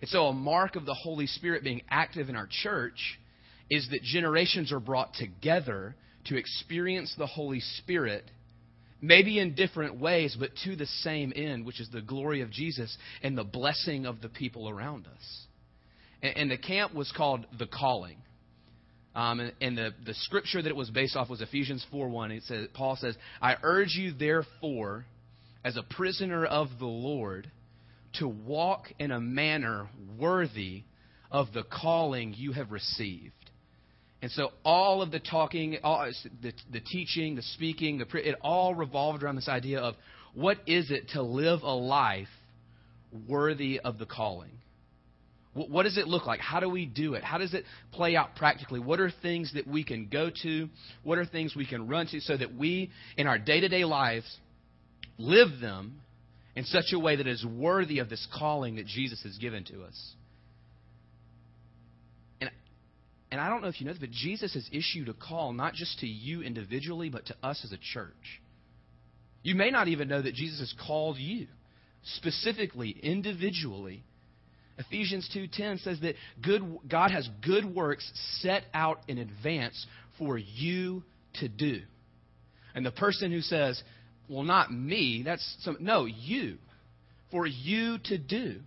And 0.00 0.10
so, 0.10 0.26
a 0.26 0.32
mark 0.32 0.76
of 0.76 0.84
the 0.86 0.94
Holy 0.94 1.26
Spirit 1.26 1.64
being 1.64 1.82
active 1.88 2.28
in 2.28 2.36
our 2.36 2.48
church 2.50 3.18
is 3.70 3.88
that 3.90 4.02
generations 4.02 4.72
are 4.72 4.80
brought 4.80 5.14
together 5.14 5.94
to 6.26 6.36
experience 6.36 7.14
the 7.16 7.26
Holy 7.26 7.60
Spirit 7.60 8.24
maybe 9.00 9.38
in 9.38 9.54
different 9.54 10.00
ways, 10.00 10.36
but 10.38 10.50
to 10.64 10.76
the 10.76 10.86
same 10.86 11.32
end, 11.34 11.64
which 11.64 11.80
is 11.80 11.88
the 11.90 12.02
glory 12.02 12.42
of 12.42 12.50
Jesus 12.50 12.96
and 13.22 13.36
the 13.36 13.44
blessing 13.44 14.06
of 14.06 14.20
the 14.20 14.28
people 14.28 14.68
around 14.68 15.06
us. 15.06 15.46
And, 16.22 16.36
and 16.36 16.50
the 16.50 16.58
camp 16.58 16.94
was 16.94 17.12
called 17.16 17.46
the 17.58 17.66
calling. 17.66 18.18
Um, 19.14 19.40
and, 19.40 19.52
and 19.60 19.78
the, 19.78 19.94
the 20.04 20.14
scripture 20.14 20.62
that 20.62 20.68
it 20.68 20.76
was 20.76 20.90
based 20.90 21.16
off 21.16 21.28
was 21.28 21.40
Ephesians 21.40 21.84
4.1. 21.92 22.30
It 22.30 22.42
says, 22.44 22.68
Paul 22.74 22.96
says, 22.96 23.16
I 23.42 23.56
urge 23.62 23.94
you 23.94 24.12
therefore, 24.12 25.04
as 25.64 25.76
a 25.76 25.82
prisoner 25.82 26.44
of 26.44 26.68
the 26.78 26.86
Lord, 26.86 27.50
to 28.14 28.28
walk 28.28 28.92
in 28.98 29.10
a 29.10 29.20
manner 29.20 29.88
worthy 30.18 30.84
of 31.30 31.52
the 31.52 31.62
calling 31.62 32.34
you 32.36 32.52
have 32.52 32.70
received. 32.72 33.32
And 34.22 34.30
so 34.30 34.50
all 34.64 35.00
of 35.02 35.10
the 35.10 35.20
talking, 35.20 35.78
all, 35.82 36.10
the, 36.42 36.52
the 36.70 36.80
teaching, 36.80 37.36
the 37.36 37.42
speaking, 37.42 37.98
the 37.98 38.06
it 38.18 38.36
all 38.42 38.74
revolved 38.74 39.22
around 39.22 39.36
this 39.36 39.48
idea 39.48 39.80
of 39.80 39.94
what 40.34 40.58
is 40.66 40.90
it 40.90 41.08
to 41.10 41.22
live 41.22 41.62
a 41.62 41.74
life 41.74 42.28
worthy 43.28 43.80
of 43.80 43.98
the 43.98 44.06
calling? 44.06 44.50
What 45.52 45.82
does 45.82 45.98
it 45.98 46.06
look 46.06 46.26
like? 46.26 46.38
How 46.38 46.60
do 46.60 46.68
we 46.68 46.86
do 46.86 47.14
it? 47.14 47.24
How 47.24 47.38
does 47.38 47.54
it 47.54 47.64
play 47.90 48.14
out 48.14 48.36
practically? 48.36 48.78
What 48.78 49.00
are 49.00 49.10
things 49.10 49.52
that 49.54 49.66
we 49.66 49.82
can 49.82 50.06
go 50.06 50.30
to? 50.44 50.68
What 51.02 51.18
are 51.18 51.24
things 51.26 51.56
we 51.56 51.66
can 51.66 51.88
run 51.88 52.06
to 52.08 52.20
so 52.20 52.36
that 52.36 52.54
we, 52.54 52.90
in 53.16 53.26
our 53.26 53.36
day 53.36 53.60
to 53.60 53.68
day 53.68 53.84
lives, 53.84 54.38
live 55.18 55.60
them 55.60 56.02
in 56.54 56.64
such 56.64 56.92
a 56.92 57.00
way 57.00 57.16
that 57.16 57.26
is 57.26 57.44
worthy 57.44 57.98
of 57.98 58.08
this 58.08 58.24
calling 58.32 58.76
that 58.76 58.86
Jesus 58.86 59.24
has 59.24 59.36
given 59.38 59.64
to 59.64 59.82
us? 59.82 60.12
And, 62.40 62.50
and 63.30 63.40
I 63.40 63.48
don't 63.48 63.62
know 63.62 63.68
if 63.68 63.80
you 63.80 63.86
know 63.86 63.92
this, 63.92 64.00
but 64.00 64.10
Jesus 64.10 64.54
has 64.54 64.68
issued 64.72 65.08
a 65.08 65.14
call 65.14 65.52
not 65.52 65.74
just 65.74 66.00
to 66.00 66.06
you 66.06 66.42
individually, 66.42 67.08
but 67.08 67.26
to 67.26 67.36
us 67.42 67.64
as 67.64 67.72
a 67.72 67.78
church. 67.78 68.40
You 69.42 69.54
may 69.54 69.70
not 69.70 69.88
even 69.88 70.08
know 70.08 70.20
that 70.20 70.34
Jesus 70.34 70.60
has 70.60 70.74
called 70.86 71.16
you 71.16 71.46
specifically, 72.02 72.96
individually 73.02 74.04
Ephesians 74.80 75.28
2:10 75.28 75.78
says 75.78 76.00
that 76.00 76.16
good, 76.40 76.78
God 76.88 77.10
has 77.10 77.28
good 77.42 77.66
works 77.66 78.10
set 78.40 78.64
out 78.72 79.02
in 79.08 79.18
advance 79.18 79.86
for 80.18 80.38
you 80.38 81.04
to 81.34 81.48
do. 81.48 81.82
And 82.74 82.84
the 82.84 82.90
person 82.90 83.30
who 83.30 83.42
says, 83.42 83.82
"Well, 84.26 84.42
not 84.42 84.72
me," 84.72 85.22
that's 85.22 85.56
some 85.60 85.76
no, 85.80 86.06
you. 86.06 86.58
For 87.30 87.46
you 87.46 87.98
to 87.98 88.18
do. 88.18 88.62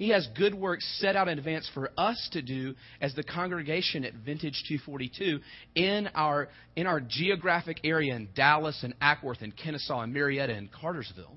He 0.00 0.08
has 0.08 0.26
good 0.34 0.54
works 0.54 0.86
set 0.98 1.14
out 1.14 1.28
in 1.28 1.36
advance 1.38 1.70
for 1.74 1.90
us 1.98 2.30
to 2.32 2.40
do 2.40 2.74
as 3.02 3.14
the 3.14 3.22
congregation 3.22 4.02
at 4.06 4.14
Vintage 4.14 4.64
242 4.66 5.40
in 5.74 6.08
our 6.14 6.48
in 6.74 6.86
our 6.86 7.02
geographic 7.02 7.80
area 7.84 8.16
in 8.16 8.30
Dallas 8.34 8.82
and 8.82 8.98
Acworth 9.00 9.42
and 9.42 9.54
Kennesaw 9.54 10.00
and 10.00 10.14
Marietta 10.14 10.54
and 10.54 10.72
Cartersville. 10.72 11.36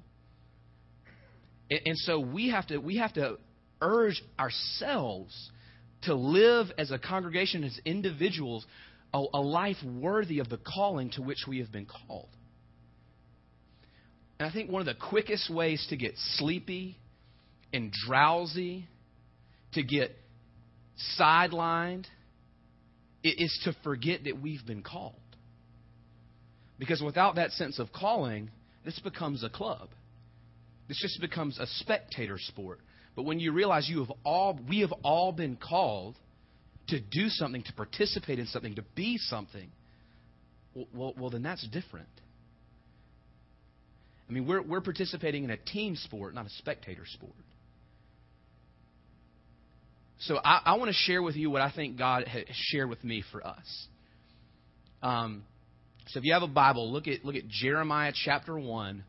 And, 1.70 1.82
and 1.88 1.98
so 1.98 2.22
we 2.22 2.52
have 2.52 2.66
to 2.68 2.78
we 2.78 3.00
have 3.00 3.12
to 3.16 3.38
urge 3.82 4.24
ourselves 4.40 5.52
to 6.04 6.16
live 6.16 6.68
as 6.78 6.90
a 6.92 6.98
congregation, 6.98 7.66
as 7.66 7.78
individuals, 7.84 8.66
a, 9.14 9.22
a 9.34 9.42
life 9.42 9.84
worthy 9.84 10.40
of 10.40 10.48
the 10.48 10.58
calling 10.58 11.10
to 11.16 11.22
which 11.22 11.44
we 11.46 11.60
have 11.60 11.74
been 11.74 11.86
called. 12.08 12.30
And 14.40 14.48
I 14.48 14.54
think 14.54 14.72
one 14.72 14.80
of 14.80 14.86
the 14.86 14.96
quickest 15.10 15.54
ways 15.54 15.86
to 15.90 15.98
get 15.98 16.14
sleepy 16.38 16.98
and 17.74 17.92
drowsy, 18.06 18.88
to 19.74 19.84
get 19.84 20.16
sidelined, 21.20 22.06
is 23.24 23.60
to 23.66 23.76
forget 23.84 24.26
that 24.26 24.40
we've 24.42 24.66
been 24.66 24.84
called. 24.84 25.16
Because 26.78 27.02
without 27.02 27.36
that 27.36 27.52
sense 27.52 27.80
of 27.80 27.92
calling, 27.92 28.52
this 28.86 29.00
becomes 29.00 29.44
a 29.44 29.50
club. 29.50 29.90
This 30.88 31.00
just 31.02 31.20
becomes 31.22 31.58
a 31.60 31.66
spectator 31.66 32.38
sport. 32.38 32.80
But 33.16 33.24
when 33.24 33.40
you 33.40 33.52
realize 33.54 33.88
you 33.90 34.00
have 34.00 34.12
all, 34.26 34.60
we 34.68 34.82
have 34.82 34.92
all 35.04 35.32
been 35.32 35.56
called 35.56 36.16
to 36.90 37.00
do 37.00 37.30
something, 37.30 37.64
to 37.64 37.74
participate 37.74 38.40
in 38.40 38.48
something, 38.48 38.76
to 38.76 38.84
be 38.96 39.18
something, 39.18 39.72
well, 40.94 41.14
well 41.18 41.30
then 41.30 41.44
that's 41.44 41.66
different. 41.70 42.08
I 44.30 44.34
mean, 44.34 44.48
we're, 44.48 44.62
we're 44.62 44.82
participating 44.82 45.44
in 45.44 45.52
a 45.52 45.58
team 45.58 45.96
sport, 45.96 46.34
not 46.34 46.46
a 46.46 46.50
spectator 46.50 47.04
sport. 47.06 47.34
So 50.26 50.40
I, 50.44 50.62
I 50.66 50.78
want 50.78 50.90
to 50.90 50.94
share 50.94 51.22
with 51.22 51.36
you 51.36 51.50
what 51.50 51.62
I 51.62 51.72
think 51.72 51.98
God 51.98 52.28
has 52.28 52.44
shared 52.50 52.90
with 52.90 53.04
me 53.04 53.24
for 53.32 53.46
us. 53.46 53.88
Um, 55.02 55.44
so 56.08 56.20
if 56.20 56.26
you 56.26 56.34
have 56.34 56.44
a 56.44 56.48
Bible, 56.48 56.92
look 56.92 57.08
at 57.08 57.24
look 57.24 57.36
at 57.36 57.48
Jeremiah 57.48 58.14
chapter 58.14 58.58
one, 58.58 59.04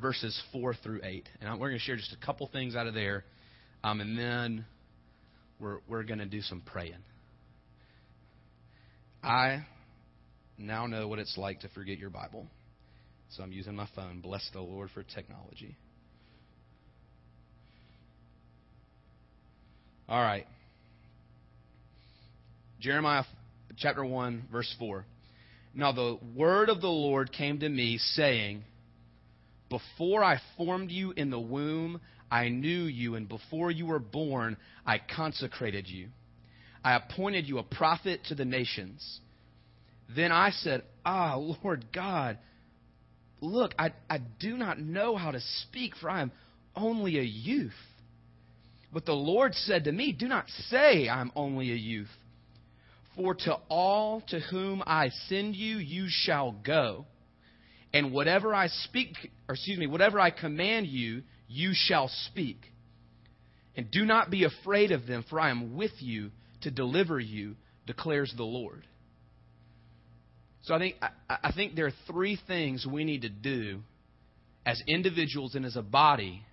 verses 0.00 0.40
four 0.52 0.74
through 0.74 1.00
eight, 1.04 1.28
and 1.40 1.50
we're 1.60 1.68
going 1.68 1.78
to 1.78 1.84
share 1.84 1.96
just 1.96 2.12
a 2.12 2.24
couple 2.24 2.48
things 2.52 2.74
out 2.76 2.86
of 2.86 2.94
there 2.94 3.24
um, 3.84 4.00
and 4.00 4.18
then 4.18 4.64
we're, 5.58 5.78
we're 5.88 6.04
going 6.04 6.18
to 6.18 6.26
do 6.26 6.40
some 6.42 6.62
praying. 6.64 7.02
I 9.22 9.64
now 10.58 10.86
know 10.86 11.08
what 11.08 11.18
it's 11.18 11.36
like 11.36 11.60
to 11.60 11.68
forget 11.68 11.98
your 11.98 12.10
Bible. 12.10 12.46
So 13.30 13.42
I'm 13.42 13.52
using 13.52 13.74
my 13.74 13.88
phone. 13.94 14.20
Bless 14.20 14.48
the 14.52 14.60
Lord 14.60 14.90
for 14.92 15.02
technology. 15.02 15.76
All 20.12 20.20
right. 20.20 20.46
Jeremiah 22.78 23.24
chapter 23.78 24.04
1, 24.04 24.42
verse 24.52 24.70
4. 24.78 25.06
Now 25.74 25.92
the 25.92 26.18
word 26.36 26.68
of 26.68 26.82
the 26.82 26.86
Lord 26.86 27.32
came 27.32 27.60
to 27.60 27.68
me, 27.70 27.96
saying, 27.96 28.62
Before 29.70 30.22
I 30.22 30.38
formed 30.58 30.90
you 30.90 31.12
in 31.12 31.30
the 31.30 31.40
womb, 31.40 31.98
I 32.30 32.50
knew 32.50 32.82
you, 32.82 33.14
and 33.14 33.26
before 33.26 33.70
you 33.70 33.86
were 33.86 33.98
born, 33.98 34.58
I 34.84 34.98
consecrated 34.98 35.88
you. 35.88 36.08
I 36.84 36.94
appointed 36.94 37.48
you 37.48 37.56
a 37.56 37.62
prophet 37.62 38.20
to 38.28 38.34
the 38.34 38.44
nations. 38.44 39.20
Then 40.14 40.30
I 40.30 40.50
said, 40.50 40.82
Ah, 41.06 41.36
Lord 41.36 41.86
God, 41.90 42.36
look, 43.40 43.72
I, 43.78 43.94
I 44.10 44.18
do 44.18 44.58
not 44.58 44.78
know 44.78 45.16
how 45.16 45.30
to 45.30 45.40
speak, 45.40 45.94
for 45.96 46.10
I 46.10 46.20
am 46.20 46.32
only 46.76 47.18
a 47.18 47.22
youth. 47.22 47.72
But 48.92 49.06
the 49.06 49.12
Lord 49.12 49.54
said 49.54 49.84
to 49.84 49.92
me, 49.92 50.12
Do 50.12 50.28
not 50.28 50.48
say 50.68 51.08
I 51.08 51.20
am 51.20 51.32
only 51.34 51.70
a 51.72 51.76
youth. 51.76 52.10
For 53.16 53.34
to 53.34 53.54
all 53.68 54.22
to 54.28 54.40
whom 54.40 54.82
I 54.86 55.10
send 55.28 55.54
you, 55.54 55.78
you 55.78 56.06
shall 56.08 56.52
go. 56.52 57.06
And 57.92 58.12
whatever 58.12 58.54
I 58.54 58.68
speak, 58.68 59.16
or 59.48 59.54
excuse 59.54 59.78
me, 59.78 59.86
whatever 59.86 60.18
I 60.18 60.30
command 60.30 60.86
you, 60.86 61.22
you 61.48 61.72
shall 61.74 62.08
speak. 62.26 62.58
And 63.76 63.90
do 63.90 64.04
not 64.04 64.30
be 64.30 64.44
afraid 64.44 64.92
of 64.92 65.06
them, 65.06 65.24
for 65.28 65.40
I 65.40 65.50
am 65.50 65.76
with 65.76 65.92
you 65.98 66.30
to 66.62 66.70
deliver 66.70 67.18
you, 67.20 67.56
declares 67.86 68.32
the 68.36 68.44
Lord. 68.44 68.84
So 70.62 70.74
I 70.74 70.78
think, 70.78 70.96
I, 71.02 71.36
I 71.44 71.52
think 71.52 71.74
there 71.74 71.86
are 71.86 71.94
three 72.06 72.38
things 72.46 72.86
we 72.86 73.04
need 73.04 73.22
to 73.22 73.28
do 73.28 73.80
as 74.64 74.80
individuals 74.86 75.54
and 75.54 75.66
as 75.66 75.76
a 75.76 75.82
body 75.82 76.44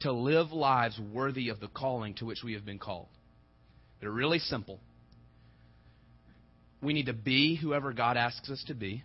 to 0.00 0.12
live 0.12 0.52
lives 0.52 0.98
worthy 1.12 1.48
of 1.48 1.60
the 1.60 1.68
calling 1.68 2.14
to 2.14 2.24
which 2.24 2.42
we 2.44 2.52
have 2.54 2.64
been 2.64 2.78
called. 2.78 3.08
They're 4.00 4.10
really 4.10 4.38
simple. 4.38 4.80
We 6.82 6.92
need 6.92 7.06
to 7.06 7.14
be 7.14 7.56
whoever 7.56 7.92
God 7.92 8.16
asks 8.16 8.50
us 8.50 8.62
to 8.68 8.74
be. 8.74 9.02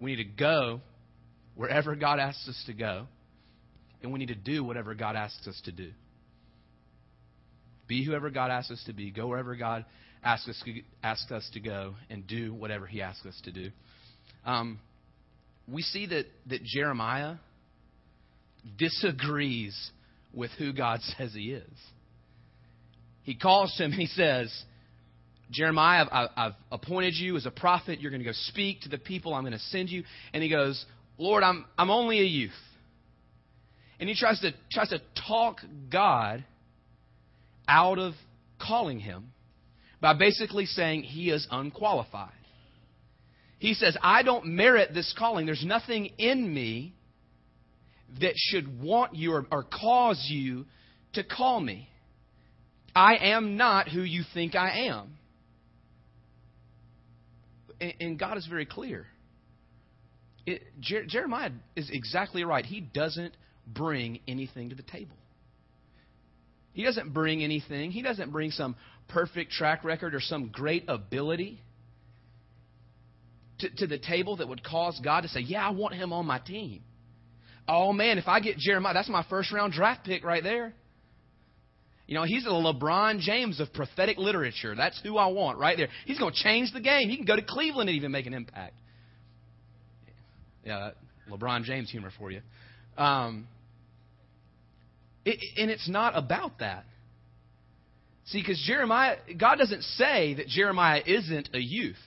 We 0.00 0.14
need 0.14 0.22
to 0.22 0.30
go 0.36 0.80
wherever 1.54 1.96
God 1.96 2.18
asks 2.18 2.48
us 2.48 2.62
to 2.66 2.72
go 2.72 3.06
and 4.04 4.12
we 4.12 4.18
need 4.18 4.28
to 4.28 4.34
do 4.34 4.62
whatever 4.62 4.94
God 4.94 5.16
asks 5.16 5.48
us 5.48 5.60
to 5.64 5.72
do. 5.72 5.90
Be 7.88 8.04
whoever 8.04 8.28
God 8.28 8.50
asks 8.50 8.70
us 8.70 8.82
to 8.86 8.92
be. 8.92 9.10
Go 9.10 9.28
wherever 9.28 9.56
God 9.56 9.86
asks 10.22 10.46
us, 10.46 10.62
asks 11.02 11.32
us 11.32 11.48
to 11.54 11.60
go, 11.60 11.94
and 12.10 12.26
do 12.26 12.52
whatever 12.52 12.86
He 12.86 13.00
asks 13.00 13.24
us 13.24 13.40
to 13.44 13.52
do. 13.52 13.70
Um, 14.44 14.78
we 15.66 15.80
see 15.80 16.06
that, 16.06 16.26
that 16.48 16.62
Jeremiah 16.64 17.36
disagrees 18.78 19.90
with 20.32 20.50
who 20.52 20.72
God 20.72 21.00
says 21.18 21.32
He 21.34 21.52
is. 21.52 21.78
He 23.24 23.34
calls 23.34 23.76
him, 23.78 23.90
and 23.90 24.00
he 24.00 24.06
says, 24.06 24.54
Jeremiah, 25.50 26.04
I've, 26.10 26.28
I've 26.36 26.52
appointed 26.70 27.14
you 27.14 27.36
as 27.36 27.46
a 27.46 27.50
prophet. 27.50 28.00
You're 28.00 28.10
going 28.10 28.22
to 28.22 28.26
go 28.28 28.34
speak 28.34 28.82
to 28.82 28.90
the 28.90 28.98
people 28.98 29.34
I'm 29.34 29.42
going 29.42 29.52
to 29.52 29.58
send 29.58 29.88
you. 29.88 30.04
And 30.32 30.42
he 30.42 30.50
goes, 30.50 30.84
Lord, 31.16 31.42
I'm, 31.42 31.64
I'm 31.78 31.90
only 31.90 32.20
a 32.20 32.24
youth. 32.24 32.52
And 33.98 34.08
he 34.08 34.14
tries 34.14 34.40
to, 34.40 34.52
tries 34.70 34.90
to 34.90 35.00
talk 35.26 35.60
God 35.90 36.44
out 37.66 37.98
of 37.98 38.12
calling 38.60 39.00
him 39.00 39.32
by 40.00 40.12
basically 40.12 40.66
saying 40.66 41.04
he 41.04 41.30
is 41.30 41.46
unqualified. 41.50 42.30
He 43.58 43.72
says, 43.72 43.96
I 44.02 44.22
don't 44.22 44.46
merit 44.46 44.92
this 44.92 45.14
calling. 45.18 45.46
There's 45.46 45.64
nothing 45.64 46.10
in 46.18 46.52
me 46.52 46.92
that 48.20 48.34
should 48.36 48.80
want 48.80 49.14
you 49.14 49.32
or, 49.32 49.46
or 49.50 49.64
cause 49.64 50.26
you 50.30 50.66
to 51.14 51.24
call 51.24 51.60
me. 51.60 51.88
I 52.94 53.16
am 53.16 53.56
not 53.56 53.88
who 53.88 54.02
you 54.02 54.22
think 54.34 54.54
I 54.54 54.86
am. 54.88 55.16
And, 57.80 57.94
and 58.00 58.18
God 58.18 58.38
is 58.38 58.46
very 58.46 58.66
clear. 58.66 59.06
It, 60.46 60.62
Jer- 60.80 61.06
Jeremiah 61.06 61.50
is 61.74 61.90
exactly 61.92 62.44
right. 62.44 62.64
He 62.64 62.80
doesn't 62.80 63.34
bring 63.66 64.20
anything 64.28 64.70
to 64.70 64.74
the 64.76 64.82
table. 64.82 65.16
He 66.72 66.84
doesn't 66.84 67.14
bring 67.14 67.42
anything. 67.42 67.90
He 67.90 68.02
doesn't 68.02 68.30
bring 68.30 68.50
some 68.50 68.76
perfect 69.08 69.52
track 69.52 69.84
record 69.84 70.14
or 70.14 70.20
some 70.20 70.48
great 70.48 70.84
ability 70.88 71.60
to, 73.60 73.70
to 73.76 73.86
the 73.86 73.98
table 73.98 74.36
that 74.36 74.48
would 74.48 74.64
cause 74.64 75.00
God 75.02 75.22
to 75.22 75.28
say, 75.28 75.40
Yeah, 75.40 75.66
I 75.66 75.70
want 75.70 75.94
him 75.94 76.12
on 76.12 76.26
my 76.26 76.38
team. 76.38 76.82
Oh, 77.66 77.92
man, 77.92 78.18
if 78.18 78.28
I 78.28 78.40
get 78.40 78.58
Jeremiah, 78.58 78.94
that's 78.94 79.08
my 79.08 79.24
first 79.28 79.52
round 79.52 79.72
draft 79.72 80.04
pick 80.04 80.24
right 80.24 80.42
there. 80.42 80.74
You 82.06 82.14
know, 82.14 82.24
he's 82.24 82.44
the 82.44 82.50
LeBron 82.50 83.20
James 83.20 83.60
of 83.60 83.72
prophetic 83.72 84.18
literature. 84.18 84.74
That's 84.74 85.00
who 85.02 85.16
I 85.16 85.28
want 85.28 85.58
right 85.58 85.76
there. 85.76 85.88
He's 86.04 86.18
going 86.18 86.34
to 86.34 86.42
change 86.42 86.72
the 86.72 86.80
game. 86.80 87.08
He 87.08 87.16
can 87.16 87.24
go 87.24 87.34
to 87.34 87.42
Cleveland 87.42 87.88
and 87.88 87.96
even 87.96 88.12
make 88.12 88.26
an 88.26 88.34
impact. 88.34 88.74
Yeah, 90.64 90.90
LeBron 91.30 91.64
James 91.64 91.90
humor 91.90 92.10
for 92.18 92.30
you. 92.30 92.40
Um, 92.98 93.48
it, 95.24 95.38
and 95.56 95.70
it's 95.70 95.88
not 95.88 96.16
about 96.16 96.58
that. 96.58 96.84
See, 98.26 98.40
because 98.40 98.62
Jeremiah, 98.66 99.16
God 99.38 99.56
doesn't 99.56 99.82
say 99.82 100.34
that 100.34 100.46
Jeremiah 100.48 101.02
isn't 101.04 101.50
a 101.52 101.58
youth. 101.58 101.98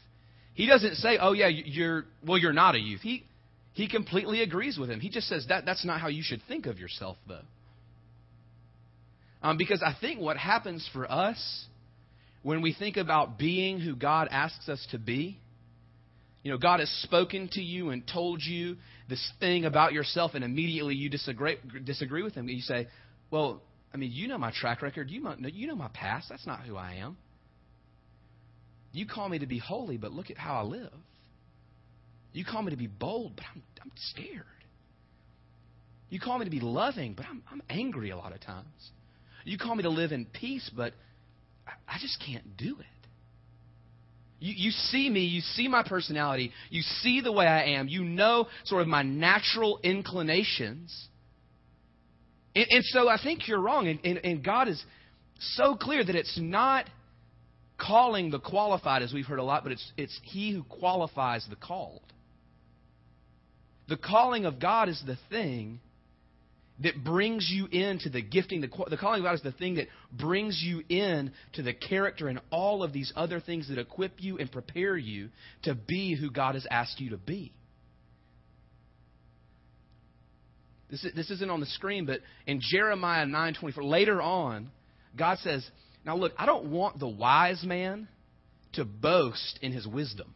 He 0.53 0.65
doesn't 0.65 0.95
say, 0.95 1.19
"Oh 1.21 1.33
yeah, 1.33 1.47
you're 1.47 2.05
well, 2.25 2.39
you're 2.39 2.53
not 2.53 2.73
a 2.73 2.79
youth." 2.79 3.01
He 3.01 3.23
he 3.77 3.87
completely 3.87 4.41
agrees 4.41 4.75
with 4.79 4.89
him. 4.89 4.99
He 4.99 5.11
just 5.11 5.27
says 5.27 5.45
that 5.49 5.63
that's 5.63 5.85
not 5.85 6.01
how 6.01 6.07
you 6.07 6.23
should 6.23 6.41
think 6.47 6.65
of 6.65 6.79
yourself, 6.79 7.15
though. 7.27 7.45
Um, 9.43 9.57
because 9.57 9.83
I 9.83 9.95
think 10.01 10.19
what 10.19 10.35
happens 10.35 10.89
for 10.91 11.09
us 11.09 11.65
when 12.41 12.63
we 12.63 12.73
think 12.73 12.97
about 12.97 13.37
being 13.37 13.79
who 13.79 13.95
God 13.95 14.29
asks 14.31 14.67
us 14.67 14.83
to 14.89 14.97
be, 14.97 15.37
you 16.41 16.51
know, 16.51 16.57
God 16.57 16.79
has 16.79 16.89
spoken 17.03 17.49
to 17.51 17.61
you 17.61 17.91
and 17.91 18.01
told 18.11 18.41
you 18.41 18.77
this 19.09 19.31
thing 19.39 19.63
about 19.65 19.93
yourself, 19.93 20.31
and 20.33 20.43
immediately 20.43 20.95
you 20.95 21.07
disagree 21.07 21.57
disagree 21.85 22.23
with 22.23 22.33
Him. 22.33 22.49
You 22.49 22.61
say, 22.61 22.87
"Well, 23.29 23.61
I 23.93 23.97
mean, 23.97 24.11
you 24.11 24.27
know 24.27 24.39
my 24.39 24.51
track 24.51 24.81
record. 24.81 25.11
You 25.11 25.21
know, 25.21 25.35
you 25.37 25.67
know 25.67 25.75
my 25.75 25.89
past. 25.93 26.29
That's 26.29 26.47
not 26.47 26.61
who 26.61 26.75
I 26.75 26.95
am. 26.95 27.15
You 28.91 29.05
call 29.05 29.29
me 29.29 29.37
to 29.37 29.45
be 29.45 29.59
holy, 29.59 29.97
but 29.97 30.13
look 30.13 30.31
at 30.31 30.37
how 30.37 30.55
I 30.55 30.63
live. 30.63 30.93
You 32.37 32.45
call 32.45 32.61
me 32.61 32.69
to 32.69 32.77
be 32.77 32.85
bold, 32.85 33.35
but 33.35 33.45
I'm, 33.51 33.63
I'm 33.81 33.91
scared. 33.95 34.45
You 36.09 36.19
call 36.19 36.37
me 36.37 36.45
to 36.45 36.51
be 36.51 36.59
loving, 36.59 37.15
but 37.15 37.25
I'm, 37.25 37.41
I'm 37.51 37.63
angry 37.67 38.11
a 38.11 38.15
lot 38.15 38.31
of 38.31 38.39
times. 38.39 38.91
You 39.43 39.57
call 39.57 39.73
me 39.73 39.81
to 39.81 39.89
live 39.89 40.11
in 40.11 40.25
peace, 40.25 40.69
but 40.75 40.93
I, 41.67 41.95
I 41.95 41.97
just 41.99 42.23
can't 42.23 42.55
do 42.55 42.77
it. 42.79 43.07
You, 44.39 44.53
you 44.55 44.69
see 44.69 45.09
me, 45.09 45.21
you 45.21 45.41
see 45.41 45.67
my 45.67 45.81
personality, 45.81 46.51
you 46.69 46.83
see 46.83 47.21
the 47.21 47.31
way 47.31 47.47
I 47.47 47.69
am, 47.69 47.87
you 47.87 48.03
know 48.03 48.45
sort 48.65 48.83
of 48.83 48.87
my 48.87 49.01
natural 49.01 49.79
inclinations. 49.81 51.07
And, 52.55 52.67
and 52.69 52.83
so 52.85 53.09
I 53.09 53.17
think 53.21 53.47
you're 53.47 53.59
wrong. 53.59 53.87
And, 53.87 53.99
and, 54.03 54.17
and 54.23 54.43
God 54.43 54.67
is 54.67 54.83
so 55.39 55.75
clear 55.75 56.05
that 56.05 56.15
it's 56.15 56.37
not 56.39 56.87
calling 57.79 58.29
the 58.29 58.39
qualified, 58.39 59.01
as 59.01 59.11
we've 59.11 59.25
heard 59.25 59.39
a 59.39 59.43
lot, 59.43 59.63
but 59.63 59.71
it's, 59.71 59.91
it's 59.97 60.19
He 60.21 60.51
who 60.51 60.61
qualifies 60.61 61.43
the 61.49 61.55
called. 61.55 62.03
The 63.87 63.97
calling 63.97 64.45
of 64.45 64.59
God 64.59 64.89
is 64.89 65.01
the 65.05 65.17
thing 65.29 65.79
that 66.79 67.03
brings 67.03 67.49
you 67.49 67.65
into 67.67 68.09
the 68.09 68.21
gifting. 68.21 68.61
The, 68.61 68.69
the 68.89 68.97
calling 68.97 69.21
of 69.21 69.25
God 69.25 69.35
is 69.35 69.41
the 69.41 69.51
thing 69.51 69.75
that 69.75 69.87
brings 70.11 70.61
you 70.63 70.83
in 70.89 71.31
to 71.53 71.63
the 71.63 71.73
character 71.73 72.27
and 72.27 72.39
all 72.51 72.83
of 72.83 72.93
these 72.93 73.11
other 73.15 73.39
things 73.39 73.69
that 73.69 73.79
equip 73.79 74.21
you 74.21 74.37
and 74.37 74.51
prepare 74.51 74.95
you 74.95 75.29
to 75.63 75.73
be 75.73 76.15
who 76.15 76.29
God 76.29 76.55
has 76.55 76.67
asked 76.69 76.99
you 76.99 77.11
to 77.11 77.17
be. 77.17 77.53
This, 80.89 81.03
is, 81.03 81.13
this 81.15 81.31
isn't 81.31 81.49
on 81.49 81.59
the 81.59 81.65
screen, 81.65 82.05
but 82.05 82.21
in 82.45 82.61
Jeremiah 82.61 83.25
9:24, 83.25 83.83
later 83.83 84.21
on, 84.21 84.69
God 85.17 85.37
says, 85.39 85.69
"Now 86.05 86.15
look, 86.15 86.33
I 86.37 86.45
don't 86.45 86.71
want 86.71 86.99
the 86.99 87.07
wise 87.07 87.63
man 87.63 88.07
to 88.73 88.85
boast 88.85 89.59
in 89.61 89.71
his 89.71 89.87
wisdom. 89.87 90.33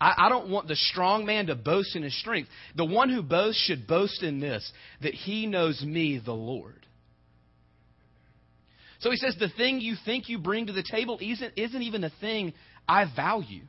I, 0.00 0.14
I 0.26 0.28
don't 0.28 0.50
want 0.50 0.68
the 0.68 0.76
strong 0.76 1.26
man 1.26 1.46
to 1.46 1.54
boast 1.54 1.96
in 1.96 2.02
his 2.02 2.18
strength. 2.18 2.48
The 2.76 2.84
one 2.84 3.08
who 3.08 3.22
boasts 3.22 3.62
should 3.64 3.86
boast 3.86 4.22
in 4.22 4.40
this, 4.40 4.70
that 5.02 5.14
he 5.14 5.46
knows 5.46 5.82
me, 5.82 6.20
the 6.24 6.32
Lord." 6.32 6.86
So 9.00 9.10
he 9.10 9.16
says, 9.16 9.36
the 9.38 9.50
thing 9.56 9.80
you 9.80 9.94
think 10.04 10.28
you 10.28 10.38
bring 10.38 10.66
to 10.66 10.72
the 10.72 10.82
table 10.82 11.18
isn't, 11.20 11.52
isn't 11.56 11.82
even 11.82 12.02
a 12.02 12.10
thing 12.20 12.52
I 12.88 13.04
value. 13.14 13.62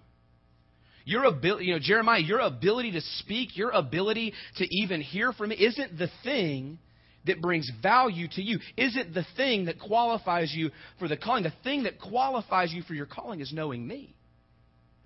Your 1.06 1.26
ability, 1.26 1.66
you 1.66 1.74
know, 1.74 1.80
Jeremiah, 1.80 2.20
your 2.20 2.40
ability 2.40 2.92
to 2.92 3.02
speak, 3.02 3.56
your 3.56 3.72
ability 3.72 4.34
to 4.58 4.68
even 4.70 5.02
hear 5.02 5.32
from 5.34 5.50
me 5.50 5.56
isn't 5.56 5.98
the 5.98 6.10
thing 6.24 6.80
that 7.26 7.42
brings 7.42 7.70
value 7.82 8.28
to 8.34 8.42
you. 8.42 8.60
Isn't 8.78 9.14
the 9.14 9.26
thing 9.36 9.66
that 9.66 9.80
qualifies 9.80 10.54
you 10.54 10.72
for 10.98 11.08
the 11.08 11.18
calling. 11.18 11.44
The 11.44 11.54
thing 11.64 11.84
that 11.84 12.00
qualifies 12.00 12.74
you 12.74 12.82
for 12.84 12.94
your 12.94 13.06
calling 13.06 13.40
is 13.40 13.52
knowing 13.54 13.86
me. 13.86 14.16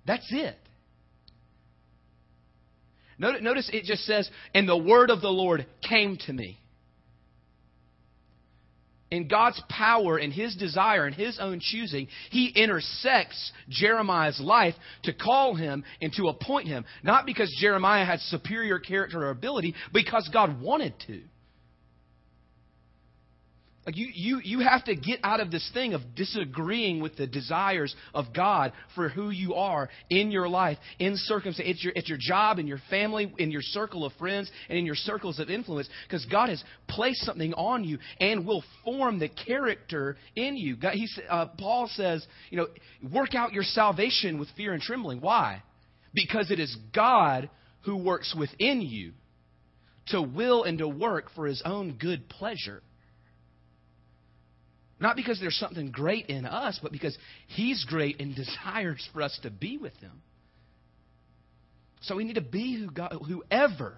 That's 0.06 0.26
it. 0.30 0.56
Notice 3.18 3.70
it 3.72 3.84
just 3.84 4.04
says, 4.04 4.28
and 4.54 4.68
the 4.68 4.76
word 4.76 5.10
of 5.10 5.20
the 5.20 5.28
Lord 5.28 5.66
came 5.82 6.16
to 6.26 6.32
me 6.32 6.58
in 9.14 9.28
God's 9.28 9.62
power 9.68 10.16
and 10.16 10.32
His 10.32 10.56
desire 10.56 11.06
and 11.06 11.14
His 11.14 11.38
own 11.40 11.60
choosing, 11.60 12.08
He 12.30 12.48
intersects 12.48 13.52
Jeremiah's 13.68 14.40
life 14.40 14.74
to 15.04 15.12
call 15.12 15.54
him 15.54 15.84
and 16.02 16.12
to 16.14 16.28
appoint 16.28 16.66
him. 16.66 16.84
Not 17.02 17.24
because 17.24 17.54
Jeremiah 17.60 18.04
had 18.04 18.20
superior 18.20 18.78
character 18.78 19.22
or 19.22 19.30
ability, 19.30 19.74
because 19.92 20.28
God 20.32 20.60
wanted 20.60 20.94
to. 21.06 21.22
Like 23.86 23.96
you, 23.96 24.08
you, 24.12 24.40
you 24.42 24.60
have 24.60 24.84
to 24.84 24.96
get 24.96 25.20
out 25.22 25.40
of 25.40 25.50
this 25.50 25.68
thing 25.74 25.92
of 25.92 26.00
disagreeing 26.14 27.02
with 27.02 27.16
the 27.16 27.26
desires 27.26 27.94
of 28.14 28.26
God 28.34 28.72
for 28.94 29.10
who 29.10 29.28
you 29.28 29.54
are 29.54 29.90
in 30.08 30.30
your 30.30 30.48
life, 30.48 30.78
in 30.98 31.16
circumstance, 31.16 31.68
It's 31.68 31.84
your, 31.84 31.92
at 31.96 32.08
your 32.08 32.16
job, 32.18 32.58
in 32.58 32.66
your 32.66 32.80
family, 32.88 33.32
in 33.38 33.50
your 33.50 33.60
circle 33.62 34.06
of 34.06 34.14
friends, 34.14 34.50
and 34.70 34.78
in 34.78 34.86
your 34.86 34.94
circles 34.94 35.38
of 35.38 35.50
influence, 35.50 35.88
because 36.06 36.24
God 36.26 36.48
has 36.48 36.64
placed 36.88 37.20
something 37.26 37.52
on 37.54 37.84
you 37.84 37.98
and 38.20 38.46
will 38.46 38.64
form 38.84 39.18
the 39.18 39.28
character 39.28 40.16
in 40.34 40.56
you. 40.56 40.76
God, 40.76 40.94
he, 40.94 41.06
uh, 41.28 41.46
Paul 41.58 41.90
says, 41.92 42.26
you 42.48 42.56
know, 42.56 42.68
work 43.12 43.34
out 43.34 43.52
your 43.52 43.64
salvation 43.64 44.38
with 44.38 44.48
fear 44.56 44.72
and 44.72 44.80
trembling. 44.80 45.20
Why? 45.20 45.62
Because 46.14 46.50
it 46.50 46.58
is 46.58 46.74
God 46.94 47.50
who 47.82 48.02
works 48.02 48.34
within 48.38 48.80
you 48.80 49.12
to 50.06 50.22
will 50.22 50.64
and 50.64 50.78
to 50.78 50.88
work 50.88 51.26
for 51.34 51.46
his 51.46 51.60
own 51.66 51.96
good 51.98 52.30
pleasure. 52.30 52.82
Not 55.00 55.16
because 55.16 55.40
there's 55.40 55.56
something 55.56 55.90
great 55.90 56.26
in 56.26 56.44
us, 56.44 56.78
but 56.82 56.92
because 56.92 57.16
He's 57.48 57.84
great 57.84 58.20
and 58.20 58.34
desires 58.34 59.06
for 59.12 59.22
us 59.22 59.38
to 59.42 59.50
be 59.50 59.76
with 59.76 59.94
Him. 59.96 60.22
So 62.02 62.16
we 62.16 62.24
need 62.24 62.34
to 62.34 62.42
be 62.42 62.78
who 62.78 62.90
God, 62.90 63.16
whoever 63.26 63.96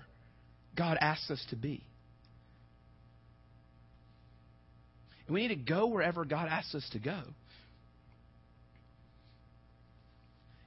God 0.77 0.97
asks 1.01 1.31
us 1.31 1.45
to 1.51 1.57
be. 1.57 1.85
And 5.27 5.35
we 5.35 5.43
need 5.47 5.55
to 5.55 5.73
go 5.73 5.89
wherever 5.89 6.25
God 6.25 6.49
asks 6.49 6.75
us 6.75 6.89
to 6.93 6.99
go. 6.99 7.21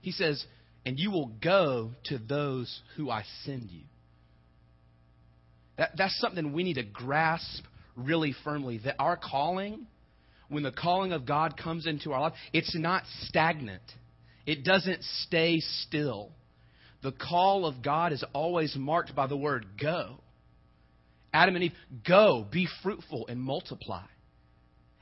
He 0.02 0.12
says, 0.12 0.44
and 0.86 1.00
you 1.00 1.12
will 1.12 1.32
go 1.42 1.92
to 2.06 2.18
those 2.18 2.82
who 2.98 3.10
I 3.10 3.24
send 3.46 3.70
you. 3.70 3.84
That, 5.78 5.92
that's 5.98 6.20
something 6.20 6.52
we 6.52 6.64
need 6.64 6.76
to 6.76 6.84
grasp 6.84 7.64
really 7.96 8.34
firmly 8.44 8.80
that 8.80 8.96
our 9.00 9.18
calling 9.18 9.88
when 10.50 10.64
the 10.64 10.72
calling 10.72 11.14
of 11.14 11.26
God 11.26 11.58
comes 11.58 11.86
into 11.86 12.12
our 12.12 12.22
life, 12.22 12.34
it's 12.54 12.76
not 12.76 13.04
stagnant. 13.24 13.84
It 14.46 14.64
doesn't 14.64 15.04
stay 15.04 15.60
still. 15.60 16.32
The 17.02 17.12
call 17.12 17.66
of 17.66 17.82
God 17.82 18.12
is 18.12 18.24
always 18.34 18.76
marked 18.76 19.16
by 19.16 19.28
the 19.28 19.38
word 19.38 19.66
go. 19.80 20.18
Adam 21.32 21.56
and 21.56 21.66
Eve, 21.66 21.74
go, 22.06 22.46
be 22.52 22.68
fruitful 22.82 23.28
and 23.28 23.40
multiply. 23.40 24.04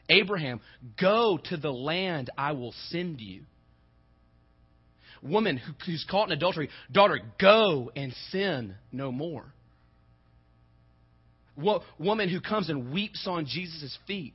Abraham, 0.10 0.60
go 1.02 1.40
to 1.46 1.58
the 1.58 1.72
land 1.72 2.30
I 2.38 2.52
will 2.52 2.74
send 2.90 3.22
you. 3.22 3.44
Woman 5.22 5.60
who's 5.86 6.06
caught 6.10 6.30
in 6.30 6.34
adultery, 6.34 6.70
daughter, 6.92 7.20
go 7.40 7.92
and 7.96 8.14
sin 8.32 8.76
no 8.92 9.12
more. 9.12 9.46
Woman 11.98 12.30
who 12.30 12.40
comes 12.40 12.70
and 12.70 12.94
weeps 12.94 13.26
on 13.28 13.46
Jesus' 13.46 13.98
feet, 14.06 14.34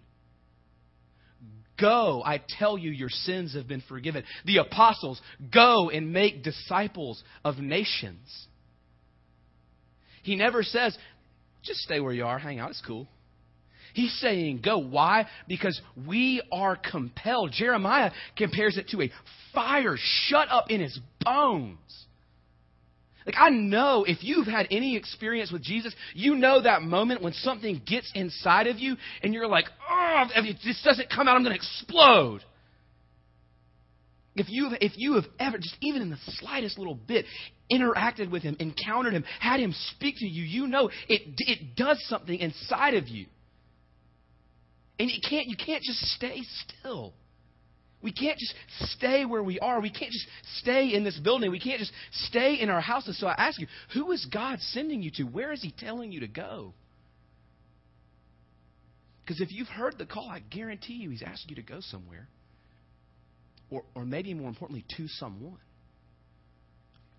Go, 1.80 2.22
I 2.24 2.40
tell 2.58 2.76
you, 2.76 2.90
your 2.90 3.08
sins 3.08 3.54
have 3.54 3.66
been 3.66 3.82
forgiven. 3.88 4.24
The 4.44 4.58
apostles, 4.58 5.20
go 5.52 5.90
and 5.90 6.12
make 6.12 6.42
disciples 6.42 7.22
of 7.44 7.58
nations. 7.58 8.46
He 10.22 10.37
never 10.37 10.62
says, 10.62 10.96
just 11.62 11.80
stay 11.80 12.00
where 12.00 12.12
you 12.12 12.24
are, 12.24 12.38
hang 12.38 12.58
out, 12.58 12.70
it's 12.70 12.82
cool. 12.87 13.08
He's 13.94 14.12
saying 14.20 14.62
go. 14.64 14.78
Why? 14.78 15.26
Because 15.48 15.80
we 16.06 16.42
are 16.50 16.76
compelled. 16.76 17.52
Jeremiah 17.52 18.11
compares 18.37 18.78
it 18.78 18.88
to 18.88 19.02
a 19.02 19.11
fire 19.52 19.96
shut 19.98 20.48
up 20.50 20.70
in 20.70 20.80
his 20.80 20.98
bones. 21.20 22.06
Like, 23.26 23.37
I 23.38 23.50
know 23.50 24.04
if 24.06 24.18
you've 24.22 24.46
had 24.46 24.66
any 24.70 24.96
experience 24.96 25.52
with 25.52 25.62
Jesus, 25.62 25.94
you 26.14 26.35
know 26.35 26.62
that 26.62 26.82
moment 26.82 27.22
when 27.22 27.32
something 27.32 27.80
gets 27.87 28.11
inside 28.14 28.66
of 28.66 28.78
you 28.78 28.96
and 29.22 29.32
you're 29.32 29.48
like, 29.48 29.66
oh, 29.90 30.24
if 30.35 30.56
this 30.64 30.82
doesn't 30.85 31.08
come 31.11 31.28
out, 31.28 31.37
I'm 31.37 31.42
going 31.42 31.54
to 31.54 31.58
explode. 31.58 32.40
If 34.35 34.46
you, 34.48 34.70
if 34.80 34.92
you 34.96 35.14
have 35.14 35.26
ever, 35.38 35.58
just 35.58 35.76
even 35.82 36.02
in 36.02 36.11
the 36.11 36.18
slightest 36.38 36.78
little 36.78 36.94
bit, 36.94 37.26
interacted 37.70 38.30
with 38.30 38.42
him, 38.42 38.56
encountered 38.58 39.12
him, 39.12 39.24
had 39.40 39.61
him 39.61 39.74
speak 39.94 40.16
to 40.18 40.26
you, 40.26 40.42
you 40.42 40.66
know 40.66 40.90
it, 41.08 41.22
it 41.37 41.76
does 41.76 42.02
something 42.08 42.38
inside 42.38 42.94
of 42.94 43.08
you. 43.08 43.26
And 44.98 45.11
you 45.11 45.18
can't, 45.28 45.46
you 45.46 45.56
can't 45.56 45.82
just 45.82 45.98
stay 46.16 46.42
still. 46.66 47.12
We 48.02 48.12
can't 48.12 48.38
just 48.38 48.54
stay 48.92 49.24
where 49.24 49.42
we 49.42 49.60
are. 49.60 49.80
We 49.80 49.90
can't 49.90 50.10
just 50.10 50.26
stay 50.58 50.92
in 50.92 51.04
this 51.04 51.18
building. 51.18 51.50
We 51.50 51.60
can't 51.60 51.78
just 51.78 51.92
stay 52.26 52.54
in 52.54 52.68
our 52.68 52.80
houses. 52.80 53.18
So 53.18 53.28
I 53.28 53.34
ask 53.38 53.60
you, 53.60 53.68
who 53.94 54.10
is 54.10 54.26
God 54.26 54.58
sending 54.60 55.02
you 55.02 55.10
to? 55.16 55.22
Where 55.22 55.52
is 55.52 55.62
He 55.62 55.70
telling 55.70 56.10
you 56.10 56.20
to 56.20 56.28
go? 56.28 56.74
Because 59.24 59.40
if 59.40 59.52
you've 59.52 59.68
heard 59.68 59.98
the 59.98 60.06
call, 60.06 60.28
I 60.28 60.40
guarantee 60.40 60.94
you 60.94 61.10
He's 61.10 61.22
asking 61.22 61.56
you 61.56 61.62
to 61.62 61.68
go 61.68 61.78
somewhere. 61.80 62.28
Or, 63.70 63.84
or 63.94 64.04
maybe 64.04 64.34
more 64.34 64.48
importantly, 64.48 64.84
to 64.96 65.06
someone. 65.08 65.58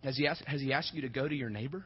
Has 0.03 0.17
he, 0.17 0.27
asked, 0.27 0.43
has 0.45 0.59
he 0.59 0.73
asked 0.73 0.93
you 0.93 1.03
to 1.03 1.09
go 1.09 1.27
to 1.27 1.33
your 1.33 1.49
neighbor? 1.49 1.85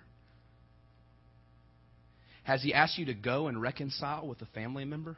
Has 2.44 2.64
he 2.64 2.74
asked 2.74 2.98
you 2.98 3.06
to 3.06 3.14
go 3.14 3.48
and 3.48 3.62
reconcile 3.62 4.28
with 4.28 4.42
a 4.42 4.48
family 4.48 4.86
member? 4.86 5.18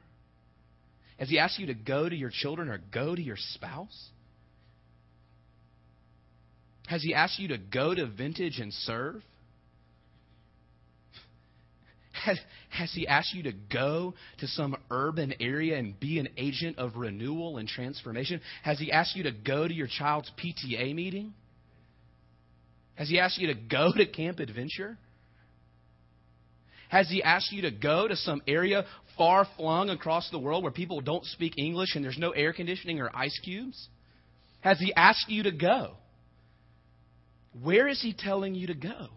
Has 1.19 1.29
he 1.29 1.37
asked 1.37 1.59
you 1.59 1.67
to 1.67 1.73
go 1.73 2.07
to 2.07 2.15
your 2.15 2.31
children 2.33 2.69
or 2.69 2.79
go 2.93 3.13
to 3.13 3.21
your 3.21 3.35
spouse? 3.37 4.09
Has 6.87 7.03
he 7.03 7.13
asked 7.13 7.37
you 7.37 7.49
to 7.49 7.57
go 7.57 7.93
to 7.93 8.07
vintage 8.07 8.59
and 8.59 8.73
serve? 8.73 9.21
Has, 12.13 12.39
has 12.69 12.91
he 12.93 13.07
asked 13.07 13.33
you 13.33 13.43
to 13.43 13.51
go 13.51 14.13
to 14.39 14.47
some 14.47 14.75
urban 14.89 15.33
area 15.39 15.77
and 15.77 15.99
be 15.99 16.19
an 16.19 16.29
agent 16.37 16.77
of 16.77 16.95
renewal 16.95 17.57
and 17.57 17.67
transformation? 17.67 18.41
Has 18.63 18.79
he 18.79 18.91
asked 18.91 19.15
you 19.15 19.23
to 19.23 19.31
go 19.31 19.67
to 19.67 19.73
your 19.73 19.87
child's 19.87 20.31
PTA 20.41 20.95
meeting? 20.95 21.33
Has 22.95 23.09
he 23.09 23.19
asked 23.19 23.37
you 23.37 23.47
to 23.47 23.53
go 23.53 23.91
to 23.95 24.05
Camp 24.05 24.39
Adventure? 24.39 24.97
Has 26.89 27.07
he 27.07 27.21
asked 27.21 27.51
you 27.51 27.61
to 27.61 27.71
go 27.71 28.07
to 28.07 28.15
some 28.15 28.41
area 28.47 28.83
far 29.19 29.45
flung 29.57 29.89
across 29.89 30.29
the 30.31 30.39
world 30.39 30.63
where 30.63 30.71
people 30.71 31.01
don't 31.01 31.25
speak 31.25 31.53
English 31.57 31.95
and 31.95 32.03
there's 32.03 32.17
no 32.17 32.31
air 32.31 32.53
conditioning 32.53 32.99
or 33.01 33.11
ice 33.13 33.37
cubes? 33.43 33.89
Has 34.61 34.79
he 34.79 34.93
asked 34.95 35.25
you 35.27 35.43
to 35.43 35.51
go? 35.51 35.97
Where 37.61 37.87
is 37.87 38.01
he 38.01 38.13
telling 38.17 38.55
you 38.55 38.67
to 38.67 38.73
go? 38.73 39.09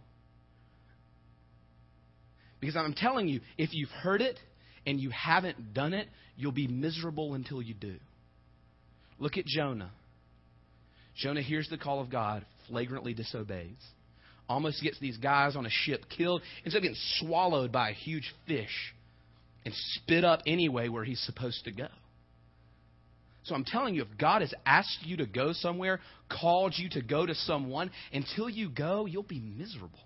Because 2.60 2.76
I'm 2.76 2.94
telling 2.94 3.28
you, 3.28 3.40
if 3.56 3.70
you've 3.72 3.90
heard 3.90 4.20
it 4.20 4.38
and 4.86 5.00
you 5.00 5.10
haven't 5.10 5.72
done 5.72 5.94
it, 5.94 6.08
you'll 6.36 6.52
be 6.52 6.66
miserable 6.66 7.34
until 7.34 7.62
you 7.62 7.74
do. 7.74 7.96
Look 9.18 9.38
at 9.38 9.46
Jonah. 9.46 9.92
Jonah 11.14 11.42
hears 11.42 11.68
the 11.70 11.78
call 11.78 12.00
of 12.00 12.10
God, 12.10 12.44
flagrantly 12.68 13.14
disobeys 13.14 13.78
almost 14.48 14.82
gets 14.82 14.98
these 14.98 15.16
guys 15.16 15.56
on 15.56 15.64
a 15.64 15.70
ship 15.70 16.04
killed, 16.14 16.42
ends 16.64 16.74
up 16.74 16.82
getting 16.82 16.96
swallowed 17.18 17.72
by 17.72 17.90
a 17.90 17.94
huge 17.94 18.34
fish 18.46 18.92
and 19.64 19.74
spit 19.74 20.24
up 20.24 20.40
anyway 20.46 20.88
where 20.88 21.04
he's 21.04 21.20
supposed 21.20 21.64
to 21.64 21.72
go. 21.72 21.88
So 23.44 23.54
I'm 23.54 23.64
telling 23.64 23.94
you, 23.94 24.02
if 24.02 24.18
God 24.18 24.42
has 24.42 24.54
asked 24.64 25.00
you 25.02 25.16
to 25.16 25.26
go 25.26 25.52
somewhere, 25.52 26.00
called 26.30 26.74
you 26.76 26.88
to 26.90 27.02
go 27.02 27.26
to 27.26 27.34
someone, 27.34 27.90
until 28.12 28.48
you 28.48 28.68
go, 28.68 29.06
you'll 29.06 29.24
be 29.24 29.40
miserable. 29.40 29.98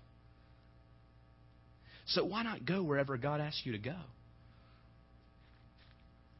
So 2.07 2.23
why 2.25 2.43
not 2.43 2.65
go 2.65 2.81
wherever 2.81 3.17
God 3.17 3.39
asks 3.39 3.61
you 3.63 3.73
to 3.73 3.77
go? 3.77 3.95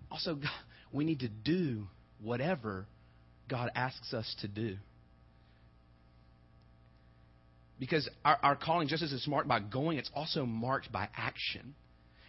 Also, 0.10 0.40
we 0.92 1.06
need 1.06 1.20
to 1.20 1.30
do 1.30 1.88
whatever 2.22 2.88
God 3.48 3.70
asks 3.76 4.14
us 4.14 4.36
to 4.42 4.48
do. 4.48 4.78
Because 7.80 8.10
our, 8.26 8.40
our 8.42 8.56
calling, 8.56 8.88
just 8.88 9.04
as 9.04 9.14
it's 9.14 9.28
marked 9.28 9.48
by 9.48 9.60
going, 9.60 10.00
it's 10.00 10.10
also 10.16 10.46
marked 10.46 10.92
by 10.92 11.10
action. 11.16 11.76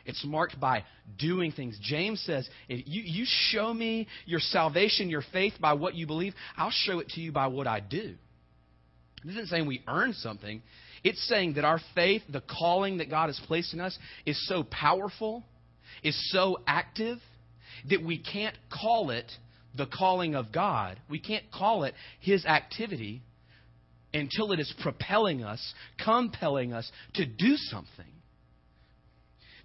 It's 0.09 0.25
marked 0.25 0.59
by 0.59 0.85
doing 1.19 1.53
things. 1.53 1.79
James 1.83 2.19
says, 2.23 2.49
if 2.67 2.83
you, 2.87 3.03
you 3.05 3.27
show 3.51 3.75
me 3.75 4.09
your 4.25 4.41
salvation, 4.41 5.11
your 5.11 5.23
faith 5.35 5.53
by 5.61 5.75
what 5.75 5.95
you 5.95 6.07
believe, 6.07 6.33
I'll 6.57 6.73
show 6.73 6.99
it 7.01 7.11
to 7.11 7.21
you 7.21 7.31
by 7.31 7.49
what 7.49 7.67
I 7.67 7.81
do. 7.81 8.15
This 9.23 9.35
isn't 9.35 9.49
saying 9.49 9.67
we 9.67 9.83
earn 9.87 10.15
something. 10.15 10.63
It's 11.05 11.23
saying 11.29 11.55
that 11.55 11.67
our 11.67 11.79
faith, 11.95 12.23
the 12.27 12.41
calling 12.41 12.99
that 12.99 13.11
God 13.11 13.27
has 13.27 13.39
placed 13.47 13.75
in 13.75 13.81
us, 13.81 13.99
is 14.25 14.49
so 14.49 14.65
powerful, 14.65 15.45
is 16.03 16.19
so 16.33 16.57
active, 16.67 17.19
that 17.91 18.03
we 18.03 18.17
can't 18.17 18.57
call 18.73 19.11
it 19.11 19.31
the 19.77 19.87
calling 19.87 20.35
of 20.35 20.53
God. 20.53 20.99
We 21.11 21.21
can't 21.21 21.45
call 21.53 21.85
it 21.85 21.93
His 22.21 22.47
activity 22.47 23.21
until 24.15 24.53
it 24.53 24.59
is 24.59 24.73
propelling 24.81 25.45
us, 25.45 25.75
compelling 26.03 26.73
us 26.73 26.91
to 27.15 27.27
do 27.27 27.57
something. 27.57 28.07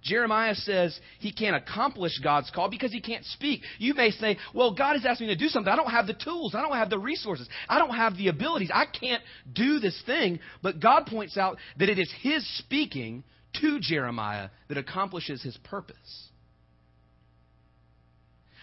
Jeremiah 0.04 0.54
says 0.54 0.98
he 1.18 1.32
can't 1.32 1.56
accomplish 1.56 2.18
God's 2.22 2.50
call 2.50 2.68
because 2.68 2.92
he 2.92 3.00
can't 3.00 3.24
speak. 3.24 3.62
You 3.78 3.94
may 3.94 4.10
say, 4.10 4.36
Well, 4.52 4.74
God 4.74 4.94
has 4.94 5.06
asked 5.06 5.22
me 5.22 5.28
to 5.28 5.36
do 5.36 5.48
something. 5.48 5.72
I 5.72 5.76
don't 5.76 5.90
have 5.90 6.06
the 6.06 6.14
tools. 6.14 6.54
I 6.54 6.60
don't 6.60 6.76
have 6.76 6.90
the 6.90 6.98
resources. 6.98 7.48
I 7.68 7.78
don't 7.78 7.94
have 7.94 8.16
the 8.16 8.28
abilities. 8.28 8.70
I 8.72 8.84
can't 8.84 9.22
do 9.52 9.80
this 9.80 10.00
thing. 10.04 10.40
But 10.62 10.78
God 10.78 11.06
points 11.06 11.38
out 11.38 11.56
that 11.78 11.88
it 11.88 11.98
is 11.98 12.12
his 12.20 12.46
speaking 12.58 13.24
to 13.60 13.78
Jeremiah 13.80 14.50
that 14.68 14.76
accomplishes 14.76 15.42
his 15.42 15.56
purpose. 15.64 16.28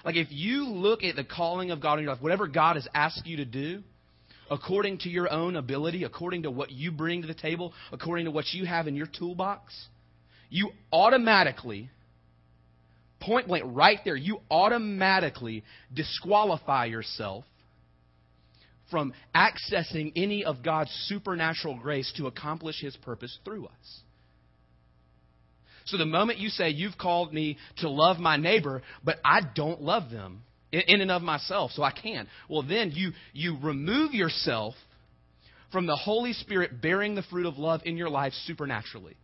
Like 0.06 0.16
if 0.16 0.28
you 0.30 0.68
look 0.68 1.04
at 1.04 1.16
the 1.16 1.24
calling 1.24 1.72
of 1.72 1.82
God 1.82 1.96
in 1.96 2.04
your 2.04 2.14
life, 2.14 2.22
whatever 2.22 2.48
God 2.48 2.76
has 2.76 2.88
asked 2.94 3.26
you 3.26 3.38
to 3.38 3.46
do, 3.46 3.82
according 4.52 5.00
to 5.00 5.10
your 5.10 5.32
own 5.32 5.56
ability, 5.56 6.04
according 6.04 6.44
to 6.44 6.52
what 6.52 6.72
you 6.72 6.92
bring 6.92 7.22
to 7.22 7.28
the 7.28 7.34
table, 7.34 7.74
according 7.92 8.26
to 8.26 8.32
what 8.32 8.46
you 8.54 8.66
have 8.66 8.88
in 8.88 8.96
your 8.96 9.08
toolbox, 9.08 9.74
you 10.52 10.72
automatically, 10.92 11.90
point 13.22 13.48
blank, 13.48 13.64
right 13.68 14.00
there, 14.04 14.18
you 14.18 14.42
automatically 14.52 15.64
disqualify 15.94 16.86
yourself 16.86 17.46
from 18.92 19.14
accessing 19.34 20.12
any 20.18 20.44
of 20.44 20.62
God's 20.62 20.92
supernatural 21.08 21.80
grace 21.82 22.14
to 22.18 22.28
accomplish 22.28 22.82
His 22.82 22.96
purpose 22.98 23.36
through 23.46 23.68
us. 23.68 24.02
So 25.86 25.98
the 25.98 26.06
moment 26.06 26.40
you 26.40 26.50
say, 26.50 26.70
You've 26.70 26.98
called 26.98 27.34
me 27.34 27.58
to 27.78 27.90
love 27.90 28.18
my 28.18 28.36
neighbor, 28.36 28.82
but 29.06 29.20
I 29.24 29.40
don't 29.56 29.82
love 29.82 30.12
them, 30.12 30.44
in 30.74 31.00
and 31.00 31.12
of 31.12 31.22
myself, 31.22 31.72
so 31.72 31.82
I 31.82 31.92
can't, 31.92 32.28
Well, 32.50 32.64
then 32.64 32.92
you, 32.92 33.14
you 33.32 33.58
remove 33.64 34.14
yourself 34.14 34.76
from 35.72 35.86
the 35.88 35.96
Holy 35.96 36.34
Spirit 36.34 36.82
bearing 36.82 37.16
the 37.16 37.24
fruit 37.24 37.46
of 37.46 37.58
love 37.58 37.82
in 37.86 37.96
your 37.96 38.10
life 38.10 38.34
supernaturally. 38.46 39.16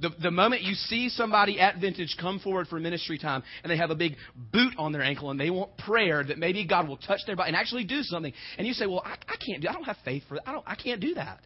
The, 0.00 0.10
the 0.22 0.30
moment 0.30 0.62
you 0.62 0.74
see 0.74 1.08
somebody 1.08 1.60
at 1.60 1.80
Vintage 1.80 2.16
come 2.20 2.40
forward 2.40 2.68
for 2.68 2.80
ministry 2.80 3.18
time 3.18 3.42
and 3.62 3.70
they 3.70 3.76
have 3.76 3.90
a 3.90 3.94
big 3.94 4.16
boot 4.52 4.74
on 4.78 4.92
their 4.92 5.02
ankle 5.02 5.30
and 5.30 5.38
they 5.38 5.50
want 5.50 5.76
prayer 5.78 6.24
that 6.24 6.38
maybe 6.38 6.66
God 6.66 6.88
will 6.88 6.96
touch 6.96 7.20
their 7.26 7.36
body 7.36 7.48
and 7.48 7.56
actually 7.56 7.84
do 7.84 8.02
something, 8.02 8.32
and 8.58 8.66
you 8.66 8.72
say, 8.72 8.86
Well, 8.86 9.02
I, 9.04 9.16
I 9.28 9.36
can't 9.36 9.62
do 9.62 9.68
I 9.68 9.72
don't 9.72 9.84
have 9.84 9.98
faith 10.04 10.24
for 10.28 10.34
that. 10.34 10.48
I, 10.48 10.52
don't, 10.52 10.64
I 10.66 10.74
can't 10.74 11.00
do 11.00 11.14
that. 11.14 11.40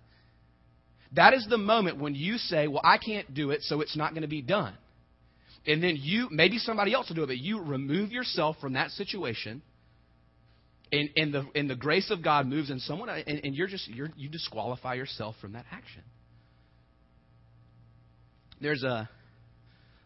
That 1.14 1.32
is 1.32 1.46
the 1.48 1.58
moment 1.58 1.98
when 1.98 2.14
you 2.14 2.38
say, 2.38 2.68
Well, 2.68 2.82
I 2.84 2.98
can't 2.98 3.32
do 3.34 3.50
it, 3.50 3.62
so 3.62 3.80
it's 3.80 3.96
not 3.96 4.12
going 4.12 4.22
to 4.22 4.28
be 4.28 4.42
done 4.42 4.74
and 5.68 5.82
then 5.82 5.98
you, 6.00 6.28
maybe 6.30 6.58
somebody 6.58 6.94
else 6.94 7.08
will 7.08 7.16
do 7.16 7.24
it, 7.24 7.26
but 7.26 7.38
you 7.38 7.60
remove 7.60 8.10
yourself 8.10 8.56
from 8.60 8.72
that 8.72 8.90
situation, 8.92 9.60
and, 10.90 11.10
and, 11.14 11.34
the, 11.34 11.46
and 11.54 11.68
the 11.68 11.76
grace 11.76 12.10
of 12.10 12.24
God 12.24 12.46
moves 12.46 12.70
in 12.70 12.80
someone, 12.80 13.10
and, 13.10 13.44
and 13.44 13.54
you're 13.54 13.66
just, 13.66 13.86
you're, 13.88 14.10
you 14.16 14.30
disqualify 14.30 14.94
yourself 14.94 15.36
from 15.40 15.52
that 15.52 15.66
action. 15.70 16.02
There's 18.60 18.82
a, 18.82 19.08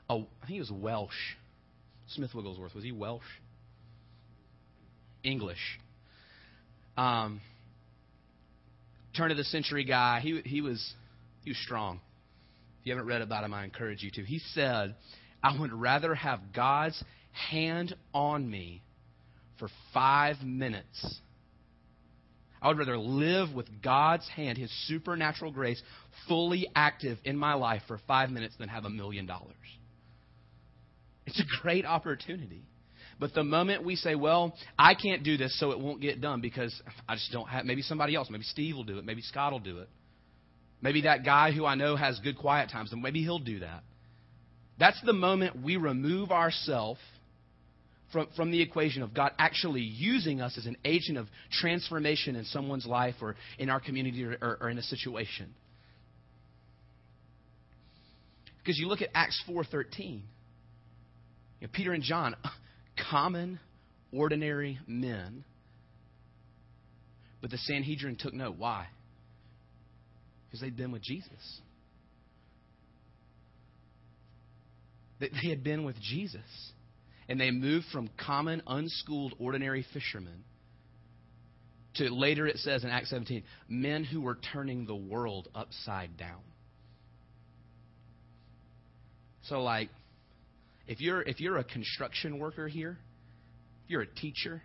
a, 0.08 0.14
I 0.14 0.46
think 0.46 0.48
he 0.48 0.58
was 0.60 0.70
Welsh. 0.70 1.36
Smith 2.08 2.34
Wigglesworth. 2.34 2.74
Was 2.74 2.84
he 2.84 2.92
Welsh? 2.92 3.22
English. 5.24 5.80
Um, 6.96 7.40
turn 9.16 9.30
of 9.30 9.36
the 9.36 9.44
century 9.44 9.84
guy. 9.84 10.20
He, 10.20 10.40
he, 10.44 10.60
was, 10.60 10.92
he 11.44 11.50
was 11.50 11.58
strong. 11.58 12.00
If 12.80 12.86
you 12.86 12.92
haven't 12.92 13.06
read 13.06 13.22
about 13.22 13.44
him, 13.44 13.54
I 13.54 13.64
encourage 13.64 14.02
you 14.02 14.10
to. 14.12 14.22
He 14.22 14.40
said 14.52 14.94
I 15.42 15.58
would 15.58 15.72
rather 15.72 16.14
have 16.14 16.40
God's 16.54 17.02
hand 17.32 17.94
on 18.12 18.48
me 18.48 18.82
for 19.58 19.68
five 19.94 20.36
minutes. 20.42 21.20
I 22.60 22.68
would 22.68 22.78
rather 22.78 22.98
live 22.98 23.52
with 23.54 23.66
God's 23.82 24.28
hand, 24.28 24.56
His 24.56 24.70
supernatural 24.86 25.50
grace, 25.50 25.82
fully 26.28 26.68
active 26.74 27.18
in 27.24 27.36
my 27.36 27.54
life 27.54 27.82
for 27.86 27.98
five 28.06 28.30
minutes 28.30 28.54
than 28.58 28.68
have 28.68 28.84
a 28.84 28.90
million 28.90 29.26
dollars. 29.26 29.54
It's 31.26 31.40
a 31.40 31.62
great 31.62 31.84
opportunity. 31.84 32.62
But 33.20 33.34
the 33.34 33.44
moment 33.44 33.84
we 33.84 33.94
say, 33.94 34.14
well, 34.14 34.54
I 34.78 34.94
can't 34.94 35.22
do 35.22 35.36
this, 35.36 35.58
so 35.60 35.70
it 35.70 35.78
won't 35.78 36.00
get 36.00 36.20
done 36.20 36.40
because 36.40 36.74
I 37.08 37.14
just 37.14 37.30
don't 37.30 37.48
have, 37.48 37.64
maybe 37.64 37.82
somebody 37.82 38.16
else, 38.16 38.28
maybe 38.30 38.44
Steve 38.44 38.74
will 38.74 38.84
do 38.84 38.98
it, 38.98 39.04
maybe 39.04 39.22
Scott 39.22 39.52
will 39.52 39.60
do 39.60 39.78
it. 39.78 39.88
Maybe 40.80 41.02
that 41.02 41.24
guy 41.24 41.52
who 41.52 41.64
I 41.64 41.76
know 41.76 41.94
has 41.94 42.18
good 42.18 42.36
quiet 42.36 42.70
times, 42.70 42.92
and 42.92 43.00
maybe 43.00 43.22
he'll 43.22 43.38
do 43.38 43.60
that. 43.60 43.84
That's 44.80 45.00
the 45.02 45.12
moment 45.12 45.62
we 45.62 45.76
remove 45.76 46.32
ourselves 46.32 46.98
from, 48.12 48.26
from 48.34 48.50
the 48.50 48.60
equation 48.60 49.02
of 49.02 49.14
God 49.14 49.32
actually 49.38 49.82
using 49.82 50.40
us 50.40 50.58
as 50.58 50.66
an 50.66 50.76
agent 50.84 51.18
of 51.18 51.28
transformation 51.52 52.34
in 52.34 52.44
someone's 52.46 52.86
life 52.86 53.14
or 53.20 53.36
in 53.58 53.70
our 53.70 53.78
community 53.78 54.24
or, 54.24 54.36
or, 54.42 54.58
or 54.62 54.70
in 54.70 54.78
a 54.78 54.82
situation. 54.82 55.54
Because 58.62 58.78
you 58.78 58.86
look 58.86 59.02
at 59.02 59.08
Acts 59.14 59.42
4.13. 59.48 59.98
You 59.98 60.20
know, 61.62 61.68
Peter 61.72 61.92
and 61.92 62.02
John, 62.02 62.36
common, 63.10 63.58
ordinary 64.12 64.78
men. 64.86 65.44
But 67.40 67.50
the 67.50 67.58
Sanhedrin 67.58 68.16
took 68.16 68.34
note. 68.34 68.56
Why? 68.56 68.86
Because 70.46 70.60
they'd 70.60 70.76
been 70.76 70.92
with 70.92 71.02
Jesus. 71.02 71.60
They 75.18 75.48
had 75.48 75.64
been 75.64 75.84
with 75.84 75.96
Jesus. 76.00 76.40
And 77.28 77.40
they 77.40 77.50
moved 77.50 77.86
from 77.92 78.10
common, 78.24 78.62
unschooled, 78.66 79.34
ordinary 79.38 79.84
fishermen 79.92 80.44
to 81.94 82.08
later 82.08 82.46
it 82.46 82.58
says 82.58 82.84
in 82.84 82.90
Acts 82.90 83.10
17, 83.10 83.42
men 83.68 84.04
who 84.04 84.20
were 84.20 84.38
turning 84.52 84.86
the 84.86 84.94
world 84.94 85.48
upside 85.54 86.16
down. 86.16 86.40
So 89.48 89.62
like 89.62 89.88
if 90.86 91.00
you're 91.00 91.22
if 91.22 91.40
you're 91.40 91.58
a 91.58 91.64
construction 91.64 92.38
worker 92.38 92.68
here, 92.68 92.96
if 93.84 93.90
you're 93.90 94.02
a 94.02 94.06
teacher, 94.06 94.62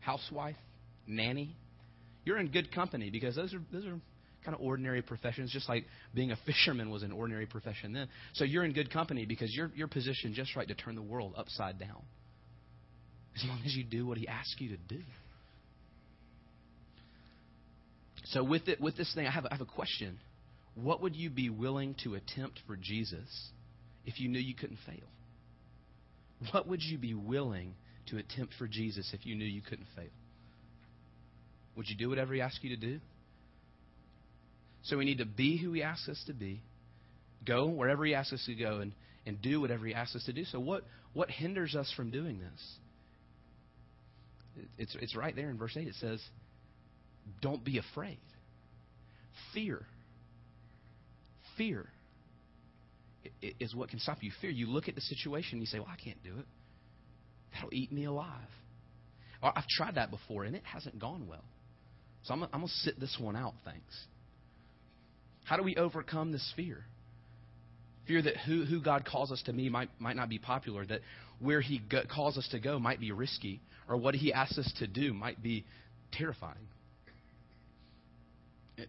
housewife, 0.00 0.56
nanny, 1.06 1.54
you're 2.24 2.38
in 2.38 2.48
good 2.48 2.72
company 2.74 3.10
because 3.10 3.36
those 3.36 3.54
are 3.54 3.60
those 3.72 3.84
are 3.84 3.98
kind 4.44 4.54
of 4.54 4.60
ordinary 4.60 5.02
professions, 5.02 5.52
just 5.52 5.68
like 5.68 5.84
being 6.14 6.30
a 6.30 6.36
fisherman 6.46 6.90
was 6.90 7.02
an 7.02 7.12
ordinary 7.12 7.46
profession 7.46 7.92
then. 7.92 8.08
So 8.34 8.44
you're 8.44 8.64
in 8.64 8.72
good 8.72 8.92
company 8.92 9.26
because 9.26 9.54
you're 9.54 9.70
you're 9.74 9.88
positioned 9.88 10.34
just 10.34 10.56
right 10.56 10.68
to 10.68 10.74
turn 10.74 10.94
the 10.94 11.02
world 11.02 11.34
upside 11.36 11.78
down. 11.78 12.02
As 13.36 13.44
long 13.46 13.60
as 13.64 13.74
you 13.74 13.84
do 13.84 14.06
what 14.06 14.18
he 14.18 14.26
asks 14.26 14.56
you 14.58 14.70
to 14.70 14.76
do. 14.88 15.00
So 18.26 18.42
with 18.42 18.68
it 18.68 18.80
with 18.80 18.96
this 18.96 19.12
thing, 19.14 19.26
I 19.26 19.30
have 19.30 19.46
I 19.46 19.54
have 19.54 19.60
a 19.60 19.70
question. 19.70 20.18
What 20.74 21.02
would 21.02 21.16
you 21.16 21.30
be 21.30 21.50
willing 21.50 21.96
to 22.04 22.14
attempt 22.14 22.60
for 22.66 22.76
Jesus 22.76 23.50
if 24.06 24.20
you 24.20 24.28
knew 24.28 24.38
you 24.38 24.54
couldn't 24.54 24.78
fail? 24.86 25.08
What 26.52 26.68
would 26.68 26.82
you 26.82 26.98
be 26.98 27.14
willing 27.14 27.74
to 28.06 28.18
attempt 28.18 28.54
for 28.58 28.68
Jesus 28.68 29.10
if 29.12 29.26
you 29.26 29.34
knew 29.34 29.44
you 29.44 29.62
couldn't 29.62 29.88
fail? 29.96 30.06
Would 31.76 31.88
you 31.88 31.96
do 31.96 32.08
whatever 32.08 32.34
He 32.34 32.40
asks 32.40 32.60
you 32.62 32.70
to 32.70 32.80
do? 32.80 33.00
So 34.84 34.96
we 34.96 35.04
need 35.04 35.18
to 35.18 35.26
be 35.26 35.58
who 35.58 35.72
He 35.72 35.82
asks 35.82 36.08
us 36.08 36.22
to 36.26 36.32
be, 36.32 36.62
go 37.46 37.66
wherever 37.66 38.04
He 38.04 38.14
asks 38.14 38.32
us 38.32 38.44
to 38.46 38.54
go, 38.54 38.78
and, 38.78 38.92
and 39.26 39.40
do 39.42 39.60
whatever 39.60 39.86
He 39.86 39.94
asks 39.94 40.16
us 40.16 40.24
to 40.24 40.32
do. 40.32 40.44
So 40.44 40.60
what, 40.60 40.84
what 41.12 41.30
hinders 41.30 41.74
us 41.74 41.92
from 41.96 42.10
doing 42.10 42.38
this? 42.38 44.66
It's, 44.76 44.96
it's 45.00 45.16
right 45.16 45.34
there 45.34 45.50
in 45.50 45.58
verse 45.58 45.76
8. 45.76 45.86
It 45.86 45.94
says, 46.00 46.22
Don't 47.40 47.64
be 47.64 47.78
afraid. 47.78 48.18
Fear 49.54 49.82
fear 51.58 51.86
is 53.42 53.74
what 53.74 53.90
can 53.90 53.98
stop 53.98 54.18
you. 54.22 54.30
Fear. 54.40 54.50
You 54.50 54.66
look 54.66 54.88
at 54.88 54.94
the 54.94 55.00
situation 55.00 55.54
and 55.54 55.60
you 55.60 55.66
say, 55.66 55.78
well, 55.78 55.88
I 55.92 56.02
can't 56.02 56.22
do 56.22 56.38
it. 56.38 56.46
That'll 57.52 57.72
eat 57.72 57.92
me 57.92 58.04
alive. 58.04 58.48
I've 59.42 59.66
tried 59.68 59.96
that 59.96 60.10
before 60.10 60.44
and 60.44 60.56
it 60.56 60.62
hasn't 60.64 60.98
gone 60.98 61.26
well. 61.28 61.44
So 62.24 62.34
I'm, 62.34 62.42
I'm 62.44 62.50
going 62.50 62.66
to 62.66 62.72
sit 62.72 62.98
this 62.98 63.16
one 63.20 63.36
out, 63.36 63.54
thanks. 63.64 64.06
How 65.44 65.56
do 65.56 65.62
we 65.62 65.76
overcome 65.76 66.32
this 66.32 66.52
fear? 66.56 66.84
Fear 68.06 68.22
that 68.22 68.36
who, 68.38 68.64
who 68.64 68.80
God 68.80 69.04
calls 69.04 69.30
us 69.30 69.42
to 69.46 69.52
be 69.52 69.68
might, 69.68 69.90
might 69.98 70.16
not 70.16 70.28
be 70.28 70.38
popular, 70.38 70.84
that 70.86 71.00
where 71.40 71.60
He 71.60 71.80
go, 71.90 72.02
calls 72.12 72.36
us 72.36 72.48
to 72.52 72.58
go 72.58 72.78
might 72.78 73.00
be 73.00 73.12
risky, 73.12 73.60
or 73.88 73.96
what 73.96 74.14
He 74.14 74.32
asks 74.32 74.58
us 74.58 74.72
to 74.78 74.86
do 74.86 75.14
might 75.14 75.42
be 75.42 75.64
terrifying 76.12 76.66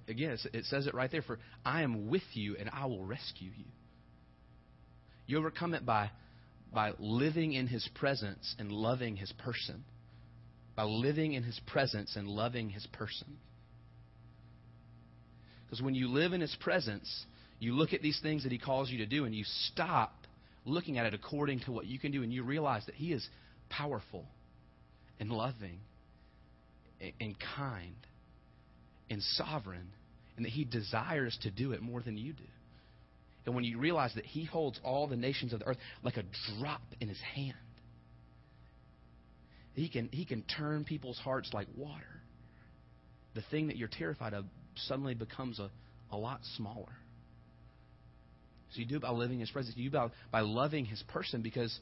again, 0.08 0.38
it 0.54 0.66
says 0.66 0.88
it 0.88 0.94
right 0.94 1.12
there 1.12 1.22
for 1.22 1.40
I 1.66 1.84
am 1.84 2.10
with 2.10 2.24
you 2.34 2.56
and 2.60 2.70
I 2.72 2.86
will 2.86 3.04
rescue 3.06 3.52
you. 3.56 3.66
You 5.28 5.38
overcome 5.38 5.74
it 5.74 5.86
by, 5.86 6.10
by 6.74 6.94
living 6.98 7.54
in 7.54 7.68
his 7.68 7.88
presence 7.96 8.56
and 8.58 8.72
loving 8.72 9.16
his 9.16 9.32
person. 9.34 9.84
By 10.76 10.84
living 10.84 11.34
in 11.34 11.44
his 11.44 11.60
presence 11.68 12.16
and 12.16 12.28
loving 12.28 12.70
his 12.70 12.88
person. 12.88 13.38
Because 15.66 15.84
when 15.84 15.94
you 15.94 16.08
live 16.08 16.34
in 16.34 16.42
his 16.42 16.56
presence, 16.60 17.26
you 17.60 17.74
look 17.74 17.94
at 17.94 18.02
these 18.02 18.20
things 18.24 18.44
that 18.44 18.52
he 18.52 18.58
calls 18.58 18.90
you 18.90 19.00
to 19.00 19.06
do 19.06 19.26
and 19.26 19.36
you 19.36 19.44
stop 19.46 20.14
looking 20.66 20.98
at 20.98 21.06
it 21.06 21.14
according 21.14 21.60
to 21.62 21.72
what 21.72 21.86
you 21.86 22.00
can 22.00 22.12
do 22.12 22.24
and 22.24 22.34
you 22.34 22.44
realize 22.44 22.86
that 22.88 22.96
he 22.96 23.14
is 23.14 23.28
powerful 23.70 24.26
and 25.20 25.30
loving 25.30 25.80
and 27.20 27.36
kind 27.56 27.96
and 29.10 29.22
sovereign, 29.22 29.88
and 30.36 30.46
that 30.46 30.52
He 30.52 30.66
desires 30.66 31.38
to 31.44 31.52
do 31.52 31.72
it 31.72 31.82
more 31.82 32.02
than 32.02 32.18
you 32.18 32.34
do. 32.34 32.44
And 33.46 33.56
when 33.56 33.64
you 33.64 33.80
realize 33.80 34.14
that 34.16 34.26
He 34.26 34.46
holds 34.46 34.80
all 34.84 35.08
the 35.08 35.16
nations 35.16 35.54
of 35.54 35.60
the 35.60 35.66
earth 35.66 35.78
like 36.04 36.18
a 36.18 36.24
drop 36.60 36.82
in 37.00 37.08
His 37.08 37.20
hand, 37.36 37.56
He 39.74 39.90
can, 39.90 40.10
he 40.12 40.26
can 40.26 40.44
turn 40.44 40.84
people's 40.84 41.18
hearts 41.18 41.52
like 41.54 41.68
water. 41.76 42.04
The 43.36 43.44
thing 43.50 43.68
that 43.68 43.78
you're 43.78 43.88
terrified 43.88 44.34
of 44.34 44.46
suddenly 44.76 45.14
becomes 45.14 45.60
a, 45.60 45.70
a 46.12 46.18
lot 46.18 46.42
smaller. 46.58 46.94
So 48.72 48.80
you 48.80 48.86
do 48.86 48.98
it 48.98 49.02
by 49.02 49.12
living 49.12 49.40
His 49.40 49.50
presence. 49.50 49.76
You 49.78 49.90
do 49.90 49.98
it 49.98 50.00
by, 50.32 50.40
by 50.40 50.42
loving 50.42 50.86
His 50.86 51.02
person 51.08 51.42
because 51.42 51.78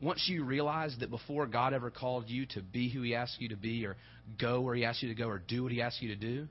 once 0.00 0.26
you 0.28 0.44
realize 0.44 0.94
that 1.00 1.10
before 1.10 1.46
God 1.46 1.72
ever 1.72 1.90
called 1.90 2.28
you 2.28 2.46
to 2.46 2.62
be 2.62 2.90
who 2.90 3.02
He 3.02 3.14
asked 3.14 3.40
you 3.40 3.48
to 3.50 3.56
be, 3.56 3.86
or 3.86 3.96
go 4.40 4.60
where 4.60 4.74
He 4.74 4.84
asked 4.84 5.02
you 5.02 5.08
to 5.08 5.14
go, 5.14 5.28
or 5.28 5.38
do 5.38 5.62
what 5.62 5.72
He 5.72 5.80
asked 5.80 6.02
you 6.02 6.08
to 6.08 6.16
do, 6.16 6.48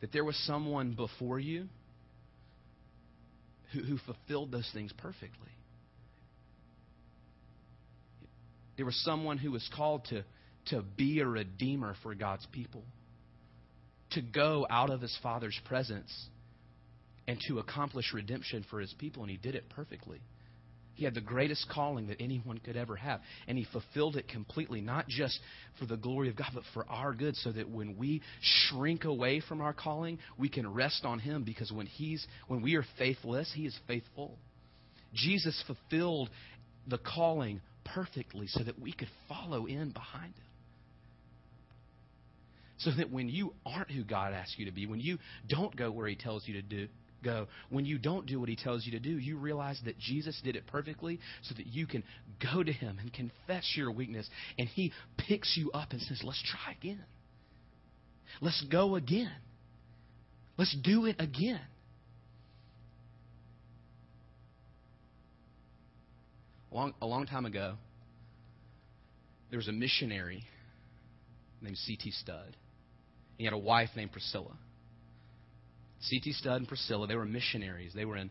that 0.00 0.12
there 0.12 0.24
was 0.24 0.36
someone 0.46 0.94
before 0.94 1.38
you 1.38 1.68
who, 3.72 3.80
who 3.82 3.98
fulfilled 3.98 4.50
those 4.50 4.68
things 4.72 4.92
perfectly. 4.96 5.48
There 8.76 8.86
was 8.86 8.96
someone 9.04 9.36
who 9.36 9.52
was 9.52 9.68
called 9.76 10.06
to, 10.06 10.24
to 10.70 10.82
be 10.82 11.20
a 11.20 11.26
redeemer 11.26 11.94
for 12.02 12.14
God's 12.14 12.46
people, 12.50 12.82
to 14.12 14.22
go 14.22 14.66
out 14.68 14.90
of 14.90 15.00
His 15.00 15.16
Father's 15.22 15.58
presence 15.66 16.10
and 17.28 17.38
to 17.46 17.58
accomplish 17.58 18.12
redemption 18.14 18.64
for 18.70 18.80
His 18.80 18.92
people, 18.98 19.22
and 19.22 19.30
He 19.30 19.36
did 19.36 19.54
it 19.54 19.68
perfectly. 19.68 20.20
He 21.00 21.06
had 21.06 21.14
the 21.14 21.22
greatest 21.22 21.66
calling 21.70 22.08
that 22.08 22.20
anyone 22.20 22.58
could 22.58 22.76
ever 22.76 22.94
have. 22.94 23.22
And 23.48 23.56
he 23.56 23.64
fulfilled 23.72 24.16
it 24.16 24.28
completely, 24.28 24.82
not 24.82 25.08
just 25.08 25.40
for 25.78 25.86
the 25.86 25.96
glory 25.96 26.28
of 26.28 26.36
God, 26.36 26.50
but 26.52 26.62
for 26.74 26.86
our 26.90 27.14
good, 27.14 27.34
so 27.36 27.50
that 27.52 27.70
when 27.70 27.96
we 27.96 28.20
shrink 28.42 29.04
away 29.04 29.40
from 29.40 29.62
our 29.62 29.72
calling, 29.72 30.18
we 30.38 30.50
can 30.50 30.70
rest 30.70 31.06
on 31.06 31.18
him 31.18 31.42
because 31.42 31.72
when 31.72 31.86
he's 31.86 32.26
when 32.48 32.60
we 32.60 32.74
are 32.74 32.84
faithless, 32.98 33.50
he 33.56 33.64
is 33.64 33.74
faithful. 33.86 34.36
Jesus 35.14 35.64
fulfilled 35.66 36.28
the 36.86 36.98
calling 36.98 37.62
perfectly 37.86 38.46
so 38.48 38.62
that 38.62 38.78
we 38.78 38.92
could 38.92 39.08
follow 39.26 39.64
in 39.64 39.92
behind 39.92 40.34
him. 40.34 40.44
So 42.76 42.90
that 42.98 43.10
when 43.10 43.30
you 43.30 43.54
aren't 43.64 43.90
who 43.90 44.04
God 44.04 44.34
asks 44.34 44.56
you 44.58 44.66
to 44.66 44.70
be, 44.70 44.86
when 44.86 45.00
you 45.00 45.16
don't 45.48 45.74
go 45.74 45.90
where 45.90 46.08
he 46.08 46.14
tells 46.14 46.46
you 46.46 46.60
to 46.60 46.62
do, 46.62 46.88
go. 47.22 47.46
When 47.68 47.84
you 47.84 47.98
don't 47.98 48.26
do 48.26 48.40
what 48.40 48.48
he 48.48 48.56
tells 48.56 48.84
you 48.86 48.92
to 48.92 49.00
do, 49.00 49.10
you 49.10 49.38
realize 49.38 49.80
that 49.84 49.98
Jesus 49.98 50.40
did 50.42 50.56
it 50.56 50.66
perfectly 50.66 51.20
so 51.42 51.54
that 51.54 51.66
you 51.66 51.86
can 51.86 52.02
go 52.42 52.62
to 52.62 52.72
him 52.72 52.98
and 52.98 53.12
confess 53.12 53.72
your 53.76 53.90
weakness. 53.90 54.28
And 54.58 54.68
he 54.68 54.92
picks 55.16 55.56
you 55.56 55.70
up 55.72 55.92
and 55.92 56.00
says, 56.02 56.20
Let's 56.24 56.42
try 56.42 56.72
again. 56.72 57.04
Let's 58.40 58.64
go 58.70 58.96
again. 58.96 59.32
Let's 60.56 60.76
do 60.82 61.06
it 61.06 61.16
again. 61.18 61.60
A 66.70 66.74
long, 66.74 66.94
a 67.00 67.06
long 67.06 67.26
time 67.26 67.46
ago, 67.46 67.74
there 69.50 69.56
was 69.56 69.68
a 69.68 69.72
missionary 69.72 70.44
named 71.60 71.76
C.T. 71.78 72.10
Studd. 72.12 72.56
He 73.38 73.44
had 73.44 73.52
a 73.52 73.58
wife 73.58 73.88
named 73.96 74.12
Priscilla. 74.12 74.56
C.T. 76.02 76.32
Studd 76.32 76.56
and 76.56 76.68
Priscilla, 76.68 77.06
they 77.06 77.16
were 77.16 77.24
missionaries. 77.24 77.92
They 77.94 78.04
were 78.04 78.16
in 78.16 78.30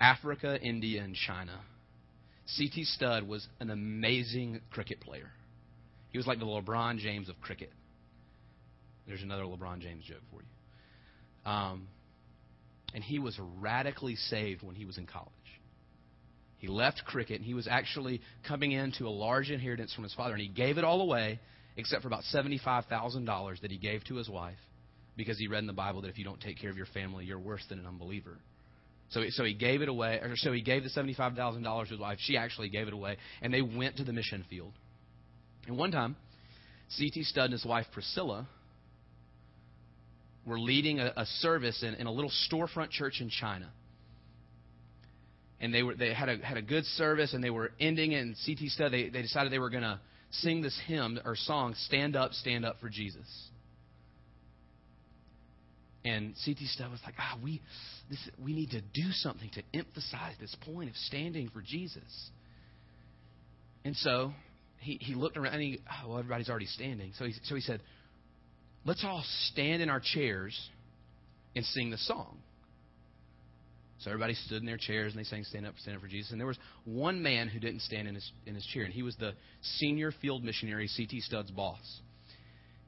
Africa, 0.00 0.58
India, 0.60 1.02
and 1.02 1.14
China. 1.14 1.60
C.T. 2.46 2.84
Studd 2.84 3.28
was 3.28 3.46
an 3.60 3.70
amazing 3.70 4.60
cricket 4.70 5.00
player. 5.00 5.30
He 6.10 6.18
was 6.18 6.26
like 6.26 6.38
the 6.38 6.46
LeBron 6.46 6.98
James 6.98 7.28
of 7.28 7.40
cricket. 7.40 7.70
There's 9.06 9.22
another 9.22 9.44
LeBron 9.44 9.80
James 9.80 10.04
joke 10.04 10.22
for 10.30 10.40
you. 10.40 11.50
Um, 11.50 11.88
and 12.94 13.04
he 13.04 13.18
was 13.18 13.38
radically 13.60 14.16
saved 14.16 14.62
when 14.62 14.74
he 14.74 14.84
was 14.84 14.98
in 14.98 15.06
college. 15.06 15.30
He 16.58 16.68
left 16.68 17.02
cricket 17.06 17.36
and 17.36 17.44
he 17.44 17.54
was 17.54 17.66
actually 17.68 18.20
coming 18.46 18.72
into 18.72 19.06
a 19.06 19.10
large 19.10 19.50
inheritance 19.50 19.94
from 19.94 20.04
his 20.04 20.14
father, 20.14 20.32
and 20.32 20.42
he 20.42 20.48
gave 20.48 20.78
it 20.78 20.84
all 20.84 21.00
away 21.00 21.38
except 21.76 22.02
for 22.02 22.08
about 22.08 22.24
$75,000 22.34 23.60
that 23.60 23.70
he 23.70 23.78
gave 23.78 24.04
to 24.04 24.16
his 24.16 24.28
wife 24.28 24.58
because 25.16 25.38
he 25.38 25.48
read 25.48 25.58
in 25.58 25.66
the 25.66 25.72
Bible 25.72 26.02
that 26.02 26.08
if 26.08 26.18
you 26.18 26.24
don't 26.24 26.40
take 26.40 26.58
care 26.58 26.70
of 26.70 26.76
your 26.76 26.86
family, 26.86 27.24
you're 27.24 27.38
worse 27.38 27.64
than 27.68 27.78
an 27.78 27.86
unbeliever. 27.86 28.38
So, 29.10 29.22
so 29.30 29.44
he 29.44 29.54
gave 29.54 29.82
it 29.82 29.88
away, 29.88 30.20
or 30.22 30.36
so 30.36 30.52
he 30.52 30.62
gave 30.62 30.82
the 30.84 30.90
seventy-five 30.90 31.34
thousand 31.34 31.62
dollars 31.64 31.88
to 31.88 31.94
his 31.94 32.00
wife. 32.00 32.18
She 32.20 32.36
actually 32.36 32.68
gave 32.68 32.86
it 32.86 32.94
away, 32.94 33.16
and 33.42 33.52
they 33.52 33.62
went 33.62 33.96
to 33.96 34.04
the 34.04 34.12
mission 34.12 34.44
field. 34.48 34.72
And 35.66 35.76
one 35.76 35.90
time, 35.90 36.16
C.T. 36.90 37.24
Studd 37.24 37.46
and 37.46 37.52
his 37.52 37.64
wife 37.64 37.86
Priscilla 37.92 38.48
were 40.46 40.58
leading 40.58 41.00
a, 41.00 41.12
a 41.16 41.26
service 41.26 41.82
in, 41.82 41.94
in 41.94 42.06
a 42.06 42.12
little 42.12 42.32
storefront 42.50 42.90
church 42.90 43.20
in 43.20 43.30
China. 43.30 43.70
and 45.60 45.74
they 45.74 45.82
were 45.82 45.94
they 45.94 46.14
had 46.14 46.28
a 46.28 46.38
had 46.38 46.56
a 46.56 46.62
good 46.62 46.84
service, 46.84 47.34
and 47.34 47.44
they 47.44 47.50
were 47.50 47.72
ending 47.78 48.12
it. 48.12 48.20
And 48.20 48.36
CT 48.46 48.70
Studd 48.70 48.92
they 48.92 49.08
they 49.10 49.22
decided 49.22 49.52
they 49.52 49.58
were 49.58 49.70
going 49.70 49.82
to 49.82 50.00
sing 50.30 50.62
this 50.62 50.78
hymn 50.86 51.18
or 51.24 51.36
song, 51.36 51.74
"Stand 51.74 52.16
Up, 52.16 52.32
Stand 52.32 52.64
Up 52.64 52.80
for 52.80 52.88
Jesus." 52.88 53.26
And 56.04 56.34
CT 56.44 56.58
Studd 56.66 56.90
was 56.90 57.00
like, 57.04 57.14
"Ah, 57.18 57.38
we 57.42 57.60
this, 58.08 58.18
we 58.42 58.54
need 58.54 58.70
to 58.70 58.80
do 58.80 59.10
something 59.12 59.50
to 59.50 59.62
emphasize 59.74 60.34
this 60.40 60.56
point 60.62 60.88
of 60.88 60.96
standing 60.96 61.50
for 61.50 61.60
Jesus." 61.60 62.30
And 63.84 63.96
so 63.96 64.32
he, 64.80 64.98
he 65.00 65.14
looked 65.14 65.36
around 65.36 65.54
and 65.54 65.62
he, 65.62 65.80
oh, 65.90 66.08
well, 66.08 66.18
everybody's 66.18 66.48
already 66.48 66.66
standing. 66.66 67.12
So 67.18 67.26
he, 67.26 67.34
so 67.44 67.54
he 67.54 67.60
said, 67.60 67.80
let's 68.84 69.04
all 69.04 69.22
stand 69.52 69.82
in 69.82 69.88
our 69.90 70.00
chairs 70.02 70.58
and 71.54 71.64
sing 71.64 71.90
the 71.90 71.98
song. 71.98 72.38
So 73.98 74.10
everybody 74.10 74.34
stood 74.34 74.60
in 74.60 74.66
their 74.66 74.78
chairs 74.78 75.12
and 75.12 75.20
they 75.20 75.28
sang 75.28 75.44
Stand 75.44 75.66
Up, 75.66 75.74
Stand 75.78 75.96
Up 75.96 76.02
for 76.02 76.08
Jesus. 76.08 76.30
And 76.30 76.40
there 76.40 76.46
was 76.46 76.58
one 76.86 77.22
man 77.22 77.48
who 77.48 77.60
didn't 77.60 77.80
stand 77.82 78.08
in 78.08 78.14
his, 78.14 78.32
in 78.46 78.54
his 78.54 78.64
chair, 78.64 78.84
and 78.84 78.94
he 78.94 79.02
was 79.02 79.14
the 79.16 79.32
senior 79.62 80.10
field 80.22 80.42
missionary, 80.42 80.88
C.T. 80.88 81.20
Studd's 81.20 81.50
boss. 81.50 82.00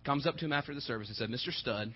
Comes 0.06 0.26
up 0.26 0.36
to 0.38 0.46
him 0.46 0.54
after 0.54 0.74
the 0.74 0.80
service 0.80 1.08
and 1.08 1.16
said, 1.16 1.28
Mr. 1.28 1.52
Studd, 1.52 1.92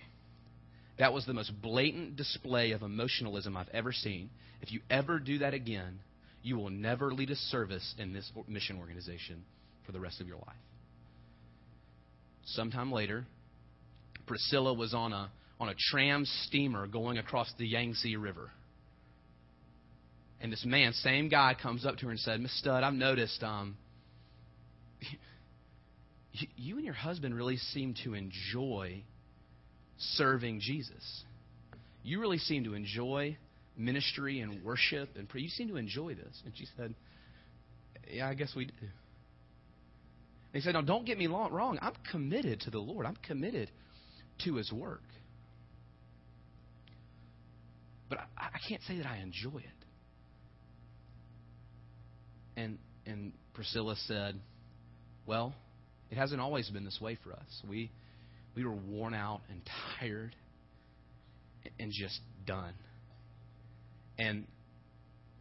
that 0.99 1.13
was 1.13 1.25
the 1.25 1.33
most 1.33 1.51
blatant 1.61 2.15
display 2.15 2.71
of 2.71 2.81
emotionalism 2.81 3.55
I've 3.55 3.69
ever 3.69 3.91
seen. 3.91 4.29
If 4.61 4.71
you 4.71 4.81
ever 4.89 5.19
do 5.19 5.39
that 5.39 5.53
again, 5.53 5.99
you 6.41 6.57
will 6.57 6.69
never 6.69 7.13
lead 7.13 7.29
a 7.29 7.35
service 7.35 7.93
in 7.97 8.13
this 8.13 8.31
mission 8.47 8.77
organization 8.79 9.43
for 9.85 9.91
the 9.91 9.99
rest 9.99 10.21
of 10.21 10.27
your 10.27 10.37
life. 10.37 10.55
Sometime 12.45 12.91
later, 12.91 13.25
Priscilla 14.25 14.73
was 14.73 14.93
on 14.93 15.13
a, 15.13 15.29
on 15.59 15.69
a 15.69 15.75
tram 15.91 16.25
steamer 16.45 16.87
going 16.87 17.17
across 17.17 17.51
the 17.57 17.67
Yangtze 17.67 18.15
River. 18.15 18.49
And 20.39 20.51
this 20.51 20.63
man, 20.65 20.93
same 20.93 21.29
guy, 21.29 21.55
comes 21.59 21.85
up 21.85 21.97
to 21.97 22.05
her 22.05 22.11
and 22.11 22.19
said, 22.19 22.39
Miss 22.39 22.57
Studd, 22.59 22.83
I've 22.83 22.93
noticed 22.93 23.43
um, 23.43 23.75
you 26.55 26.77
and 26.77 26.85
your 26.85 26.93
husband 26.93 27.35
really 27.35 27.57
seem 27.57 27.95
to 28.03 28.13
enjoy 28.13 29.03
serving 29.97 30.59
Jesus. 30.59 31.23
You 32.03 32.19
really 32.19 32.37
seem 32.37 32.63
to 32.65 32.73
enjoy 32.73 33.37
ministry 33.77 34.39
and 34.39 34.63
worship 34.63 35.09
and 35.15 35.27
pray. 35.27 35.41
You 35.41 35.49
seem 35.49 35.67
to 35.69 35.77
enjoy 35.77 36.15
this. 36.15 36.41
And 36.45 36.53
she 36.55 36.65
said, 36.77 36.93
Yeah, 38.11 38.27
I 38.27 38.33
guess 38.33 38.53
we 38.55 38.65
do. 38.65 38.73
And 38.79 38.89
he 40.53 40.61
said, 40.61 40.73
No, 40.73 40.81
don't 40.81 41.05
get 41.05 41.17
me 41.17 41.27
wrong. 41.27 41.77
I'm 41.81 41.93
committed 42.11 42.61
to 42.61 42.71
the 42.71 42.79
Lord, 42.79 43.05
I'm 43.05 43.17
committed 43.27 43.69
to 44.45 44.55
his 44.55 44.71
work. 44.71 45.01
But 48.09 48.19
I, 48.37 48.47
I 48.55 48.59
can't 48.67 48.81
say 48.83 48.97
that 48.97 49.05
I 49.05 49.17
enjoy 49.17 49.57
it. 49.57 49.77
And, 52.55 52.77
and 53.05 53.33
Priscilla 53.53 53.95
said, 54.07 54.39
Well, 55.25 55.53
it 56.09 56.17
hasn't 56.17 56.41
always 56.41 56.69
been 56.69 56.85
this 56.85 56.99
way 57.01 57.17
for 57.23 57.33
us. 57.33 57.63
We, 57.69 57.91
we 58.57 58.65
were 58.65 58.73
worn 58.73 59.13
out 59.13 59.41
and 59.51 59.61
tired 59.99 60.35
and 61.79 61.91
just 61.91 62.19
done. 62.47 62.73
And 64.17 64.45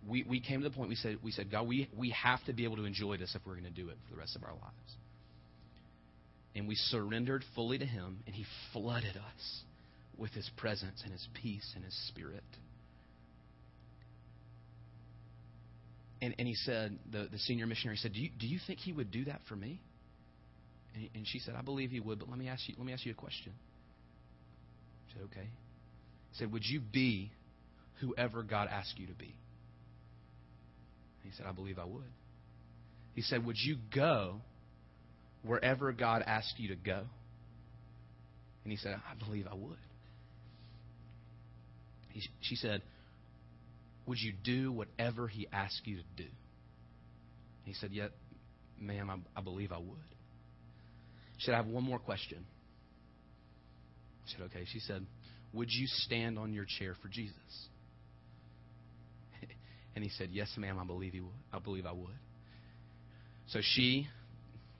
we, 0.06 0.22
we 0.28 0.38
came 0.38 0.60
to 0.60 0.68
the 0.68 0.74
point 0.74 0.90
we 0.90 0.96
said, 0.96 1.16
we 1.22 1.30
said, 1.32 1.50
God, 1.50 1.66
we, 1.66 1.88
we 1.96 2.10
have 2.10 2.44
to 2.44 2.52
be 2.52 2.64
able 2.64 2.76
to 2.76 2.84
enjoy 2.84 3.16
this 3.16 3.34
if 3.34 3.40
we're 3.46 3.54
going 3.54 3.64
to 3.64 3.70
do 3.70 3.88
it 3.88 3.96
for 4.04 4.14
the 4.14 4.20
rest 4.20 4.36
of 4.36 4.44
our 4.44 4.52
lives. 4.52 4.96
And 6.54 6.68
we 6.68 6.74
surrendered 6.74 7.42
fully 7.54 7.78
to 7.78 7.86
Him, 7.86 8.18
and 8.26 8.34
He 8.34 8.44
flooded 8.74 9.16
us 9.16 9.62
with 10.18 10.32
His 10.32 10.50
presence 10.58 11.00
and 11.02 11.10
His 11.10 11.26
peace 11.42 11.72
and 11.74 11.82
His 11.82 11.96
Spirit. 12.08 12.44
And, 16.20 16.34
and 16.38 16.46
he 16.46 16.54
said, 16.54 16.98
the, 17.10 17.28
the 17.30 17.38
senior 17.38 17.66
missionary 17.66 17.96
said, 17.96 18.12
do 18.12 18.20
you, 18.20 18.30
do 18.38 18.46
you 18.46 18.58
think 18.66 18.78
he 18.80 18.92
would 18.92 19.10
do 19.10 19.24
that 19.26 19.40
for 19.48 19.56
me? 19.56 19.80
And, 21.14 21.26
she 21.26 21.38
said, 21.38 21.54
I 21.58 21.62
believe 21.62 21.90
he 21.90 22.00
would, 22.00 22.18
but 22.18 22.28
let 22.30 22.38
me 22.38 22.48
ask 22.48 22.68
you, 22.68 22.74
let 22.78 22.86
me 22.86 22.92
ask 22.92 23.04
you 23.04 23.12
a 23.12 23.14
question. 23.14 23.52
He 25.06 25.12
said, 25.12 25.22
okay. 25.24 25.48
He 26.30 26.38
said, 26.38 26.52
would 26.52 26.64
you 26.64 26.80
be 26.80 27.30
whoever 28.00 28.42
God 28.42 28.68
asked 28.70 28.98
you 28.98 29.06
to 29.06 29.14
be? 29.14 29.34
He 31.22 31.30
said, 31.36 31.46
I 31.46 31.52
believe 31.52 31.78
I 31.78 31.84
would. 31.84 32.04
He 33.16 33.22
said, 33.22 33.44
Would 33.46 33.56
you 33.58 33.76
go 33.92 34.36
wherever 35.42 35.90
God 35.92 36.22
asked 36.24 36.54
you 36.58 36.68
to 36.68 36.76
go? 36.76 37.02
And 38.62 38.70
he 38.70 38.76
said, 38.76 38.94
I 38.94 39.24
believe 39.24 39.46
I 39.50 39.54
would. 39.54 39.78
He, 42.10 42.22
she 42.42 42.56
said, 42.56 42.82
Would 44.06 44.18
you 44.20 44.34
do 44.44 44.70
whatever 44.70 45.26
he 45.26 45.48
asked 45.50 45.80
you 45.84 45.96
to 45.96 46.24
do? 46.24 46.28
He 47.64 47.72
said, 47.72 47.90
Yeah, 47.90 48.08
ma'am, 48.78 49.10
I, 49.10 49.38
I 49.38 49.42
believe 49.42 49.72
I 49.72 49.78
would. 49.78 50.15
She 51.38 51.46
said, 51.46 51.54
I 51.54 51.58
have 51.58 51.66
one 51.66 51.84
more 51.84 51.98
question. 51.98 52.44
I 54.26 54.32
said, 54.32 54.40
Okay. 54.46 54.64
She 54.72 54.80
said, 54.80 55.04
Would 55.52 55.68
you 55.70 55.86
stand 55.86 56.38
on 56.38 56.52
your 56.52 56.66
chair 56.78 56.94
for 57.02 57.08
Jesus? 57.08 57.34
And 59.94 60.04
he 60.04 60.10
said, 60.10 60.28
Yes, 60.30 60.52
ma'am, 60.58 60.78
I 60.78 60.84
believe 60.84 61.14
he 61.14 61.20
would. 61.20 61.32
I 61.52 61.58
believe 61.58 61.86
I 61.86 61.92
would. 61.92 62.18
So 63.48 63.60
she 63.62 64.08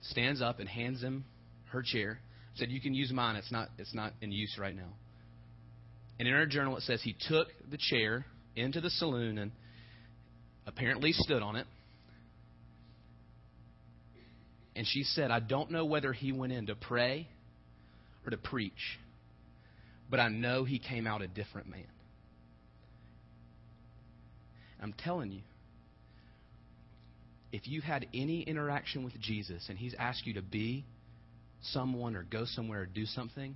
stands 0.01 0.41
up 0.41 0.59
and 0.59 0.69
hands 0.69 1.01
him 1.01 1.25
her 1.71 1.81
chair. 1.81 2.19
Said, 2.55 2.69
You 2.69 2.81
can 2.81 2.93
use 2.93 3.11
mine. 3.11 3.35
It's 3.35 3.51
not 3.51 3.69
it's 3.77 3.93
not 3.95 4.13
in 4.21 4.31
use 4.31 4.57
right 4.59 4.75
now. 4.75 4.93
And 6.19 6.27
in 6.27 6.33
her 6.33 6.45
journal 6.45 6.77
it 6.77 6.83
says 6.83 7.01
he 7.03 7.15
took 7.27 7.47
the 7.69 7.77
chair 7.77 8.25
into 8.55 8.81
the 8.81 8.89
saloon 8.89 9.37
and 9.37 9.51
apparently 10.65 11.13
stood 11.13 11.41
on 11.41 11.55
it. 11.55 11.67
And 14.77 14.85
she 14.85 15.01
said, 15.01 15.31
I 15.31 15.39
don't 15.39 15.71
know 15.71 15.85
whether 15.85 16.13
he 16.13 16.31
went 16.31 16.53
in 16.53 16.67
to 16.67 16.75
pray 16.75 17.27
or 18.23 18.29
to 18.29 18.37
preach, 18.37 18.99
but 20.07 20.19
I 20.19 20.29
know 20.29 20.65
he 20.65 20.77
came 20.77 21.07
out 21.07 21.23
a 21.23 21.27
different 21.27 21.67
man. 21.67 21.87
I'm 24.79 24.93
telling 24.93 25.31
you, 25.31 25.41
if 27.51 27.67
you 27.67 27.81
had 27.81 28.05
any 28.13 28.41
interaction 28.41 29.03
with 29.03 29.19
Jesus 29.19 29.65
and 29.67 29.79
he's 29.79 29.95
asked 29.97 30.27
you 30.27 30.35
to 30.35 30.43
be 30.43 30.85
someone 31.63 32.15
or 32.15 32.21
go 32.21 32.45
somewhere 32.45 32.81
or 32.81 32.85
do 32.85 33.05
something, 33.05 33.55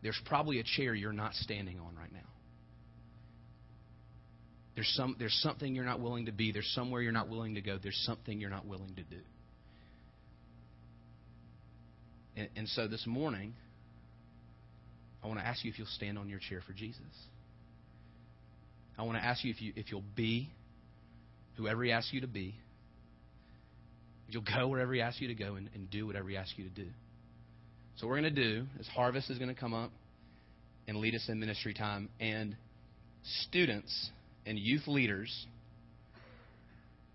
there's 0.00 0.20
probably 0.26 0.60
a 0.60 0.64
chair 0.76 0.94
you're 0.94 1.12
not 1.12 1.34
standing 1.34 1.80
on 1.80 1.96
right 1.96 2.12
now. 2.12 2.20
There's, 4.76 4.92
some, 4.94 5.16
there's 5.18 5.34
something 5.42 5.74
you're 5.74 5.84
not 5.84 5.98
willing 5.98 6.26
to 6.26 6.32
be. 6.32 6.52
There's 6.52 6.70
somewhere 6.72 7.02
you're 7.02 7.10
not 7.10 7.28
willing 7.28 7.56
to 7.56 7.60
go. 7.60 7.78
There's 7.82 8.00
something 8.06 8.40
you're 8.40 8.50
not 8.50 8.64
willing 8.64 8.94
to 8.94 9.02
do. 9.02 9.20
And, 12.36 12.48
and 12.56 12.68
so 12.68 12.88
this 12.88 13.06
morning, 13.06 13.54
I 15.22 15.26
want 15.26 15.38
to 15.40 15.46
ask 15.46 15.64
you 15.64 15.70
if 15.70 15.78
you'll 15.78 15.86
stand 15.88 16.18
on 16.18 16.28
your 16.28 16.38
chair 16.38 16.60
for 16.66 16.72
Jesus. 16.72 17.00
I 18.98 19.02
want 19.02 19.18
to 19.18 19.24
ask 19.24 19.44
you 19.44 19.50
if, 19.50 19.60
you 19.60 19.72
if 19.76 19.90
you'll 19.90 20.04
be 20.14 20.50
whoever 21.56 21.82
He 21.84 21.92
asks 21.92 22.12
you 22.12 22.20
to 22.20 22.26
be. 22.26 22.54
If 24.28 24.34
you'll 24.34 24.42
go 24.42 24.68
wherever 24.68 24.92
He 24.92 25.00
asks 25.00 25.20
you 25.20 25.28
to 25.28 25.34
go 25.34 25.54
and, 25.54 25.68
and 25.74 25.90
do 25.90 26.06
whatever 26.06 26.28
He 26.28 26.36
asks 26.36 26.54
you 26.56 26.64
to 26.64 26.70
do. 26.70 26.88
So, 27.96 28.06
what 28.06 28.12
we're 28.12 28.20
going 28.22 28.34
to 28.34 28.42
do 28.42 28.66
is 28.80 28.88
Harvest 28.88 29.30
is 29.30 29.38
going 29.38 29.54
to 29.54 29.58
come 29.58 29.72
up 29.72 29.90
and 30.88 30.98
lead 30.98 31.14
us 31.14 31.26
in 31.28 31.38
ministry 31.38 31.74
time. 31.74 32.08
And 32.20 32.56
students 33.42 34.10
and 34.46 34.58
youth 34.58 34.86
leaders, 34.86 35.46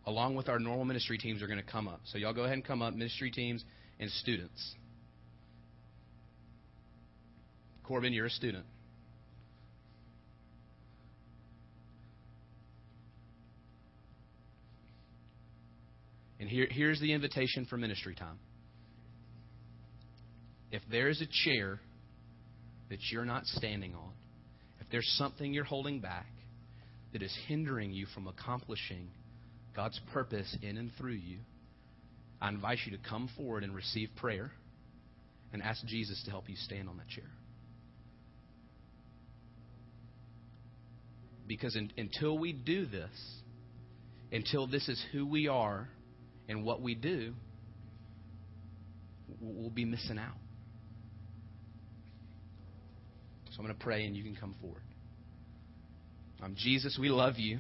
along 0.06 0.36
with 0.36 0.48
our 0.48 0.60
normal 0.60 0.86
ministry 0.86 1.18
teams, 1.18 1.44
are 1.44 1.48
going 1.48 1.64
to 1.64 1.72
come 1.72 1.88
up. 1.88 2.00
So, 2.06 2.18
y'all 2.18 2.34
go 2.34 2.44
ahead 2.44 2.54
and 2.54 2.66
come 2.66 2.82
up, 2.82 2.94
ministry 2.94 3.32
teams 3.32 3.64
and 4.00 4.10
students. 4.10 4.76
Corbin, 7.90 8.14
you're 8.14 8.28
a 8.28 8.30
student. 8.30 8.66
And 16.40 16.48
here, 16.48 16.68
here's 16.70 17.02
the 17.02 17.14
invitation 17.14 17.66
for 17.68 17.78
ministry 17.78 18.14
time. 18.14 18.38
If 20.72 20.84
there 20.92 21.10
is 21.10 21.20
a 21.20 21.26
chair 21.48 21.80
that 22.92 23.00
you're 23.12 23.26
not 23.26 23.48
standing 23.48 23.96
on, 23.96 24.12
if 24.80 24.86
there's 24.92 25.12
something 25.18 25.52
you're 25.52 25.64
holding 25.64 26.00
back 26.00 26.28
that 27.12 27.24
is 27.24 27.36
hindering 27.48 27.92
you 27.92 28.06
from 28.14 28.28
accomplishing 28.28 29.10
God's 29.76 30.00
purpose 30.14 30.56
in 30.62 30.78
and 30.78 30.92
through 30.96 31.14
you, 31.14 31.40
I 32.40 32.50
invite 32.50 32.78
you 32.86 32.96
to 32.96 33.10
come 33.10 33.32
forward 33.36 33.64
and 33.64 33.74
receive 33.74 34.10
prayer 34.16 34.52
and 35.52 35.64
ask 35.64 35.84
Jesus 35.88 36.22
to 36.26 36.30
help 36.30 36.48
you 36.48 36.56
stand 36.56 36.88
on 36.88 36.98
that 36.98 37.08
chair. 37.08 37.26
Because 41.50 41.76
in, 41.76 41.92
until 41.98 42.38
we 42.38 42.54
do 42.54 42.86
this, 42.86 43.10
until 44.32 44.68
this 44.68 44.88
is 44.88 45.04
who 45.12 45.26
we 45.26 45.48
are 45.48 45.90
and 46.48 46.64
what 46.64 46.80
we 46.80 46.94
do, 46.94 47.34
we'll 49.42 49.72
be 49.72 49.84
missing 49.84 50.20
out. 50.20 50.38
So 53.50 53.56
I'm 53.58 53.66
going 53.66 53.76
to 53.76 53.84
pray 53.84 54.06
and 54.06 54.16
you 54.16 54.24
can 54.24 54.36
come 54.36 54.56
forward. 54.62 54.84
Um, 56.44 56.56
Jesus, 56.56 57.00
we 57.02 57.10
love 57.10 57.38
you. 57.38 57.58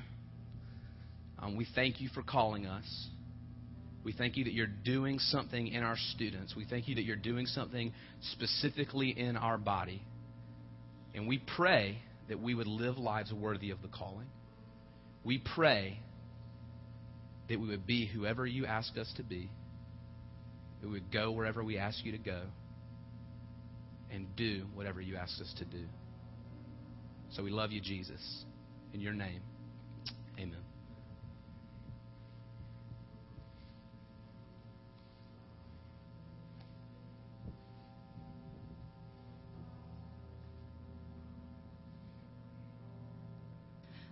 Um, 1.40 1.58
we 1.58 1.66
thank 1.74 2.00
you 2.00 2.10
for 2.14 2.22
calling 2.22 2.68
us. 2.68 2.86
We 4.04 4.14
thank 4.14 4.38
you 4.38 4.44
that 4.44 4.54
you're 4.54 4.68
doing 4.68 5.18
something 5.18 5.68
in 5.68 5.82
our 5.82 5.98
students. 6.14 6.56
We 6.56 6.66
thank 6.70 6.88
you 6.88 6.94
that 6.96 7.06
you're 7.06 7.16
doing 7.16 7.48
something 7.48 7.92
specifically 8.34 9.10
in 9.18 9.36
our 9.36 9.58
body. 9.58 10.04
And 11.16 11.28
we 11.28 11.42
pray 11.56 11.98
that 12.30 12.40
we 12.40 12.56
would 12.56 12.68
live 12.68 12.98
lives 12.98 13.34
worthy 13.34 13.72
of 13.72 13.82
the 13.82 13.88
calling. 13.88 14.28
We 15.24 15.42
pray 15.56 16.00
that 17.50 17.60
we 17.60 17.68
would 17.68 17.86
be 17.86 18.06
whoever 18.06 18.46
you 18.46 18.66
ask 18.66 18.98
us 18.98 19.12
to 19.18 19.24
be, 19.24 19.50
that 20.82 20.88
we 20.88 20.94
would 20.94 21.12
go 21.12 21.32
wherever 21.32 21.64
we 21.64 21.78
ask 21.78 22.06
you 22.06 22.12
to 22.14 22.18
go, 22.18 22.42
and 24.12 24.36
do 24.36 24.66
whatever 24.74 25.02
you 25.02 25.18
ask 25.18 25.40
us 25.42 25.54
to 25.58 25.66
do. 25.66 25.84
So 27.32 27.44
we 27.44 27.52
love 27.52 27.72
you, 27.72 27.82
Jesus. 27.82 28.46
In 28.94 29.02
your 29.02 29.14
name, 29.14 29.42
amen. 30.40 30.69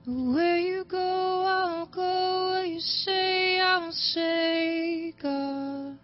Where 0.10 0.58
you 0.58 0.86
go, 0.86 1.44
I'll 1.46 1.86
go. 1.88 2.52
Where 2.54 2.64
you 2.64 2.80
say, 2.80 3.60
I'll 3.60 3.92
say, 3.92 5.14
God. 5.22 6.00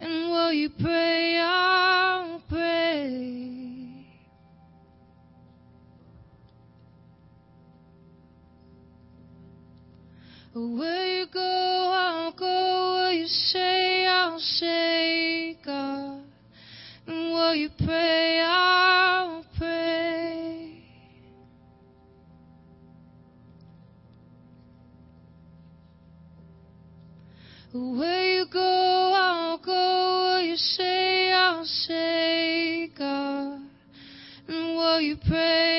And 0.00 0.30
will 0.32 0.52
you 0.52 0.70
pray, 0.70 1.38
I'll 1.40 2.42
pray. 2.48 4.08
Where 10.52 11.20
you 11.20 11.26
go, 11.32 11.92
I'll 11.94 12.32
go. 12.32 12.94
Where 13.04 13.12
you 13.12 13.26
say, 13.26 14.04
I'll 14.04 14.40
say, 14.40 15.56
God. 15.64 16.24
And 17.06 17.30
will 17.30 17.54
you 17.54 17.70
pray, 17.84 18.40
I'll 18.44 18.87
You 35.08 35.16
pray. 35.16 35.77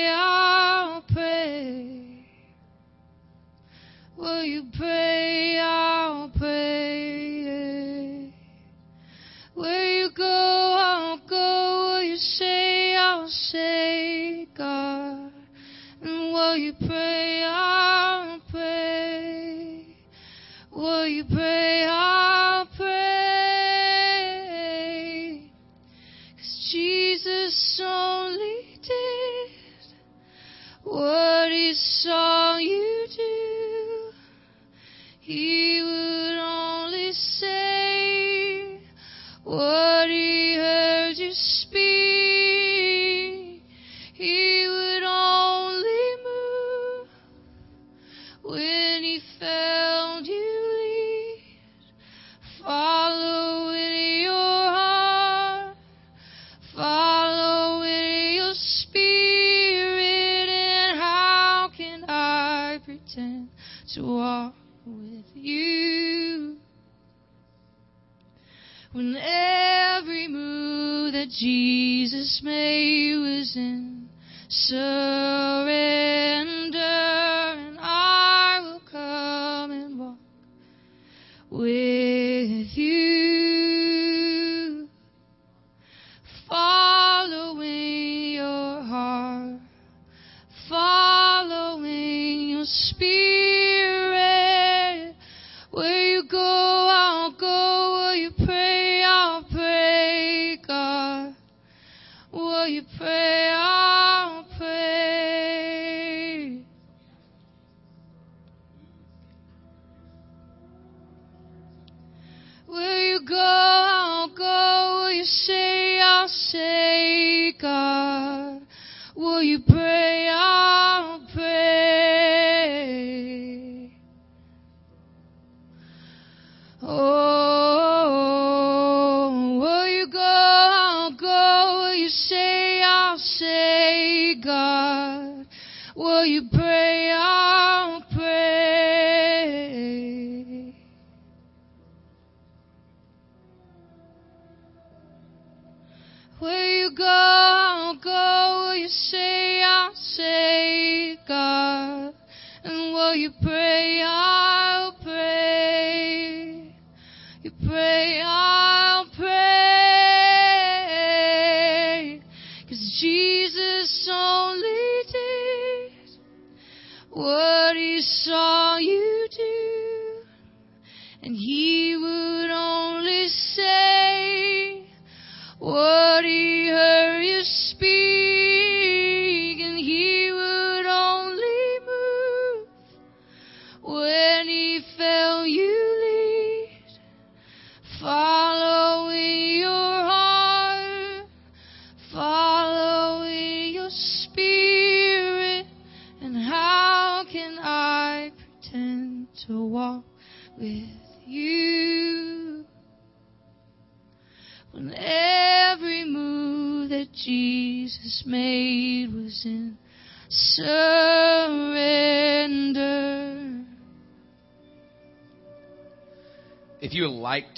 when 68.91 69.15
every 69.15 70.27
move 70.27 71.13
that 71.13 71.29
Jesus 71.29 72.41
made 72.43 73.17
was 73.17 73.55
in 73.55 74.09
so 74.47 75.58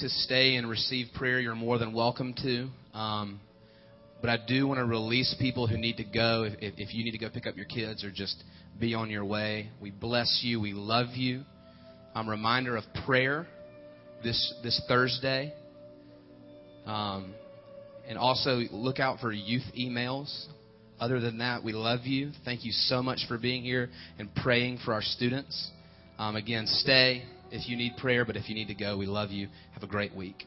to 0.02 0.10
stay 0.10 0.56
and 0.56 0.68
receive 0.68 1.08
prayer, 1.14 1.40
you're 1.40 1.56
more 1.56 1.78
than 1.78 1.94
welcome 1.94 2.34
to. 2.42 2.68
Um, 2.98 3.40
but 4.20 4.32
I 4.32 4.38
do 4.48 4.68
want 4.68 4.80
to 4.80 4.86
release 4.86 5.36
people 5.40 5.68
who 5.68 5.78
need 5.78 5.98
to 5.98 6.04
go. 6.04 6.44
If, 6.44 6.74
if, 6.78 6.94
you 6.94 7.04
need 7.04 7.12
to 7.12 7.20
go 7.20 7.30
pick 7.30 7.46
up 7.46 7.56
your 7.56 7.66
kids 7.66 8.04
or 8.04 8.12
just 8.12 8.44
be 8.80 8.96
on 8.96 9.12
your 9.12 9.24
way, 9.24 9.70
we 9.80 9.92
bless 9.92 10.42
you. 10.44 10.60
We 10.60 10.74
love 10.74 11.10
you. 11.14 11.44
Um, 12.16 12.28
reminder 12.28 12.76
of 12.78 12.84
prayer 13.06 13.48
this 14.24 14.54
this 14.64 14.82
Thursday. 14.88 15.54
Um, 16.88 17.36
and 18.08 18.18
also 18.18 18.62
look 18.72 19.00
out 19.00 19.20
for 19.20 19.32
youth 19.32 19.64
emails. 19.78 20.48
Other 21.00 21.20
than 21.20 21.38
that, 21.38 21.64
we 21.64 21.74
love 21.74 22.02
you. 22.06 22.32
Thank 22.44 22.66
you 22.66 22.72
so 22.72 23.04
much 23.04 23.20
for 23.28 23.38
being 23.38 23.64
here 23.64 23.90
and 24.18 24.34
praying 24.36 24.80
for 24.84 24.94
our 24.94 25.02
students. 25.04 25.70
Um, 26.18 26.36
again, 26.36 26.66
stay 26.68 27.24
if 27.52 27.68
you 27.68 27.76
need 27.76 27.98
prayer, 27.98 28.26
but 28.26 28.36
if 28.36 28.50
you 28.50 28.56
need 28.56 28.68
to 28.68 28.76
go, 28.76 28.98
we 28.98 29.06
love 29.06 29.32
you. 29.32 29.48
Have 29.74 29.84
a 29.84 29.88
great 29.88 30.16
week. 30.16 30.46